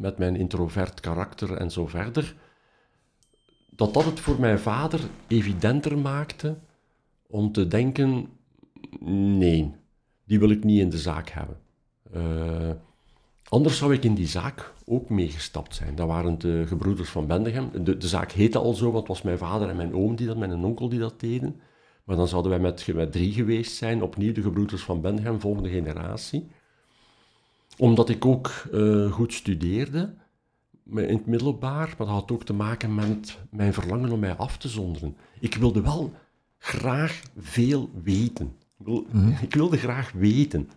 met 0.00 0.18
mijn 0.18 0.36
introvert 0.36 1.00
karakter 1.00 1.56
en 1.56 1.70
zo 1.70 1.86
verder, 1.86 2.34
dat 3.70 3.94
dat 3.94 4.04
het 4.04 4.20
voor 4.20 4.40
mijn 4.40 4.58
vader 4.58 5.00
evidenter 5.26 5.98
maakte 5.98 6.56
om 7.26 7.52
te 7.52 7.68
denken, 7.68 8.28
nee, 9.38 9.74
die 10.24 10.38
wil 10.38 10.50
ik 10.50 10.64
niet 10.64 10.80
in 10.80 10.90
de 10.90 10.98
zaak 10.98 11.28
hebben. 11.28 11.56
Anders 13.52 13.76
zou 13.78 13.92
ik 13.94 14.04
in 14.04 14.14
die 14.14 14.26
zaak 14.26 14.72
ook 14.84 15.08
meegestapt 15.08 15.74
zijn. 15.74 15.94
Dat 15.94 16.06
waren 16.06 16.38
de 16.38 16.64
gebroeders 16.66 17.08
van 17.10 17.26
Bendegem. 17.26 17.70
De, 17.84 17.96
de 17.96 18.08
zaak 18.08 18.32
heette 18.32 18.58
al 18.58 18.74
zo, 18.74 18.84
want 18.84 18.96
het 18.98 19.06
was 19.08 19.22
mijn 19.22 19.38
vader 19.38 19.68
en 19.68 19.76
mijn 19.76 19.94
oom 19.94 20.16
die 20.16 20.26
dat, 20.26 20.36
mijn 20.36 20.64
onkel 20.64 20.88
die 20.88 20.98
dat 20.98 21.20
deden. 21.20 21.60
Maar 22.04 22.16
dan 22.16 22.28
zouden 22.28 22.50
wij 22.50 22.60
met, 22.60 22.86
met 22.94 23.12
drie 23.12 23.32
geweest 23.32 23.76
zijn, 23.76 24.02
opnieuw 24.02 24.32
de 24.32 24.42
gebroeders 24.42 24.82
van 24.82 25.00
Bendegem, 25.00 25.40
volgende 25.40 25.68
generatie. 25.68 26.48
Omdat 27.78 28.08
ik 28.08 28.24
ook 28.24 28.50
eh, 28.72 29.12
goed 29.12 29.32
studeerde 29.32 30.14
in 30.90 30.96
het 31.16 31.26
middelbaar, 31.26 31.86
maar 31.86 32.06
dat 32.06 32.08
had 32.08 32.32
ook 32.32 32.44
te 32.44 32.52
maken 32.52 32.94
met 32.94 33.38
mijn 33.50 33.72
verlangen 33.72 34.12
om 34.12 34.18
mij 34.20 34.34
af 34.36 34.56
te 34.58 34.68
zonderen. 34.68 35.16
Ik 35.40 35.54
wilde 35.54 35.80
wel 35.82 36.12
graag 36.58 37.22
veel 37.38 37.90
weten. 38.02 38.46
Ik, 38.78 38.86
wil- 38.86 39.06
ik 39.42 39.54
wilde 39.54 39.76
graag 39.76 40.12
weten. 40.12 40.70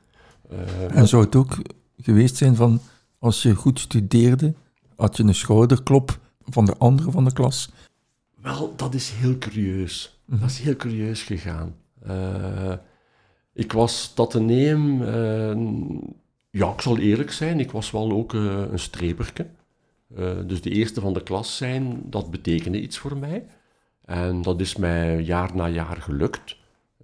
Eh, 0.50 0.96
En 0.98 1.08
zou 1.08 1.24
het 1.24 1.36
ook 1.36 1.58
geweest 1.98 2.36
zijn 2.36 2.56
van, 2.56 2.82
als 3.20 3.42
je 3.42 3.56
goed 3.56 3.80
studeerde, 3.80 4.54
had 4.96 5.18
je 5.18 5.24
een 5.24 5.36
schouderklop 5.36 6.20
van 6.44 6.66
de 6.66 6.78
anderen 6.78 7.12
van 7.12 7.26
de 7.26 7.34
klas? 7.34 7.70
Wel, 8.42 8.74
dat 8.76 8.94
is 8.94 9.10
heel 9.10 9.38
curieus. 9.38 10.20
Dat 10.26 10.50
is 10.50 10.60
heel 10.60 10.76
curieus 10.76 11.24
gegaan. 11.24 11.76
Eh, 12.02 12.74
ik 13.54 13.72
was 13.72 14.12
dat 14.16 14.34
neem. 14.34 15.04
ja, 16.50 16.72
ik 16.72 16.82
zal 16.82 16.98
eerlijk 16.98 17.32
zijn, 17.32 17.60
ik 17.60 17.72
was 17.72 17.92
wel 17.92 18.12
ook 18.12 18.34
eh, 18.34 18.62
een 18.72 18.80
streberke. 18.80 19.48
Dus 20.46 20.62
de 20.62 20.70
eerste 20.70 21.02
van 21.02 21.14
de 21.14 21.24
klas 21.24 21.58
zijn, 21.58 22.02
dat 22.10 22.32
betekende 22.32 22.82
iets 22.82 22.98
voor 22.98 23.18
mij. 23.18 23.46
En 24.06 24.42
dat 24.42 24.60
is 24.60 24.76
mij 24.76 25.22
jaar 25.22 25.56
na 25.56 25.68
jaar 25.68 26.02
gelukt. 26.02 26.56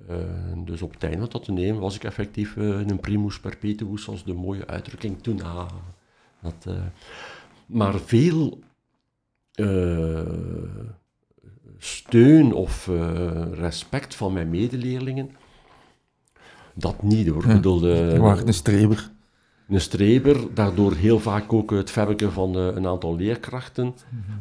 Eh, 0.07 0.17
dus 0.65 0.81
op 0.81 0.93
het 0.93 1.03
einde 1.03 1.17
van 1.17 1.29
dat 1.29 1.47
neem 1.47 1.79
was 1.79 1.95
ik 1.95 2.03
effectief 2.03 2.57
eh, 2.57 2.65
een 2.65 2.99
primus 2.99 3.39
perpetuus, 3.39 4.03
zoals 4.03 4.23
de 4.23 4.33
mooie 4.33 4.67
uitdrukking 4.67 5.21
toen. 5.21 5.43
Ah, 5.43 5.69
dat, 6.41 6.65
eh, 6.67 6.73
maar 7.65 7.99
veel 7.99 8.59
steun 11.77 12.53
of 12.53 12.89
respect 13.53 14.15
van 14.15 14.33
mijn 14.33 14.49
medeleerlingen, 14.49 15.29
dat 16.73 17.03
niet 17.03 17.27
hoor. 17.27 17.43
Ik 17.45 17.53
bedoel, 17.53 17.87
Je 17.87 18.19
was 18.19 18.41
een 18.41 18.53
streber. 18.53 19.11
een 19.67 19.81
streber, 19.81 20.53
daardoor 20.53 20.93
heel 20.93 21.19
vaak 21.19 21.53
ook 21.53 21.71
het 21.71 21.91
verwerken 21.91 22.31
van 22.31 22.55
een 22.55 22.87
aantal 22.87 23.15
leerkrachten. 23.15 23.93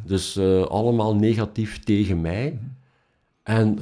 Dus 0.04 0.36
eh, 0.36 0.62
allemaal 0.62 1.14
negatief 1.14 1.78
tegen 1.78 2.20
mij. 2.20 2.58
En 3.50 3.78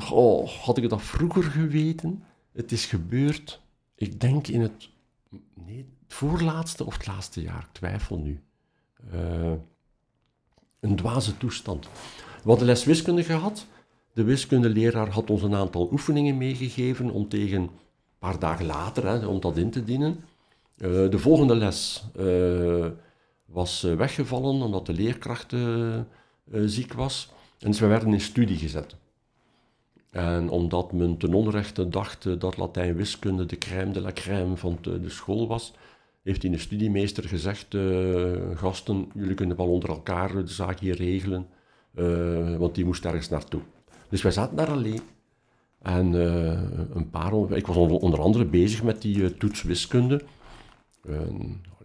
had 0.62 0.78
ik 0.78 0.88
dat 0.88 1.02
vroeger 1.02 1.42
geweten, 1.42 2.22
het 2.52 2.72
is 2.72 2.86
gebeurd, 2.86 3.60
ik 3.94 4.20
denk 4.20 4.46
in 4.46 4.60
het, 4.60 4.88
nee, 5.54 5.76
het 5.76 6.14
voorlaatste 6.14 6.84
of 6.84 6.96
het 6.96 7.06
laatste 7.06 7.42
jaar, 7.42 7.60
ik 7.60 7.72
twijfel 7.72 8.18
nu. 8.18 8.42
Eh, 9.12 9.52
een 10.80 10.96
dwaze 10.96 11.36
toestand. 11.36 11.88
We 12.42 12.48
hadden 12.48 12.66
les 12.66 12.84
wiskunde 12.84 13.24
gehad. 13.24 13.66
De 14.12 14.22
wiskundeleraar 14.22 15.08
had 15.08 15.30
ons 15.30 15.42
een 15.42 15.54
aantal 15.54 15.88
oefeningen 15.92 16.36
meegegeven 16.36 17.10
om 17.10 17.28
tegen 17.28 17.60
een 17.60 17.70
paar 18.18 18.38
dagen 18.38 18.66
later, 18.66 19.06
hè, 19.06 19.26
om 19.26 19.40
dat 19.40 19.56
in 19.56 19.70
te 19.70 19.84
dienen. 19.84 20.24
Eh, 20.76 20.90
de 21.10 21.18
volgende 21.18 21.56
les 21.56 22.04
eh, 22.16 22.86
was 23.44 23.82
weggevallen 23.82 24.62
omdat 24.62 24.86
de 24.86 24.92
leerkracht 24.92 25.54
ziek 26.64 26.92
was. 26.92 27.32
En 27.58 27.70
dus 27.70 27.80
we 27.80 27.86
werden 27.86 28.12
in 28.12 28.20
studie 28.20 28.56
gezet. 28.56 28.96
En 30.10 30.48
omdat 30.48 30.92
men 30.92 31.16
ten 31.16 31.34
onrechte 31.34 31.88
dacht 31.88 32.26
eh, 32.26 32.32
dat 32.38 32.56
Latijn-wiskunde 32.56 33.46
de 33.46 33.58
crème 33.58 33.92
de 33.92 34.00
la 34.00 34.12
crème 34.12 34.56
van 34.56 34.78
de, 34.80 35.08
school 35.08 35.46
was, 35.46 35.74
heeft 36.22 36.40
die 36.40 36.50
de 36.50 36.58
studiemeester 36.58 37.24
gezegd, 37.24 37.74
eh, 37.74 38.32
gasten, 38.54 39.10
jullie 39.14 39.34
kunnen 39.34 39.56
wel 39.56 39.68
onder 39.68 39.88
elkaar 39.88 40.34
de 40.34 40.52
zaak 40.52 40.78
hier 40.78 40.96
regelen, 40.96 41.46
eh, 41.94 42.56
want 42.56 42.74
die 42.74 42.84
moest 42.84 43.04
ergens 43.04 43.28
naartoe. 43.28 43.60
Dus 44.08 44.22
wij 44.22 44.32
zaten 44.32 44.56
daar 44.56 44.70
alleen. 44.70 45.00
En 45.82 46.12
een 46.96 47.10
paar, 47.10 47.52
ik 47.52 47.66
was 47.66 47.76
onder 47.76 48.20
andere 48.20 48.44
bezig 48.44 48.82
met 48.82 49.02
die 49.02 49.36
toets 49.36 49.62
wiskunde. 49.62 50.22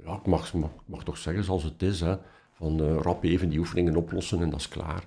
ja, 0.06 0.16
ik 0.16 0.26
mag, 0.26 0.54
mag, 0.54 0.70
mag, 0.86 1.04
toch 1.04 1.18
zeggen 1.18 1.44
zoals 1.44 1.64
het 1.64 1.82
is. 1.82 2.00
Hè. 2.00 2.16
Van 2.54 2.82
rap 2.82 3.24
even 3.24 3.50
die 3.50 3.60
oefeningen 3.60 3.96
oplossen 3.96 4.42
en 4.42 4.50
dat 4.50 4.60
is 4.60 4.68
klaar. 4.68 5.04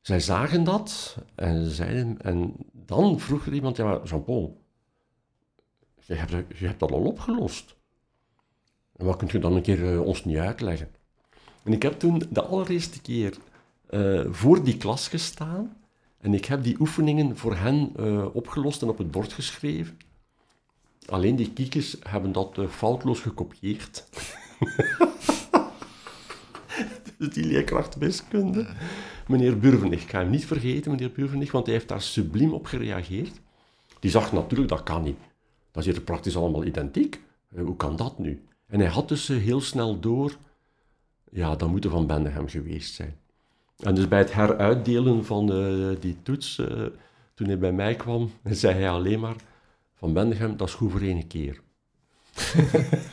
Zij 0.00 0.20
zagen 0.20 0.64
dat 0.64 1.16
en 1.34 1.70
zeiden, 1.70 2.22
en 2.22 2.54
dan 2.72 3.20
vroeg 3.20 3.46
er 3.46 3.52
iemand, 3.52 3.76
ja 3.76 4.00
Jean-Paul, 4.04 4.60
je 6.04 6.14
hebt, 6.14 6.58
je 6.58 6.66
hebt 6.66 6.80
dat 6.80 6.92
al 6.92 7.04
opgelost. 7.04 7.76
En 8.96 9.06
wat 9.06 9.16
kunt 9.16 9.30
je 9.30 9.38
dan 9.38 9.56
een 9.56 9.62
keer 9.62 9.78
uh, 9.78 10.00
ons 10.00 10.24
niet 10.24 10.36
uitleggen? 10.36 10.88
En 11.62 11.72
ik 11.72 11.82
heb 11.82 11.98
toen 11.98 12.22
de 12.30 12.42
allereerste 12.42 13.00
keer 13.00 13.36
uh, 13.90 14.26
voor 14.30 14.64
die 14.64 14.76
klas 14.76 15.08
gestaan 15.08 15.76
en 16.20 16.34
ik 16.34 16.44
heb 16.44 16.62
die 16.62 16.80
oefeningen 16.80 17.36
voor 17.36 17.56
hen 17.56 17.92
uh, 17.98 18.34
opgelost 18.34 18.82
en 18.82 18.88
op 18.88 18.98
het 18.98 19.10
bord 19.10 19.32
geschreven. 19.32 19.98
Alleen 21.06 21.36
die 21.36 21.52
kiekers 21.52 21.96
hebben 22.02 22.32
dat 22.32 22.58
foutloos 22.68 23.20
gekopieerd. 23.20 24.08
die 27.28 27.44
leerkracht 27.44 27.98
wiskunde. 27.98 28.66
Meneer 29.26 29.58
Burvenich, 29.58 30.02
ik 30.02 30.10
ga 30.10 30.18
hem 30.18 30.30
niet 30.30 30.46
vergeten, 30.46 30.90
meneer 30.90 31.12
Burvenich, 31.12 31.52
want 31.52 31.66
hij 31.66 31.74
heeft 31.74 31.88
daar 31.88 32.02
subliem 32.02 32.52
op 32.52 32.66
gereageerd. 32.66 33.40
Die 34.00 34.10
zag 34.10 34.32
natuurlijk, 34.32 34.68
dat 34.68 34.82
kan 34.82 35.02
niet. 35.02 35.18
Dat 35.70 35.86
is 35.86 35.92
hier 35.92 36.02
praktisch 36.02 36.36
allemaal 36.36 36.64
identiek. 36.64 37.20
Hoe 37.54 37.76
kan 37.76 37.96
dat 37.96 38.18
nu? 38.18 38.44
En 38.66 38.80
hij 38.80 38.88
had 38.88 39.08
dus 39.08 39.28
eh, 39.28 39.36
heel 39.36 39.60
snel 39.60 40.00
door, 40.00 40.36
ja, 41.30 41.56
dat 41.56 41.68
moet 41.68 41.86
Van 41.86 42.06
Bendegem 42.06 42.48
geweest 42.48 42.94
zijn. 42.94 43.16
En 43.78 43.94
dus 43.94 44.08
bij 44.08 44.18
het 44.18 44.32
heruitdelen 44.32 45.24
van 45.24 45.52
uh, 45.52 45.96
die 46.00 46.16
toets, 46.22 46.62
toen 47.34 47.46
hij 47.46 47.58
bij 47.58 47.72
mij 47.72 47.94
kwam, 47.94 48.30
zei 48.44 48.74
hij 48.74 48.90
alleen 48.90 49.20
maar, 49.20 49.36
Van 49.94 50.12
Bendegem, 50.12 50.56
dat 50.56 50.68
is 50.68 50.74
goed 50.74 50.90
voor 50.90 51.00
één 51.00 51.26
keer. 51.26 51.60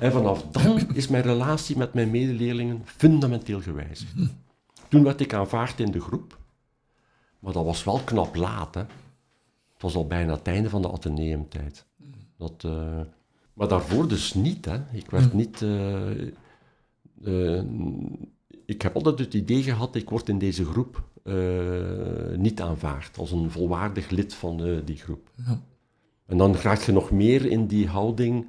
en 0.00 0.12
vanaf 0.12 0.42
dan 0.42 0.88
is 0.94 1.08
mijn 1.08 1.22
relatie 1.22 1.76
met 1.76 1.94
mijn 1.94 2.10
medeleerlingen 2.10 2.82
fundamenteel 2.84 3.60
gewijzigd. 3.60 4.12
Toen 4.88 5.04
werd 5.04 5.20
ik 5.20 5.34
aanvaard 5.34 5.80
in 5.80 5.90
de 5.90 6.00
groep, 6.00 6.38
maar 7.38 7.52
dat 7.52 7.64
was 7.64 7.84
wel 7.84 8.00
knap 8.04 8.34
laat. 8.34 8.74
Hè? 8.74 8.80
Het 9.72 9.82
was 9.82 9.94
al 9.94 10.06
bijna 10.06 10.32
het 10.32 10.46
einde 10.46 10.68
van 10.68 10.82
de 10.82 10.92
ateneumtijd. 10.92 11.86
Dat... 12.36 12.62
Uh, 12.66 13.00
maar 13.52 13.68
daarvoor 13.68 14.08
dus 14.08 14.34
niet. 14.34 14.64
Hè. 14.64 14.78
Ik 14.92 15.10
werd 15.10 15.30
hm. 15.30 15.36
niet... 15.36 15.60
Uh, 15.60 16.10
uh, 17.22 17.62
ik 18.64 18.82
heb 18.82 18.94
altijd 18.94 19.18
het 19.18 19.34
idee 19.34 19.62
gehad, 19.62 19.94
ik 19.94 20.10
word 20.10 20.28
in 20.28 20.38
deze 20.38 20.64
groep 20.64 21.08
niet 22.36 22.60
aanvaard 22.60 23.18
als 23.18 23.30
een 23.30 23.50
volwaardig 23.50 24.10
lid 24.10 24.34
van 24.34 24.82
die 24.84 24.96
groep. 24.96 25.30
Ja. 25.46 25.60
En 26.26 26.36
dan 26.36 26.54
raak 26.54 26.80
je 26.80 26.92
nog 26.92 27.10
meer 27.10 27.46
in 27.46 27.66
die 27.66 27.88
houding. 27.88 28.46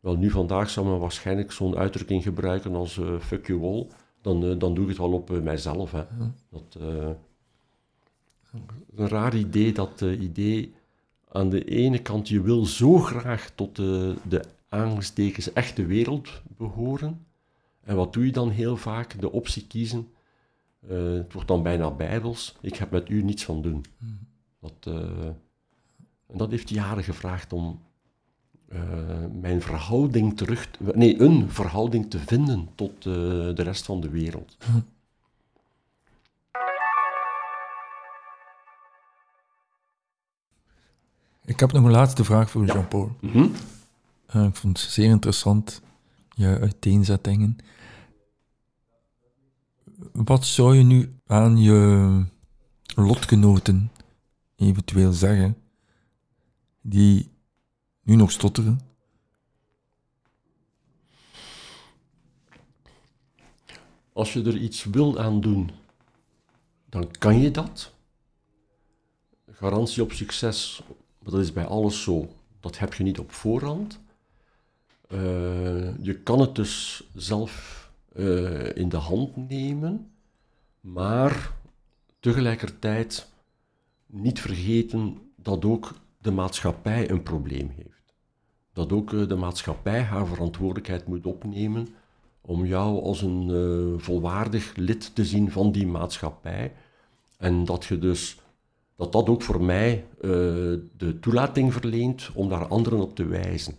Wel, 0.00 0.16
nu 0.16 0.30
vandaag 0.30 0.70
zou 0.70 0.86
men 0.86 0.98
waarschijnlijk 0.98 1.52
zo'n 1.52 1.76
uitdrukking 1.76 2.22
gebruiken 2.22 2.74
als 2.74 3.00
fuck 3.20 3.46
you 3.46 3.62
all. 3.62 3.86
Dan, 4.22 4.58
dan 4.58 4.74
doe 4.74 4.82
ik 4.82 4.88
het 4.88 4.98
wel 4.98 5.12
op 5.12 5.30
mijzelf. 5.42 5.92
Hè. 5.92 6.04
Dat, 6.50 6.78
een 8.94 9.08
raar 9.08 9.36
idee, 9.36 9.72
dat 9.72 10.00
idee 10.00 10.74
aan 11.28 11.50
de 11.50 11.64
ene 11.64 11.98
kant, 11.98 12.28
je 12.28 12.42
wil 12.42 12.64
zo 12.64 12.98
graag 12.98 13.50
tot 13.54 13.76
de, 13.76 14.14
de 14.28 14.44
aangestekens 14.68 15.52
echte 15.52 15.86
wereld 15.86 16.42
behoren. 16.56 17.26
En 17.80 17.96
wat 17.96 18.12
doe 18.12 18.26
je 18.26 18.32
dan 18.32 18.50
heel 18.50 18.76
vaak? 18.76 19.20
De 19.20 19.32
optie 19.32 19.66
kiezen. 19.66 20.08
Uh, 20.90 21.12
het 21.12 21.32
wordt 21.32 21.48
dan 21.48 21.62
bijna 21.62 21.90
bijbels. 21.90 22.56
Ik 22.60 22.76
heb 22.76 22.90
met 22.90 23.08
u 23.08 23.22
niets 23.22 23.44
van 23.44 23.62
doen. 23.62 23.84
Hmm. 23.98 24.18
Dat, 24.60 24.94
uh, 24.94 25.26
en 26.26 26.36
dat 26.36 26.50
heeft 26.50 26.68
jaren 26.68 27.04
gevraagd 27.04 27.52
om 27.52 27.80
uh, 28.74 28.80
mijn 29.40 29.62
verhouding 29.62 30.36
terug... 30.36 30.70
Te, 30.70 30.92
nee, 30.94 31.20
een 31.20 31.50
verhouding 31.50 32.10
te 32.10 32.18
vinden 32.18 32.68
tot 32.74 33.02
de 33.02 33.62
rest 33.62 33.84
van 33.84 34.00
de 34.00 34.08
wereld. 34.08 34.56
Ik 41.44 41.60
heb 41.60 41.72
nog 41.72 41.84
een 41.84 41.90
laatste 41.90 42.24
vraag 42.24 42.50
voor 42.50 42.64
Jean-Paul. 42.64 43.16
Mhm. 43.20 43.46
Eh, 44.26 44.44
ik 44.44 44.56
vond 44.56 44.82
het 44.82 44.92
zeer 44.92 45.10
interessant, 45.10 45.82
je 46.28 46.58
uiteenzettingen. 46.60 47.56
Wat 50.12 50.46
zou 50.46 50.76
je 50.76 50.82
nu 50.82 51.18
aan 51.26 51.56
je 51.56 52.24
lotgenoten 52.94 53.90
eventueel 54.56 55.12
zeggen, 55.12 55.56
die 56.80 57.30
nu 58.04 58.16
nog 58.16 58.30
stotteren? 58.30 58.80
Als 64.12 64.32
je 64.32 64.42
er 64.42 64.56
iets 64.56 64.84
wil 64.84 65.18
aan 65.20 65.40
doen, 65.40 65.70
dan 66.88 67.10
kan 67.18 67.40
je 67.40 67.50
dat. 67.50 67.92
Garantie 69.50 70.02
op 70.02 70.12
succes 70.12 70.82
dat 71.24 71.40
is 71.40 71.52
bij 71.52 71.64
alles 71.64 72.02
zo. 72.02 72.28
Dat 72.60 72.78
heb 72.78 72.94
je 72.94 73.02
niet 73.02 73.18
op 73.18 73.32
voorhand. 73.32 74.00
Uh, 75.08 75.98
je 75.98 76.20
kan 76.22 76.40
het 76.40 76.54
dus 76.54 77.04
zelf 77.14 77.82
uh, 78.16 78.76
in 78.76 78.88
de 78.88 78.96
hand 78.96 79.36
nemen, 79.36 80.12
maar 80.80 81.52
tegelijkertijd 82.20 83.28
niet 84.06 84.40
vergeten 84.40 85.32
dat 85.36 85.64
ook 85.64 85.94
de 86.18 86.30
maatschappij 86.30 87.10
een 87.10 87.22
probleem 87.22 87.70
heeft. 87.76 87.93
Dat 88.74 88.92
ook 88.92 89.12
uh, 89.12 89.28
de 89.28 89.36
maatschappij 89.36 90.02
haar 90.02 90.26
verantwoordelijkheid 90.26 91.06
moet 91.06 91.26
opnemen 91.26 91.88
om 92.40 92.66
jou 92.66 93.02
als 93.02 93.22
een 93.22 94.00
volwaardig 94.00 94.76
lid 94.76 95.14
te 95.14 95.24
zien 95.24 95.50
van 95.50 95.72
die 95.72 95.86
maatschappij. 95.86 96.72
En 97.36 97.64
dat 97.64 97.84
je 97.84 97.98
dus 97.98 98.38
dat 98.96 99.12
dat 99.12 99.28
ook 99.28 99.42
voor 99.42 99.62
mij 99.62 100.04
uh, 100.16 100.30
de 100.96 101.18
toelating 101.20 101.72
verleent 101.72 102.30
om 102.34 102.48
daar 102.48 102.66
anderen 102.66 103.00
op 103.00 103.16
te 103.16 103.26
wijzen. 103.26 103.74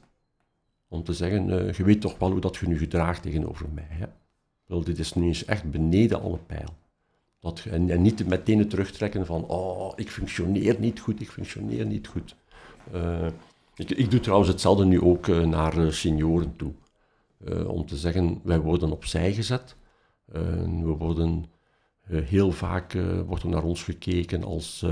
Om 0.87 1.03
te 1.03 1.13
zeggen, 1.13 1.47
je 1.77 1.83
weet 1.83 2.01
toch 2.01 2.17
wel 2.17 2.31
hoe 2.31 2.39
dat 2.39 2.55
je 2.55 2.67
nu 2.67 2.77
gedraagt 2.77 3.21
tegenover 3.21 3.65
mij. 3.73 3.87
Hè? 3.89 4.05
Wel, 4.65 4.83
dit 4.83 4.99
is 4.99 5.13
nu 5.13 5.27
eens 5.27 5.45
echt 5.45 5.71
beneden 5.71 6.21
alle 6.21 6.37
pijl. 6.37 6.75
Dat, 7.39 7.63
en, 7.69 7.89
en, 7.89 8.01
niet 8.01 8.27
meteen 8.27 8.67
terugtrekken 8.67 9.25
van, 9.25 9.45
oh, 9.47 9.93
ik 9.95 10.09
functioneer 10.09 10.79
niet 10.79 10.99
goed, 10.99 11.21
ik 11.21 11.29
functioneer 11.29 11.85
niet 11.85 12.07
goed. 12.07 12.35
Ik, 13.75 13.89
ik, 13.91 14.11
doe 14.11 14.19
trouwens 14.19 14.49
hetzelfde 14.49 14.85
nu 14.85 15.01
ook 15.01 15.27
naar 15.27 15.93
senioren 15.93 16.55
toe. 16.55 16.73
om 17.67 17.85
te 17.85 17.97
zeggen, 17.97 18.39
wij 18.43 18.59
worden 18.59 18.91
opzij 18.91 19.33
gezet. 19.33 19.75
we 20.25 20.95
worden 20.97 21.45
eh, 22.07 22.21
heel 22.21 22.51
vaak 22.51 22.93
eh, 22.93 23.21
wordt 23.21 23.43
er 23.43 23.49
naar 23.49 23.63
ons 23.63 23.83
gekeken 23.83 24.43
als 24.43 24.85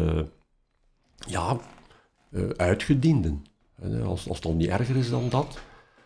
ja, 1.28 1.60
uitgedienden. 2.56 3.46
als, 4.04 4.28
als 4.28 4.38
het 4.38 4.46
al 4.46 4.54
niet 4.54 4.70
erger 4.70 4.96
is 4.96 5.10
dan 5.10 5.30
dat. 5.30 5.60